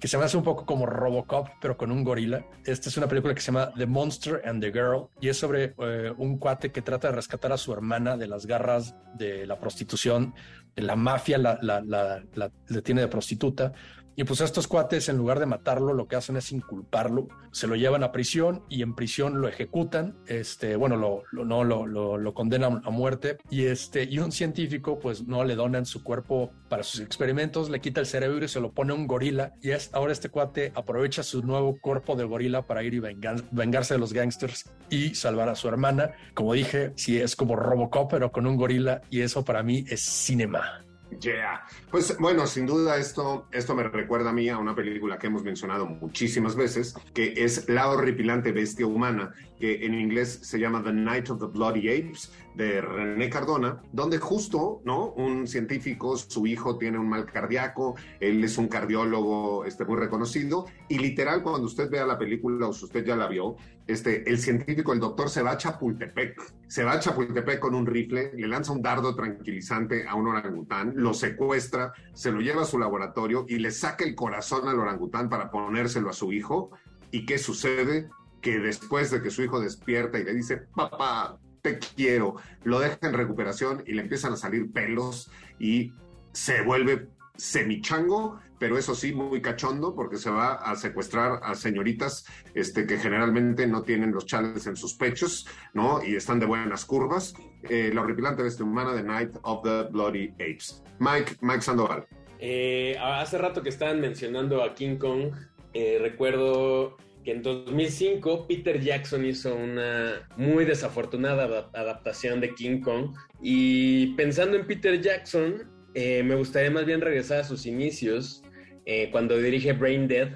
que 0.00 0.08
se 0.08 0.18
me 0.18 0.24
hace 0.24 0.36
un 0.36 0.42
poco 0.42 0.66
como 0.66 0.84
Robocop, 0.84 1.50
pero 1.60 1.76
con 1.76 1.92
un 1.92 2.02
gorila. 2.02 2.44
Esta 2.64 2.88
es 2.88 2.96
una 2.96 3.06
película 3.06 3.34
que 3.34 3.40
se 3.40 3.52
llama 3.52 3.70
The 3.76 3.86
Monster 3.86 4.42
and 4.44 4.60
the 4.60 4.72
Girl 4.72 5.08
y 5.20 5.28
es 5.28 5.36
sobre 5.36 5.74
eh, 5.78 6.12
un 6.16 6.38
cuate 6.38 6.72
que 6.72 6.82
trata 6.82 7.10
de 7.10 7.14
rescatar 7.14 7.52
a 7.52 7.56
su 7.56 7.72
hermana 7.72 8.16
de 8.16 8.26
las 8.26 8.46
garras 8.46 8.96
de 9.14 9.46
la 9.46 9.60
prostitución. 9.60 10.34
La 10.74 10.96
mafia 10.96 11.38
la, 11.38 11.56
la, 11.62 11.82
la, 11.82 12.24
la, 12.34 12.50
la 12.66 12.80
tiene 12.80 13.02
de 13.02 13.08
prostituta 13.08 13.72
y 14.16 14.24
pues 14.24 14.40
estos 14.40 14.66
cuates, 14.66 15.08
en 15.08 15.16
lugar 15.16 15.38
de 15.38 15.46
matarlo, 15.46 15.94
lo 15.94 16.06
que 16.06 16.16
hacen 16.16 16.36
es 16.36 16.52
inculparlo, 16.52 17.28
se 17.52 17.66
lo 17.66 17.76
llevan 17.76 18.02
a 18.04 18.12
prisión 18.12 18.64
y 18.68 18.82
en 18.82 18.94
prisión 18.94 19.40
lo 19.40 19.48
ejecutan, 19.48 20.18
este, 20.26 20.76
bueno, 20.76 20.96
lo, 20.96 21.22
no, 21.44 21.64
lo, 21.64 21.86
lo, 21.86 22.34
condenan 22.34 22.82
a 22.84 22.90
muerte 22.90 23.38
y, 23.50 23.64
este, 23.66 24.04
y 24.04 24.18
un 24.18 24.32
científico 24.32 24.98
pues 24.98 25.26
no 25.26 25.44
le 25.44 25.54
donan 25.56 25.86
su 25.86 26.02
cuerpo 26.02 26.52
para 26.68 26.82
sus 26.82 27.00
experimentos, 27.00 27.70
le 27.70 27.80
quita 27.80 28.00
el 28.00 28.06
cerebro 28.06 28.44
y 28.44 28.48
se 28.48 28.60
lo 28.60 28.72
pone 28.72 28.92
un 28.92 29.06
gorila 29.06 29.54
y 29.62 29.70
es, 29.70 29.90
ahora 29.92 30.12
este 30.12 30.28
cuate 30.28 30.72
aprovecha 30.74 31.22
su 31.22 31.42
nuevo 31.42 31.78
cuerpo 31.80 32.16
de 32.16 32.24
gorila 32.24 32.66
para 32.66 32.82
ir 32.82 32.94
y 32.94 33.00
vengarse 33.00 33.94
de 33.94 34.00
los 34.00 34.12
gangsters 34.12 34.70
y 34.90 35.14
salvar 35.14 35.48
a 35.48 35.54
su 35.54 35.68
hermana. 35.68 36.12
Como 36.34 36.52
dije, 36.52 36.92
sí 36.96 37.18
es 37.18 37.36
como 37.36 37.56
Robocop, 37.56 38.10
pero 38.10 38.30
con 38.32 38.46
un 38.46 38.56
gorila 38.56 39.02
y 39.10 39.20
eso 39.20 39.44
para 39.44 39.62
mí 39.62 39.84
es 39.88 40.02
cinema. 40.02 40.84
Yeah. 41.18 41.66
Pues 41.90 42.16
bueno, 42.18 42.46
sin 42.46 42.66
duda 42.66 42.96
esto, 42.96 43.46
esto 43.50 43.74
me 43.74 43.82
recuerda 43.82 44.30
a 44.30 44.32
mí 44.32 44.48
a 44.48 44.58
una 44.58 44.74
película 44.74 45.18
que 45.18 45.26
hemos 45.26 45.42
mencionado 45.42 45.86
muchísimas 45.86 46.54
veces, 46.54 46.94
que 47.12 47.34
es 47.36 47.68
La 47.68 47.88
horripilante 47.88 48.52
bestia 48.52 48.86
humana, 48.86 49.32
que 49.58 49.84
en 49.84 49.94
inglés 49.94 50.40
se 50.42 50.58
llama 50.58 50.82
The 50.82 50.92
Night 50.92 51.30
of 51.30 51.40
the 51.40 51.46
Bloody 51.46 51.88
Apes, 51.88 52.32
de 52.54 52.80
René 52.80 53.30
Cardona, 53.30 53.80
donde 53.92 54.18
justo, 54.18 54.80
¿no? 54.84 55.12
Un 55.12 55.46
científico, 55.46 56.16
su 56.16 56.46
hijo 56.46 56.78
tiene 56.78 56.98
un 56.98 57.08
mal 57.08 57.26
cardíaco, 57.26 57.96
él 58.18 58.42
es 58.42 58.58
un 58.58 58.68
cardiólogo 58.68 59.64
este, 59.64 59.84
muy 59.84 59.96
reconocido, 59.96 60.66
y 60.88 60.98
literal 60.98 61.42
cuando 61.42 61.66
usted 61.66 61.90
vea 61.90 62.06
la 62.06 62.18
película 62.18 62.68
o 62.68 62.72
si 62.72 62.84
usted 62.84 63.04
ya 63.04 63.16
la 63.16 63.28
vio, 63.28 63.56
este, 63.92 64.28
el 64.30 64.38
científico, 64.38 64.92
el 64.92 65.00
doctor 65.00 65.28
se 65.30 65.42
va 65.42 65.52
a 65.52 65.56
Chapultepec, 65.56 66.40
se 66.66 66.84
va 66.84 66.92
a 66.92 67.00
Chapultepec 67.00 67.58
con 67.58 67.74
un 67.74 67.86
rifle, 67.86 68.32
le 68.34 68.46
lanza 68.46 68.72
un 68.72 68.82
dardo 68.82 69.14
tranquilizante 69.14 70.06
a 70.06 70.14
un 70.14 70.28
orangután, 70.28 70.92
lo 70.96 71.14
secuestra, 71.14 71.92
se 72.14 72.32
lo 72.32 72.40
lleva 72.40 72.62
a 72.62 72.66
su 72.66 72.78
laboratorio 72.78 73.44
y 73.48 73.58
le 73.58 73.70
saca 73.70 74.04
el 74.04 74.14
corazón 74.14 74.68
al 74.68 74.78
orangután 74.78 75.28
para 75.28 75.50
ponérselo 75.50 76.10
a 76.10 76.14
su 76.14 76.32
hijo. 76.32 76.70
¿Y 77.10 77.26
qué 77.26 77.38
sucede? 77.38 78.08
Que 78.40 78.58
después 78.58 79.10
de 79.10 79.22
que 79.22 79.30
su 79.30 79.42
hijo 79.42 79.60
despierta 79.60 80.18
y 80.18 80.24
le 80.24 80.34
dice, 80.34 80.58
papá, 80.74 81.38
te 81.62 81.78
quiero, 81.78 82.36
lo 82.64 82.80
deja 82.80 82.98
en 83.02 83.14
recuperación 83.14 83.82
y 83.86 83.92
le 83.92 84.02
empiezan 84.02 84.32
a 84.32 84.36
salir 84.36 84.72
pelos 84.72 85.30
y 85.58 85.92
se 86.32 86.62
vuelve 86.62 87.08
semichango, 87.40 88.38
pero 88.58 88.76
eso 88.76 88.94
sí, 88.94 89.12
muy 89.12 89.40
cachondo, 89.40 89.94
porque 89.94 90.18
se 90.18 90.30
va 90.30 90.54
a 90.54 90.76
secuestrar 90.76 91.40
a 91.42 91.54
señoritas 91.54 92.26
este, 92.54 92.86
que 92.86 92.98
generalmente 92.98 93.66
no 93.66 93.82
tienen 93.82 94.12
los 94.12 94.26
chales 94.26 94.66
en 94.66 94.76
sus 94.76 94.94
pechos, 94.94 95.46
¿no? 95.72 96.04
Y 96.04 96.14
están 96.14 96.38
de 96.38 96.46
buenas 96.46 96.84
curvas. 96.84 97.34
Eh, 97.68 97.90
la 97.94 98.02
horripilante 98.02 98.42
bestia 98.42 98.66
humana, 98.66 98.94
The 98.94 99.02
Night 99.02 99.30
of 99.42 99.62
the 99.62 99.90
Bloody 99.90 100.28
Apes. 100.34 100.82
Mike, 100.98 101.36
Mike 101.40 101.62
Sandoval. 101.62 102.06
Eh, 102.38 102.96
hace 103.00 103.38
rato 103.38 103.62
que 103.62 103.70
estaban 103.70 104.00
mencionando 104.00 104.62
a 104.62 104.74
King 104.74 104.96
Kong, 104.96 105.32
eh, 105.72 105.98
recuerdo 106.00 106.96
que 107.24 107.32
en 107.32 107.42
2005 107.42 108.46
Peter 108.46 108.80
Jackson 108.80 109.24
hizo 109.24 109.54
una 109.54 110.28
muy 110.36 110.64
desafortunada 110.64 111.70
adaptación 111.72 112.40
de 112.40 112.54
King 112.54 112.80
Kong 112.80 113.14
y 113.42 114.14
pensando 114.14 114.56
en 114.56 114.66
Peter 114.66 115.00
Jackson, 115.00 115.79
eh, 115.94 116.22
me 116.22 116.36
gustaría 116.36 116.70
más 116.70 116.86
bien 116.86 117.00
regresar 117.00 117.40
a 117.40 117.44
sus 117.44 117.66
inicios, 117.66 118.42
eh, 118.86 119.08
cuando 119.10 119.36
dirige 119.38 119.72
Brain 119.72 120.06
Dead. 120.06 120.28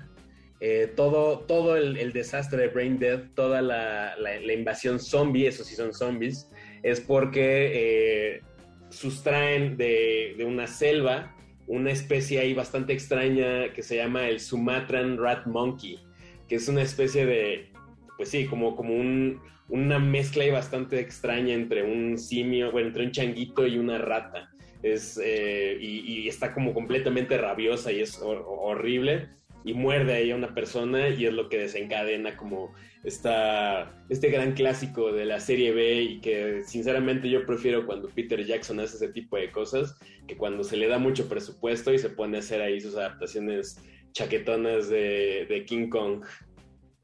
Eh, 0.60 0.92
todo 0.96 1.40
todo 1.40 1.76
el, 1.76 2.12
desastre 2.12 2.62
de 2.62 2.68
Brain 2.68 2.98
Dead, 2.98 3.20
toda 3.34 3.60
la, 3.60 4.14
invasión 4.52 4.98
zombie, 4.98 5.46
eso 5.46 5.62
sí 5.62 5.74
son 5.74 5.92
zombies, 5.92 6.48
es 6.82 7.00
porque 7.00 8.40
sustraen 8.88 9.76
de, 9.76 10.36
una 10.46 10.66
selva 10.66 11.34
una 11.66 11.90
especie 11.90 12.40
ahí 12.40 12.54
bastante 12.54 12.92
extraña 12.92 13.72
que 13.72 13.82
se 13.82 13.96
llama 13.96 14.28
el 14.28 14.38
Sumatran 14.38 15.18
Rat 15.18 15.46
Monkey, 15.46 15.98
que 16.46 16.56
es 16.56 16.68
una 16.68 16.82
especie 16.82 17.26
de, 17.26 17.70
pues 18.16 18.30
sí, 18.30 18.46
como, 18.46 18.76
como 18.76 18.94
un, 18.94 19.40
una 19.68 19.98
mezcla 19.98 20.44
ahí 20.44 20.50
bastante 20.50 21.00
extraña 21.00 21.54
entre 21.54 21.82
un 21.82 22.18
simio, 22.18 22.70
bueno, 22.70 22.88
entre 22.88 23.04
un 23.06 23.12
changuito 23.12 23.66
y 23.66 23.78
una 23.78 23.98
rata 23.98 24.53
es, 24.84 25.18
eh, 25.22 25.78
y, 25.80 26.28
está 26.28 26.52
como 26.52 26.74
completamente 26.74 27.38
rabiosa 27.38 27.90
y 27.90 28.00
es 28.00 28.20
horrible 28.22 29.30
y 29.64 29.72
muerde 29.72 30.12
ahí 30.12 30.30
a 30.30 30.36
una 30.36 30.54
persona 30.54 31.08
y 31.08 31.24
es 31.24 31.32
lo 31.32 31.48
que 31.48 31.58
desencadena 31.58 32.36
como 32.36 32.74
esta, 33.02 34.04
este 34.10 34.28
gran 34.28 34.52
clásico 34.52 35.10
de 35.10 35.24
la 35.24 35.40
serie 35.40 35.72
B 35.72 36.02
y 36.02 36.20
que 36.20 36.62
sinceramente 36.64 37.30
yo 37.30 37.46
prefiero 37.46 37.86
cuando 37.86 38.10
Peter 38.10 38.44
Jackson 38.44 38.78
hace 38.78 38.96
ese 38.96 39.08
tipo 39.08 39.38
de 39.38 39.50
cosas 39.50 39.98
que 40.28 40.36
cuando 40.36 40.62
se 40.64 40.76
le 40.76 40.86
da 40.86 40.98
mucho 40.98 41.30
presupuesto 41.30 41.90
y 41.92 41.98
se 41.98 42.10
pone 42.10 42.36
a 42.36 42.40
hacer 42.40 42.60
ahí 42.60 42.78
sus 42.78 42.94
adaptaciones 42.94 43.80
chaquetonas 44.12 44.90
de, 44.90 45.64
King 45.66 45.88
Kong. 45.88 46.24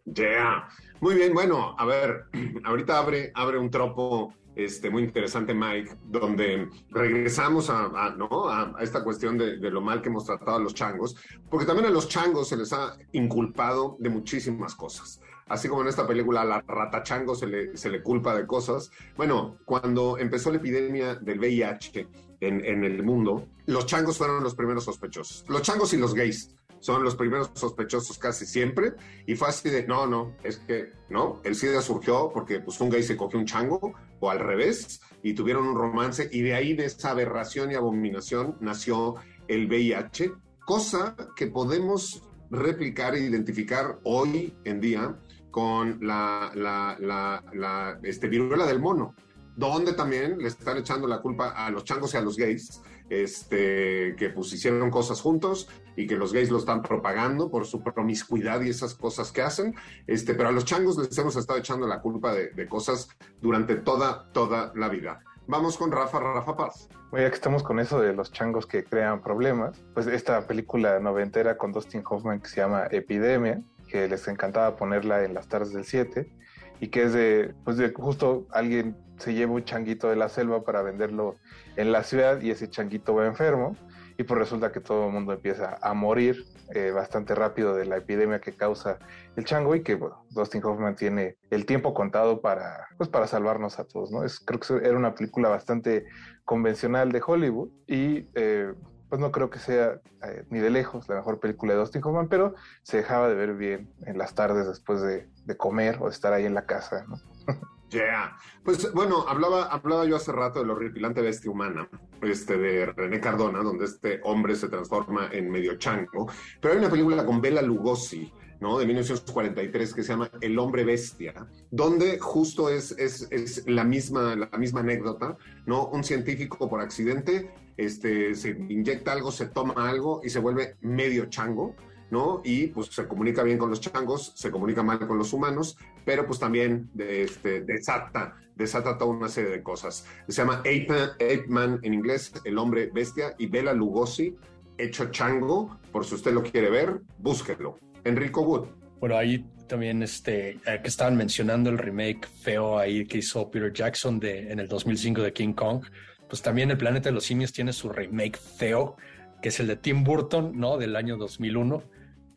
Yeah. 0.05 0.69
Muy 1.01 1.15
bien, 1.15 1.33
bueno, 1.33 1.75
a 1.79 1.87
ver, 1.87 2.25
ahorita 2.65 2.99
abre, 2.99 3.33
abre 3.35 3.57
un 3.57 3.71
tropo 3.71 4.35
este, 4.57 4.91
muy 4.91 5.05
interesante, 5.05 5.55
Mike, 5.55 5.97
donde 6.05 6.69
regresamos 6.91 7.71
a, 7.71 8.15
¿no? 8.17 8.49
a, 8.49 8.75
esta 8.81 9.05
cuestión 9.05 9.39
de, 9.39 9.57
lo 9.71 9.81
mal 9.81 10.03
que 10.03 10.09
hemos 10.09 10.25
tratado 10.25 10.57
a 10.57 10.61
los 10.61 10.75
changos, 10.75 11.17
porque 11.49 11.67
también 11.67 11.87
a 11.87 11.91
los 11.91 12.09
changos 12.09 12.49
se 12.49 12.57
les 12.57 12.73
ha 12.73 12.97
inculpado 13.13 13.97
de 14.01 14.11
muchísimas 14.11 14.75
cosas. 14.75 15.21
Así 15.47 15.69
como 15.69 15.83
en 15.83 15.89
esta 15.89 16.07
película 16.07 16.43
a 16.43 16.45
la 16.45 16.61
rata 16.61 17.03
chango 17.03 17.35
se 17.35 17.47
le, 17.47 18.03
culpa 18.03 18.37
de 18.37 18.47
cosas. 18.47 18.91
Bueno, 19.17 19.59
cuando 19.65 20.17
empezó 20.17 20.51
la 20.51 20.59
epidemia 20.59 21.17
del 21.17 21.41
VIH 21.41 22.07
en 22.41 22.85
el 22.85 23.03
mundo, 23.03 23.49
los 23.67 23.87
changos 23.87 24.17
fueron 24.17 24.43
los 24.43 24.55
primeros 24.55 24.85
sospechosos. 24.85 25.45
Los 25.49 25.63
changos 25.63 25.93
y 25.93 25.97
los 25.97 26.15
gays 26.15 26.55
son 26.81 27.05
los 27.05 27.15
primeros 27.15 27.51
sospechosos 27.55 28.19
casi 28.19 28.47
siempre, 28.47 28.95
y 29.27 29.37
fue 29.37 29.49
así 29.49 29.71
de, 29.71 29.87
no, 29.87 30.07
no, 30.07 30.35
es 30.43 30.59
que, 30.59 30.93
no, 31.09 31.41
el 31.45 31.55
SIDA 31.55 31.81
surgió 31.83 32.31
porque 32.33 32.61
pues 32.61 32.81
un 32.81 32.91
gay 32.91 33.03
se 33.03 33.17
cogió 33.17 33.39
un 33.39 33.47
chango, 33.47 33.95
o 34.19 34.31
al 34.31 34.39
revés, 34.39 35.01
y 35.23 35.35
tuvieron 35.35 35.67
un 35.67 35.77
romance, 35.77 36.29
y 36.33 36.43
de 36.43 36.55
ahí 36.55 36.75
de 36.75 36.87
esa 36.87 37.11
aberración 37.11 37.71
y 37.71 37.75
abominación 37.75 38.57
nació 38.61 39.15
el 39.49 39.67
VIH, 39.67 40.33
cosa 40.65 41.17
que 41.37 41.47
podemos 41.47 42.23
replicar 42.51 43.15
e 43.15 43.21
identificar 43.21 43.99
hoy 44.05 44.55
en 44.65 44.81
día 44.81 45.17
con 45.51 45.99
la, 46.01 46.53
la, 46.55 46.97
la, 47.01 47.45
la 47.53 47.99
este, 48.03 48.29
viruela 48.29 48.67
del 48.67 48.81
mono 48.81 49.15
donde 49.57 49.93
también 49.93 50.39
le 50.39 50.49
están 50.49 50.79
echando 50.79 51.07
la 51.07 51.21
culpa 51.21 51.51
a 51.51 51.71
los 51.71 51.85
changos 51.85 52.15
y 52.15 52.17
a 52.17 52.23
los 52.23 52.37
gays, 52.37 52.81
este, 53.11 54.15
que 54.17 54.31
pues 54.31 54.53
hicieron 54.53 54.91
cosas 54.91 55.21
juntos 55.21 55.69
y 56.01 56.07
que 56.07 56.17
los 56.17 56.33
gays 56.33 56.51
lo 56.51 56.59
están 56.59 56.83
propagando 56.83 57.51
por 57.51 57.67
su 57.67 57.83
promiscuidad 57.83 58.63
y 58.63 58.71
esas 58.71 58.95
cosas 58.95 59.31
que 59.33 59.43
hacen, 59.43 59.75
este, 60.07 60.35
pero 60.35 60.49
a 60.49 60.53
los 60.53 60.65
changos 60.65 60.97
les 60.97 61.17
hemos 61.19 61.37
estado 61.37 61.59
echando 61.59 61.87
la 61.87 62.01
culpa 62.01 62.33
de, 62.33 62.49
de 62.49 62.67
cosas 62.67 63.11
durante 63.43 63.77
toda, 63.77 64.33
toda 64.33 64.73
la 64.75 64.89
vida. 64.89 65.21
Vamos 65.47 65.77
con 65.77 65.93
Rafa, 65.93 66.21
Rafa 66.21 66.57
Paz. 66.57 66.89
Oye, 67.11 67.29
que 67.29 67.35
estamos 67.35 67.63
con 67.63 67.81
eso 67.81 68.01
de 68.01 68.15
los 68.15 68.33
changos 68.33 68.67
que 68.67 68.83
crean 68.83 69.21
problemas, 69.21 69.83
pues 69.93 70.07
esta 70.07 70.47
película 70.47 71.01
noventera 71.01 71.59
con 71.59 71.73
Dustin 71.73 72.03
Hoffman 72.09 72.41
que 72.41 72.49
se 72.49 72.61
llama 72.61 72.87
Epidemia, 72.91 73.61
que 73.89 74.09
les 74.09 74.27
encantaba 74.29 74.77
ponerla 74.77 75.25
en 75.25 75.35
las 75.35 75.49
tardes 75.49 75.73
del 75.73 75.85
7, 75.85 76.33
y 76.81 76.89
que 76.89 77.03
es 77.03 77.13
de, 77.13 77.55
pues 77.65 77.77
de 77.77 77.93
justo 77.93 78.47
alguien 78.53 78.97
se 79.19 79.35
lleva 79.35 79.53
un 79.53 79.65
changuito 79.65 80.09
de 80.09 80.17
la 80.17 80.31
selva 80.31 80.65
para 80.65 80.81
venderlo 80.81 81.35
en 81.77 81.93
la 81.93 82.05
ciudad 82.05 82.41
y 82.41 82.51
ese 82.51 82.71
changuito 82.71 83.15
va 83.15 83.27
enfermo 83.27 83.77
y 84.21 84.23
pues 84.23 84.39
resulta 84.39 84.71
que 84.71 84.81
todo 84.81 85.07
el 85.07 85.15
mundo 85.15 85.33
empieza 85.33 85.79
a 85.81 85.95
morir 85.95 86.45
eh, 86.75 86.91
bastante 86.91 87.35
rápido 87.35 87.75
de 87.75 87.87
la 87.87 87.97
epidemia 87.97 88.39
que 88.39 88.53
causa 88.53 88.99
el 89.35 89.47
chango 89.47 89.75
y 89.75 89.83
que 89.83 89.99
Dustin 90.29 90.63
Hoffman 90.63 90.95
tiene 90.95 91.39
el 91.49 91.65
tiempo 91.65 91.95
contado 91.95 92.43
para, 92.43 92.87
pues, 92.99 93.09
para 93.09 93.27
salvarnos 93.27 93.79
a 93.79 93.85
todos, 93.85 94.11
¿no? 94.11 94.23
Es, 94.23 94.39
creo 94.39 94.61
que 94.61 94.87
era 94.87 94.99
una 94.99 95.15
película 95.15 95.49
bastante 95.49 96.05
convencional 96.45 97.13
de 97.13 97.23
Hollywood 97.27 97.71
y 97.87 98.29
eh, 98.35 98.75
pues 99.09 99.23
no 99.23 99.33
creo 99.33 99.49
que 99.49 99.59
sea 99.59 99.99
eh, 100.23 100.45
ni 100.51 100.59
de 100.59 100.69
lejos 100.69 101.09
la 101.09 101.15
mejor 101.15 101.41
película 101.41 101.73
de 101.73 101.79
Dustin 101.79 102.05
Hoffman, 102.05 102.29
pero 102.29 102.55
se 102.83 102.99
dejaba 102.99 103.27
de 103.27 103.37
ver 103.37 103.55
bien 103.55 103.91
en 104.05 104.19
las 104.19 104.35
tardes 104.35 104.69
después 104.69 105.01
de, 105.01 105.31
de 105.47 105.57
comer 105.57 105.97
o 105.99 106.05
de 106.05 106.11
estar 106.11 106.35
ahí 106.35 106.45
en 106.45 106.53
la 106.53 106.67
casa, 106.67 107.07
¿no? 107.09 107.17
Yeah. 107.91 108.37
Pues 108.63 108.93
bueno, 108.93 109.25
hablaba, 109.27 109.65
hablaba 109.65 110.05
yo 110.05 110.17
hace 110.17 110.31
rato 110.33 110.61
de 110.61 110.67
la 110.67 110.75
horripilante 110.75 111.21
bestia 111.21 111.51
humana, 111.51 111.89
este, 112.23 112.57
de 112.57 112.87
René 112.87 113.21
Cardona, 113.21 113.63
donde 113.63 113.85
este 113.85 114.21
hombre 114.23 114.55
se 114.55 114.69
transforma 114.69 115.29
en 115.33 115.51
medio 115.51 115.77
chango. 115.77 116.31
Pero 116.61 116.75
hay 116.75 116.79
una 116.79 116.91
película 116.91 117.27
con 117.27 117.41
Bela 117.41 117.63
Lugosi, 117.63 118.33
¿no? 118.61 118.79
De 118.79 118.87
1943 118.87 119.95
que 119.95 120.03
se 120.03 120.13
llama 120.13 120.31
El 120.41 120.59
hombre 120.59 120.85
bestia, 120.85 121.35
donde 121.71 122.19
justo 122.21 122.69
es, 122.69 122.93
es, 122.93 123.27
es 123.31 123.65
la, 123.67 123.83
misma, 123.83 124.37
la 124.37 124.57
misma 124.57 124.81
anécdota, 124.81 125.37
¿no? 125.67 125.89
Un 125.89 126.05
científico 126.05 126.69
por 126.69 126.81
accidente 126.81 127.51
este, 127.81 128.35
se 128.35 128.51
inyecta 128.51 129.13
algo, 129.13 129.33
se 129.33 129.47
toma 129.47 129.89
algo 129.89 130.21
y 130.23 130.29
se 130.29 130.39
vuelve 130.39 130.77
medio 130.81 131.27
chango. 131.27 131.75
¿No? 132.11 132.41
Y 132.45 132.69
pues 132.69 132.89
se 132.89 133.07
comunica 133.07 133.43
bien 133.43 133.59
con 133.59 133.71
los 133.71 133.81
changos, 133.81 134.33
se 134.35 134.51
comunica 134.51 134.83
mal 134.83 135.07
con 135.07 135.19
los 135.19 135.33
humanos, 135.33 135.77
pero 136.05 136.27
pues 136.27 136.39
también 136.39 136.91
este, 136.99 137.63
desata, 137.63 138.37
desata 138.55 138.99
toda 138.99 139.11
una 139.11 139.29
serie 139.29 139.51
de 139.51 139.63
cosas. 139.63 140.07
Se 140.29 140.35
llama 140.35 140.59
Ape 140.59 141.45
Man, 141.49 141.79
en 141.83 141.95
inglés, 141.95 142.33
el 142.45 142.59
hombre 142.59 142.91
bestia, 142.93 143.35
y 143.39 143.47
Bela 143.47 143.73
Lugosi, 143.73 144.37
hecho 144.79 145.11
chango, 145.11 145.79
por 145.93 146.05
si 146.05 146.15
usted 146.15 146.33
lo 146.33 146.43
quiere 146.43 146.71
ver, 146.71 147.01
búsquelo. 147.19 147.79
Enrico 148.05 148.43
Wood. 148.43 148.69
Bueno, 148.99 149.17
ahí 149.17 149.47
también 149.67 150.03
este, 150.03 150.59
que 150.65 150.89
estaban 150.89 151.17
mencionando 151.17 151.71
el 151.71 151.79
remake 151.79 152.27
feo 152.27 152.79
ahí 152.79 153.07
que 153.07 153.19
hizo 153.19 153.51
Peter 153.51 153.73
Jackson 153.73 154.19
de, 154.19 154.51
en 154.51 154.59
el 154.59 154.69
2005 154.69 155.23
de 155.23 155.33
King 155.33 155.53
Kong, 155.53 155.85
pues 156.29 156.43
también 156.43 156.71
el 156.71 156.77
Planeta 156.77 157.09
de 157.09 157.15
los 157.15 157.25
Simios 157.25 157.53
tiene 157.53 157.73
su 157.73 157.89
remake 157.89 158.37
feo, 158.37 158.97
que 159.41 159.49
es 159.49 159.61
el 159.61 159.69
de 159.69 159.77
Tim 159.77 160.05
Burton, 160.05 160.53
¿no? 160.59 160.77
Del 160.77 160.97
año 160.97 161.17
2001 161.17 161.83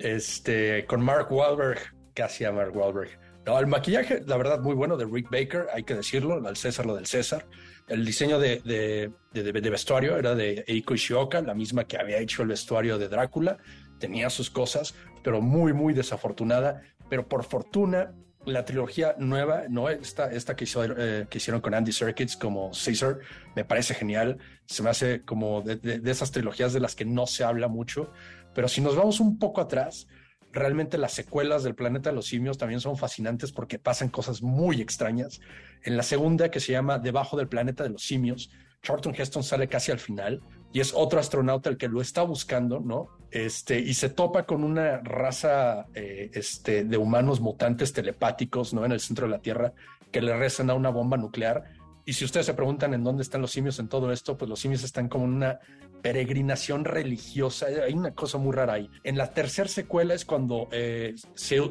este, 0.04 0.86
con 0.86 1.01
Mark 1.01 1.32
Wahlberg, 1.32 1.80
casi 2.14 2.45
a 2.45 2.51
Mark 2.51 2.76
Wahlberg. 2.76 3.10
No, 3.45 3.60
el 3.60 3.68
maquillaje, 3.68 4.22
la 4.26 4.38
verdad, 4.38 4.60
muy 4.60 4.76
bueno 4.76 4.95
de 4.95 5.06
Rick 5.06 5.30
Baker, 5.30 5.68
hay 5.74 5.84
que 5.84 5.95
decirlo, 5.95 6.45
al 6.45 6.56
César 6.56 6.86
lo 6.86 6.95
del 6.95 7.08
César. 7.08 7.45
El 7.88 8.06
diseño 8.06 8.39
de, 8.39 9.12
vestuario 9.34 10.18
era 10.18 10.36
de 10.36 10.64
Eiko 10.68 10.93
Ishioka, 10.93 11.41
la 11.41 11.54
misma 11.54 11.86
que 11.86 11.97
había 11.97 12.20
hecho 12.20 12.43
el 12.43 12.49
vestuario 12.49 12.97
de 12.97 13.10
Drácula. 13.10 13.58
Tenía 13.99 14.30
sus 14.30 14.49
cosas, 14.49 14.95
pero 15.24 15.41
muy, 15.41 15.74
muy 15.74 15.93
desafortunada. 15.93 16.82
Pero 17.10 17.28
por 17.28 17.43
fortuna, 17.43 18.14
la 18.45 18.66
trilogía 18.66 19.16
nueva, 19.20 19.64
no 19.70 19.89
esta, 19.89 20.32
esta 20.32 20.56
que, 20.56 20.66
eh, 20.66 21.28
hicieron 21.34 21.62
con 21.62 21.74
Andy 21.74 21.91
Serkis 21.91 22.36
como 22.38 22.72
Caesar, 22.72 23.20
me 23.56 23.66
parece 23.66 23.93
genial. 23.93 24.38
Se 24.66 24.84
me 24.84 24.89
hace 24.89 25.24
como 25.24 25.62
de, 25.62 26.01
esas 26.10 26.32
trilogías 26.32 26.74
de 26.74 26.80
las 26.80 26.95
que 26.95 27.06
no 27.06 27.28
se 27.28 27.43
habla 27.43 27.68
mucho. 27.68 28.12
Pero 28.54 28.68
si 28.68 28.82
nos 28.82 28.95
vamos 28.95 29.20
un 29.20 29.38
poco 29.38 29.62
atrás, 29.62 30.08
realmente 30.51 30.97
las 30.97 31.14
secuelas 31.14 31.64
del 31.64 31.76
planeta 31.76 32.10
de 32.10 32.16
los 32.16 32.28
simios 32.28 32.58
también 32.58 32.80
son 32.80 32.97
fascinantes 32.97 33.51
porque 33.51 33.80
pasan 33.80 34.10
cosas 34.10 34.41
muy 34.41 34.82
extrañas. 34.82 35.41
En 35.84 35.97
la 35.97 36.04
segunda, 36.04 36.49
que 36.49 36.60
se 36.60 36.72
llama 36.72 36.99
Debajo 36.99 37.36
del 37.36 37.47
planeta 37.47 37.84
de 37.84 37.89
los 37.89 38.04
simios, 38.04 38.51
Charlton 38.84 39.16
Heston 39.18 39.43
sale 39.43 39.68
casi 39.68 39.91
al 39.91 39.99
final 39.99 40.41
y 40.72 40.80
es 40.80 40.93
otro 40.93 41.20
astronauta 41.20 41.70
el 41.70 41.78
que 41.78 41.88
lo 41.88 42.01
está 42.01 42.24
buscando, 42.24 42.80
¿no? 42.80 43.08
Este, 43.32 43.80
y 43.80 43.93
se 43.93 44.10
topa 44.10 44.45
con 44.45 44.64
una 44.64 44.99
raza 44.99 45.88
eh, 45.93 46.30
este, 46.34 46.84
de 46.84 46.97
humanos 46.97 47.39
mutantes 47.39 47.93
telepáticos, 47.93 48.74
¿no? 48.74 48.86
En 48.86 48.91
el 48.91 48.99
centro 48.99 49.26
de 49.26 49.32
la 49.32 49.39
Tierra, 49.39 49.74
que 50.12 50.22
le 50.22 50.36
rezan 50.36 50.70
a 50.70 50.74
una 50.74 50.89
bomba 50.89 51.18
nuclear. 51.18 51.64
Y 52.06 52.14
si 52.14 52.26
ustedes 52.26 52.45
se 52.45 52.54
preguntan 52.54 52.93
en 52.93 53.04
dónde 53.04 53.24
están 53.24 53.41
los 53.41 53.51
simios 53.51 53.80
en 53.80 53.88
todo 53.88 54.12
esto, 54.12 54.38
pues 54.38 54.49
los 54.49 54.60
simios 54.60 54.84
están 54.84 55.08
como 55.10 55.26
en 55.26 55.34
una 55.34 55.60
peregrinación 56.04 56.86
religiosa. 56.86 57.68
Hay 57.84 57.93
una 57.93 58.14
cosa 58.14 58.38
muy 58.38 58.51
rara 58.51 58.74
ahí. 58.74 58.91
En 59.04 59.18
la 59.18 59.34
tercera 59.34 59.70
secuela 59.70 60.14
es 60.14 60.26
cuando 60.26 60.68
eh, 60.72 61.16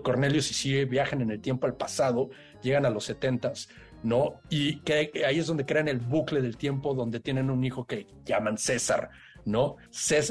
Cornelius 0.02 0.50
y 0.50 0.54
Sigue 0.54 0.86
viajan 0.86 1.20
en 1.20 1.30
el 1.30 1.40
tiempo 1.40 1.66
al 1.66 1.74
pasado, 1.74 2.30
llegan 2.62 2.86
a 2.86 2.90
los 2.90 3.04
setentas, 3.04 3.68
¿no? 4.02 4.40
Y 4.48 4.80
que 4.80 5.12
ahí 5.24 5.38
es 5.38 5.46
donde 5.46 5.66
crean 5.66 5.86
el 5.86 5.98
bucle 5.98 6.40
del 6.40 6.56
tiempo, 6.56 6.94
donde 6.94 7.20
tienen 7.20 7.50
un 7.50 7.62
hijo 7.62 7.86
que 7.86 8.06
llaman 8.24 8.56
César, 8.56 9.10
¿no? 9.44 9.76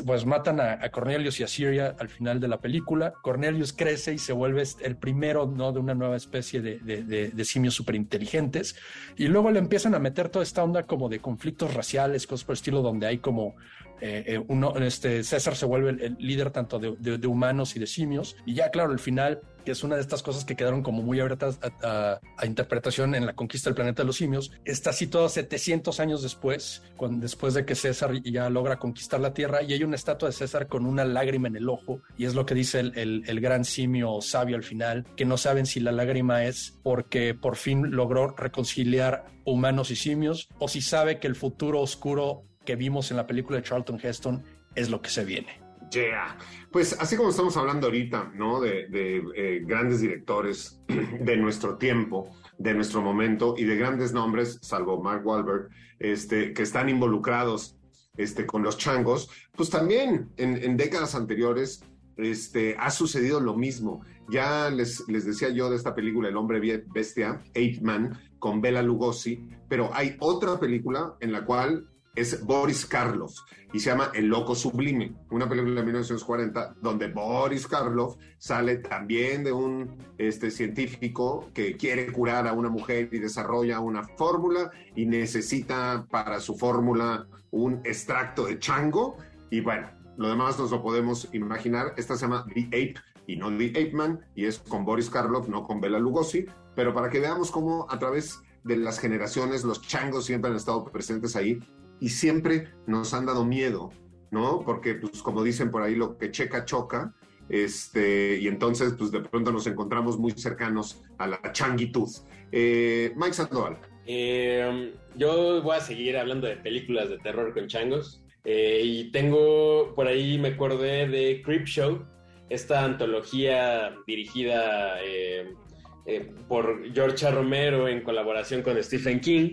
pues 0.05 0.25
matan 0.25 0.61
a, 0.61 0.89
Cornelius 0.89 1.39
y 1.39 1.43
a 1.43 1.47
Siria 1.47 1.95
al 1.99 2.09
final 2.09 2.39
de 2.39 2.47
la 2.47 2.59
película. 2.59 3.13
Cornelius 3.21 3.71
crece 3.71 4.13
y 4.13 4.17
se 4.17 4.33
vuelve 4.33 4.63
el 4.81 4.95
primero, 4.95 5.45
¿no? 5.45 5.71
De 5.73 5.79
una 5.79 5.93
nueva 5.93 6.15
especie 6.15 6.61
de, 6.61 6.79
de, 6.79 7.03
de, 7.03 7.29
de 7.29 7.45
simios 7.45 7.75
superinteligentes. 7.75 8.75
Y 9.15 9.27
luego 9.27 9.51
le 9.51 9.59
empiezan 9.59 9.93
a 9.93 9.99
meter 9.99 10.29
toda 10.29 10.41
esta 10.41 10.63
onda 10.63 10.83
como 10.83 11.07
de 11.07 11.19
conflictos 11.19 11.73
raciales, 11.75 12.25
cosas 12.25 12.45
por 12.45 12.53
el 12.53 12.57
estilo, 12.57 12.81
donde 12.81 13.05
hay 13.05 13.19
como 13.19 13.55
eh, 14.01 14.43
eh, 14.49 14.85
este, 14.85 15.23
César 15.23 15.55
se 15.55 15.65
vuelve 15.65 15.91
el, 15.91 16.17
líder 16.19 16.51
tanto 16.51 16.79
de, 16.79 17.27
humanos 17.27 17.75
y 17.75 17.79
de 17.79 17.87
simios. 17.87 18.35
Y 18.45 18.55
ya, 18.55 18.71
claro, 18.71 18.91
al 18.91 18.99
final, 18.99 19.41
que 19.63 19.71
es 19.71 19.83
una 19.83 19.95
de 19.95 20.01
estas 20.01 20.23
cosas 20.23 20.43
que 20.43 20.55
quedaron 20.55 20.81
como 20.81 21.03
muy 21.03 21.19
abiertas 21.19 21.59
a, 21.61 22.19
interpretación 22.43 23.13
en 23.13 23.27
la 23.27 23.33
conquista 23.33 23.69
del 23.69 23.75
planeta 23.75 24.01
de 24.01 24.07
los 24.07 24.17
simios, 24.17 24.51
está 24.65 24.91
situado 24.91 25.29
700 25.29 25.99
años 25.99 26.23
después, 26.23 26.81
después 27.11 27.53
de 27.53 27.65
que 27.65 27.75
César 27.75 28.11
ya 28.23 28.49
logra 28.49 28.79
conquistar 28.79 29.19
la 29.19 29.33
Tierra, 29.33 29.61
y 29.61 29.73
hay 29.73 29.83
una 29.83 29.95
estatua 29.95 30.29
de 30.29 30.33
César 30.33 30.67
con 30.67 30.85
una 30.85 31.05
lágrima 31.05 31.47
en 31.47 31.55
el 31.55 31.69
ojo, 31.69 32.01
y 32.17 32.25
es 32.25 32.33
lo 32.33 32.45
que 32.45 32.55
dice 32.55 32.79
el, 32.79 33.23
el 33.25 33.39
gran 33.39 33.63
simio 33.63 34.19
sabio 34.21 34.55
al 34.55 34.63
final, 34.63 35.05
que 35.15 35.25
no 35.25 35.37
saben 35.37 35.67
si 35.67 35.79
la 35.79 35.91
lágrima 35.91 36.43
es 36.45 36.79
porque 36.81 37.35
por 37.35 37.55
fin 37.55 37.91
logró 37.91 38.29
reconciliar 38.29 39.25
humanos 39.45 39.91
y 39.91 39.95
simios, 39.95 40.49
o 40.57 40.67
si 40.67 40.81
sabe 40.81 41.19
que 41.19 41.27
el 41.27 41.35
futuro 41.35 41.81
oscuro 41.81 42.45
que 42.65 42.75
vimos 42.75 43.11
en 43.11 43.17
la 43.17 43.27
película 43.27 43.57
de 43.57 43.63
Charlton 43.63 43.99
Heston 44.01 44.43
es 44.75 44.89
lo 44.89 45.01
que 45.01 45.09
se 45.09 45.25
viene. 45.25 45.59
Yeah. 45.91 46.37
Pues 46.71 46.95
así 46.99 47.17
como 47.17 47.29
estamos 47.29 47.57
hablando 47.57 47.87
ahorita, 47.87 48.31
¿no? 48.35 48.61
De, 48.61 48.87
de 48.87 49.23
eh, 49.35 49.61
grandes 49.65 49.99
directores 49.99 50.81
de 50.87 51.37
nuestro 51.37 51.77
tiempo, 51.77 52.29
de 52.57 52.73
nuestro 52.73 53.01
momento 53.01 53.55
y 53.57 53.65
de 53.65 53.75
grandes 53.75 54.13
nombres, 54.13 54.57
salvo 54.61 55.01
Mark 55.01 55.25
Wahlberg, 55.25 55.69
este, 55.99 56.53
que 56.53 56.63
están 56.63 56.87
involucrados 56.87 57.77
este, 58.15 58.45
con 58.45 58.63
los 58.63 58.77
changos, 58.77 59.29
pues 59.51 59.69
también 59.69 60.29
en, 60.37 60.63
en 60.63 60.77
décadas 60.77 61.13
anteriores 61.15 61.83
este, 62.17 62.75
ha 62.79 62.91
sucedido 62.91 63.39
lo 63.39 63.55
mismo. 63.55 64.01
Ya 64.29 64.69
les, 64.69 65.07
les 65.09 65.25
decía 65.25 65.49
yo 65.49 65.69
de 65.69 65.75
esta 65.75 65.93
película 65.93 66.29
El 66.29 66.37
hombre 66.37 66.85
bestia, 66.93 67.41
Eight 67.53 67.81
Man, 67.81 68.17
con 68.39 68.61
Bela 68.61 68.81
Lugosi, 68.81 69.47
pero 69.67 69.91
hay 69.93 70.15
otra 70.19 70.59
película 70.59 71.15
en 71.19 71.31
la 71.31 71.45
cual 71.45 71.90
es 72.15 72.43
Boris 72.45 72.85
Karloff 72.85 73.39
y 73.73 73.79
se 73.79 73.89
llama 73.89 74.11
El 74.13 74.27
Loco 74.27 74.53
Sublime, 74.53 75.13
una 75.29 75.47
película 75.47 75.75
de 75.75 75.85
1940 75.85 76.75
donde 76.81 77.07
Boris 77.07 77.67
Karloff 77.67 78.17
sale 78.37 78.77
también 78.77 79.43
de 79.43 79.53
un 79.53 79.97
este, 80.17 80.51
científico 80.51 81.49
que 81.53 81.77
quiere 81.77 82.11
curar 82.11 82.47
a 82.47 82.53
una 82.53 82.69
mujer 82.69 83.09
y 83.11 83.19
desarrolla 83.19 83.79
una 83.79 84.03
fórmula 84.03 84.71
y 84.95 85.05
necesita 85.05 86.05
para 86.09 86.39
su 86.41 86.57
fórmula 86.57 87.27
un 87.51 87.81
extracto 87.85 88.45
de 88.45 88.59
chango 88.59 89.17
y 89.49 89.61
bueno, 89.61 89.89
lo 90.17 90.29
demás 90.29 90.59
nos 90.59 90.71
lo 90.71 90.81
podemos 90.81 91.29
imaginar. 91.33 91.93
Esta 91.97 92.15
se 92.15 92.21
llama 92.21 92.45
The 92.53 92.67
Ape 92.67 92.95
y 93.27 93.37
no 93.37 93.55
The 93.57 93.69
Ape 93.69 93.91
Man 93.93 94.19
y 94.35 94.45
es 94.45 94.59
con 94.59 94.83
Boris 94.83 95.09
Karloff, 95.09 95.47
no 95.47 95.65
con 95.65 95.79
Bela 95.79 95.99
Lugosi, 95.99 96.45
pero 96.75 96.93
para 96.93 97.09
que 97.09 97.19
veamos 97.19 97.51
cómo 97.51 97.87
a 97.89 97.99
través 97.99 98.41
de 98.63 98.77
las 98.77 98.99
generaciones 98.99 99.63
los 99.63 99.81
changos 99.81 100.25
siempre 100.25 100.51
han 100.51 100.57
estado 100.57 100.85
presentes 100.85 101.35
ahí 101.35 101.59
y 102.01 102.09
siempre 102.09 102.67
nos 102.87 103.13
han 103.13 103.25
dado 103.25 103.45
miedo, 103.45 103.91
¿no? 104.31 104.63
Porque, 104.65 104.95
pues, 104.95 105.21
como 105.21 105.43
dicen 105.43 105.71
por 105.71 105.83
ahí, 105.83 105.95
lo 105.95 106.17
que 106.17 106.31
checa, 106.31 106.65
choca, 106.65 107.13
este, 107.47 108.39
y 108.41 108.47
entonces, 108.47 108.93
pues, 108.97 109.11
de 109.11 109.21
pronto 109.21 109.51
nos 109.51 109.67
encontramos 109.67 110.17
muy 110.17 110.31
cercanos 110.31 111.03
a 111.17 111.27
la 111.27 111.39
changuitud. 111.53 112.09
Eh, 112.51 113.13
Mike 113.15 113.33
Sandoval. 113.33 113.77
Eh, 114.07 114.93
yo 115.15 115.61
voy 115.61 115.77
a 115.77 115.79
seguir 115.79 116.17
hablando 116.17 116.47
de 116.47 116.57
películas 116.57 117.09
de 117.09 117.19
terror 117.19 117.53
con 117.53 117.67
changos. 117.67 118.23
Eh, 118.43 118.81
y 118.83 119.11
tengo, 119.11 119.93
por 119.95 120.07
ahí 120.07 120.39
me 120.39 120.49
acordé 120.49 121.07
de 121.07 121.43
Creep 121.43 121.65
Show, 121.65 122.03
esta 122.49 122.83
antología 122.83 123.95
dirigida 124.07 124.95
eh, 125.03 126.33
por 126.47 126.91
George 126.93 127.29
Romero 127.29 127.87
en 127.87 128.01
colaboración 128.01 128.63
con 128.63 128.81
Stephen 128.83 129.19
King. 129.19 129.51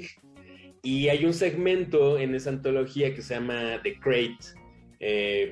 Y 0.82 1.08
hay 1.08 1.24
un 1.24 1.34
segmento 1.34 2.18
en 2.18 2.34
esa 2.34 2.50
antología 2.50 3.14
que 3.14 3.22
se 3.22 3.34
llama 3.34 3.80
The 3.82 3.98
Crate, 3.98 4.38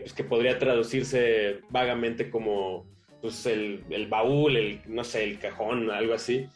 pues 0.01 0.13
que 0.13 0.25
podría 0.25 0.59
traducirse 0.59 1.61
vagamente 1.71 2.31
como 2.31 2.87
pues, 3.21 3.47
el, 3.47 3.85
el, 3.91 4.07
baúl, 4.07 4.57
el, 4.57 4.81
no 4.87 5.05
sé, 5.05 5.25
el 5.25 5.39
cajón, 5.39 5.91
algo 5.91 6.15
así 6.15 6.47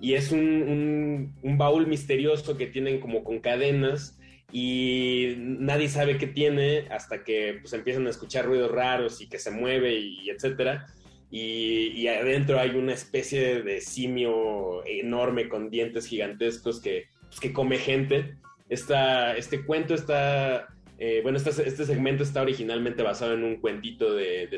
y 0.00 0.14
es 0.14 0.30
un, 0.32 1.34
baúl 1.42 1.86
misterioso 1.86 2.56
que 2.56 2.66
tienen 2.66 3.00
como 3.00 3.24
con 3.24 3.40
cadenas 3.40 4.18
y 4.52 5.34
nadie 5.38 5.88
sabe 5.88 6.18
qué 6.18 6.26
tiene 6.26 6.86
hasta 6.90 7.24
que 7.24 7.58
pues 7.60 7.72
empiezan 7.72 8.06
a 8.06 8.10
escuchar 8.10 8.46
ruidos 8.46 8.70
raros 8.70 9.20
y 9.20 9.28
que 9.28 9.38
se 9.38 9.50
mueve 9.50 9.98
y, 9.98 10.30
etcétera. 10.30 10.86
Y, 11.30 12.06
adentro 12.06 12.60
hay 12.60 12.70
una 12.70 12.92
especie 12.92 13.62
de 13.62 13.80
simio 13.80 14.86
enorme 14.86 15.48
con 15.48 15.70
dientes 15.70 16.06
gigantescos 16.06 16.80
que, 16.80 17.06
pues, 17.28 17.40
que 17.40 17.52
come 17.52 17.78
gente. 17.78 18.36
este 18.68 19.64
cuento 19.64 19.94
está, 19.94 20.68
eh, 20.98 21.20
bueno, 21.22 21.38
este, 21.38 21.84
segmento 21.84 22.22
está 22.22 22.42
originalmente 22.42 23.02
basado 23.02 23.34
en 23.34 23.44
un 23.44 23.56
cuentito 23.56 24.14
de, 24.14 24.48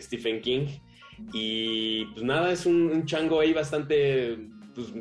Stephen 0.00 0.40
King. 0.40 0.66
Y 1.32 2.04
pues 2.06 2.22
nada, 2.22 2.52
es 2.52 2.66
un, 2.66 3.04
chango 3.04 3.40
ahí 3.40 3.52
bastante 3.52 4.38
pues, 4.74 4.92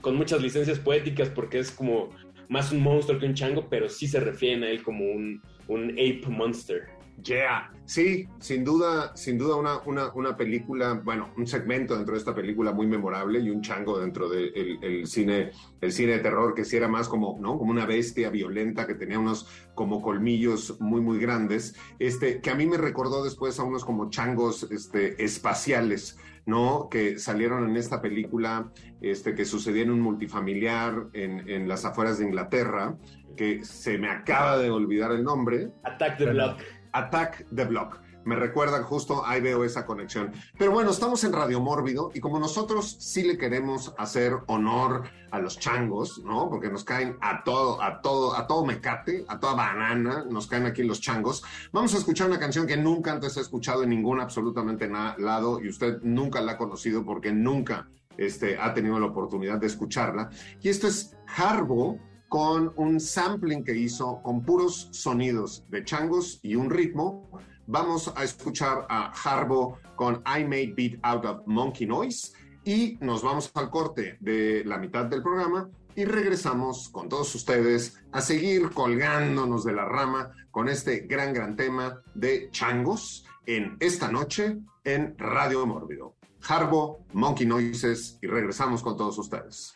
con 0.00 0.16
muchas 0.16 0.40
licencias 0.40 0.78
poéticas 0.78 1.28
porque 1.28 1.58
es 1.58 1.70
como 1.70 2.10
más 2.48 2.72
un 2.72 2.80
monstruo 2.80 3.18
que 3.18 3.26
un 3.26 3.34
chango, 3.34 3.68
pero 3.68 3.88
sí 3.88 4.08
se 4.08 4.20
refieren 4.20 4.62
a 4.64 4.70
él 4.70 4.82
como 4.82 5.04
un 5.04 5.42
ape 5.68 6.22
monster. 6.28 6.97
Yeah, 7.24 7.72
sí, 7.84 8.28
sin 8.38 8.64
duda, 8.64 9.16
sin 9.16 9.38
duda 9.38 9.56
una, 9.56 9.78
una, 9.86 10.12
una, 10.12 10.36
película, 10.36 11.00
bueno, 11.02 11.32
un 11.36 11.48
segmento 11.48 11.96
dentro 11.96 12.14
de 12.14 12.18
esta 12.18 12.32
película 12.32 12.72
muy 12.72 12.86
memorable 12.86 13.40
y 13.40 13.50
un 13.50 13.60
chango 13.60 13.98
dentro 13.98 14.28
del 14.28 14.78
el 14.82 15.06
cine, 15.08 15.50
el 15.80 15.90
cine 15.90 16.12
de 16.12 16.18
terror 16.20 16.54
que 16.54 16.64
sí 16.64 16.76
era 16.76 16.86
más 16.86 17.08
como, 17.08 17.36
¿no? 17.40 17.58
Como 17.58 17.72
una 17.72 17.86
bestia 17.86 18.30
violenta 18.30 18.86
que 18.86 18.94
tenía 18.94 19.18
unos 19.18 19.48
como 19.74 20.00
colmillos 20.00 20.80
muy, 20.80 21.00
muy 21.00 21.18
grandes, 21.18 21.74
este, 21.98 22.40
que 22.40 22.50
a 22.50 22.54
mí 22.54 22.66
me 22.66 22.76
recordó 22.76 23.24
después 23.24 23.58
a 23.58 23.64
unos 23.64 23.84
como 23.84 24.10
changos 24.10 24.68
este, 24.70 25.22
espaciales, 25.24 26.18
¿no? 26.46 26.88
Que 26.88 27.18
salieron 27.18 27.68
en 27.68 27.76
esta 27.76 28.00
película, 28.00 28.70
este, 29.00 29.34
que 29.34 29.44
sucedía 29.44 29.82
en 29.82 29.90
un 29.90 30.00
multifamiliar 30.00 31.08
en, 31.14 31.48
en 31.48 31.68
las 31.68 31.84
afueras 31.84 32.18
de 32.18 32.26
Inglaterra, 32.26 32.96
que 33.38 33.64
se 33.64 33.98
me 33.98 34.10
acaba 34.10 34.58
de 34.58 34.68
olvidar 34.68 35.12
el 35.12 35.22
nombre. 35.22 35.70
Attack 35.84 36.18
the 36.18 36.26
Block. 36.26 36.60
Attack 36.98 37.46
the 37.54 37.64
Block. 37.64 38.00
Me 38.24 38.36
recuerdan 38.36 38.82
justo, 38.82 39.24
ahí 39.24 39.40
veo 39.40 39.64
esa 39.64 39.86
conexión. 39.86 40.32
Pero 40.58 40.72
bueno, 40.72 40.90
estamos 40.90 41.24
en 41.24 41.32
Radio 41.32 41.60
Mórbido 41.60 42.10
y 42.12 42.20
como 42.20 42.38
nosotros 42.38 42.96
sí 43.00 43.22
le 43.22 43.38
queremos 43.38 43.94
hacer 43.96 44.34
honor 44.48 45.04
a 45.30 45.38
los 45.38 45.58
changos, 45.58 46.22
¿no? 46.24 46.50
Porque 46.50 46.68
nos 46.68 46.84
caen 46.84 47.16
a 47.22 47.42
todo, 47.42 47.80
a 47.82 48.02
todo, 48.02 48.36
a 48.36 48.46
todo 48.46 48.66
mecate, 48.66 49.24
a 49.28 49.40
toda 49.40 49.54
banana, 49.54 50.26
nos 50.28 50.46
caen 50.46 50.66
aquí 50.66 50.82
los 50.82 51.00
changos. 51.00 51.42
Vamos 51.72 51.94
a 51.94 51.98
escuchar 51.98 52.28
una 52.28 52.38
canción 52.38 52.66
que 52.66 52.76
nunca 52.76 53.12
antes 53.12 53.36
he 53.38 53.40
escuchado 53.40 53.84
en 53.84 53.90
ningún 53.90 54.20
absolutamente 54.20 54.88
lado 54.88 55.62
y 55.62 55.68
usted 55.68 56.02
nunca 56.02 56.42
la 56.42 56.52
ha 56.52 56.58
conocido 56.58 57.04
porque 57.04 57.32
nunca 57.32 57.88
este, 58.18 58.58
ha 58.58 58.74
tenido 58.74 58.98
la 59.00 59.06
oportunidad 59.06 59.58
de 59.58 59.68
escucharla. 59.68 60.28
Y 60.60 60.68
esto 60.68 60.86
es 60.86 61.16
Harbo 61.34 61.98
con 62.28 62.72
un 62.76 63.00
sampling 63.00 63.64
que 63.64 63.76
hizo 63.76 64.20
con 64.22 64.42
puros 64.42 64.88
sonidos 64.92 65.64
de 65.68 65.84
changos 65.84 66.40
y 66.42 66.54
un 66.54 66.70
ritmo. 66.70 67.28
Vamos 67.66 68.12
a 68.14 68.24
escuchar 68.24 68.86
a 68.88 69.12
Harbo 69.12 69.78
con 69.96 70.22
I 70.26 70.44
Made 70.44 70.74
Beat 70.76 71.00
Out 71.02 71.24
of 71.24 71.46
Monkey 71.46 71.86
Noise 71.86 72.32
y 72.64 72.98
nos 73.00 73.22
vamos 73.22 73.50
al 73.54 73.70
corte 73.70 74.16
de 74.20 74.62
la 74.64 74.78
mitad 74.78 75.06
del 75.06 75.22
programa 75.22 75.70
y 75.94 76.04
regresamos 76.04 76.88
con 76.90 77.08
todos 77.08 77.34
ustedes 77.34 77.98
a 78.12 78.20
seguir 78.20 78.70
colgándonos 78.70 79.64
de 79.64 79.72
la 79.72 79.84
rama 79.84 80.30
con 80.50 80.68
este 80.68 81.00
gran, 81.00 81.32
gran 81.32 81.56
tema 81.56 82.02
de 82.14 82.50
changos 82.50 83.26
en 83.46 83.76
esta 83.80 84.12
noche 84.12 84.58
en 84.84 85.16
Radio 85.18 85.66
Mórbido. 85.66 86.14
Harbo, 86.46 87.04
Monkey 87.12 87.46
Noises 87.46 88.18
y 88.22 88.26
regresamos 88.26 88.82
con 88.82 88.96
todos 88.96 89.18
ustedes. 89.18 89.74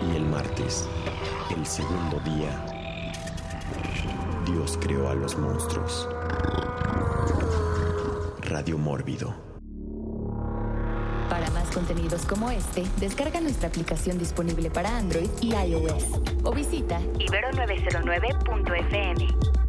Y 0.00 0.16
el 0.16 0.24
martes, 0.26 0.88
el 1.56 1.64
segundo 1.66 2.18
día, 2.20 2.64
Dios 4.46 4.78
creó 4.80 5.08
a 5.08 5.14
los 5.14 5.36
monstruos. 5.38 6.08
Radio 8.40 8.78
Mórbido. 8.78 9.34
Para 11.28 11.50
más 11.50 11.70
contenidos 11.70 12.24
como 12.26 12.50
este, 12.50 12.84
descarga 12.98 13.40
nuestra 13.40 13.68
aplicación 13.68 14.18
disponible 14.18 14.70
para 14.70 14.96
Android 14.96 15.30
y 15.40 15.54
iOS 15.54 16.06
o 16.42 16.52
visita 16.52 17.00
ibero909.fm. 17.00 19.59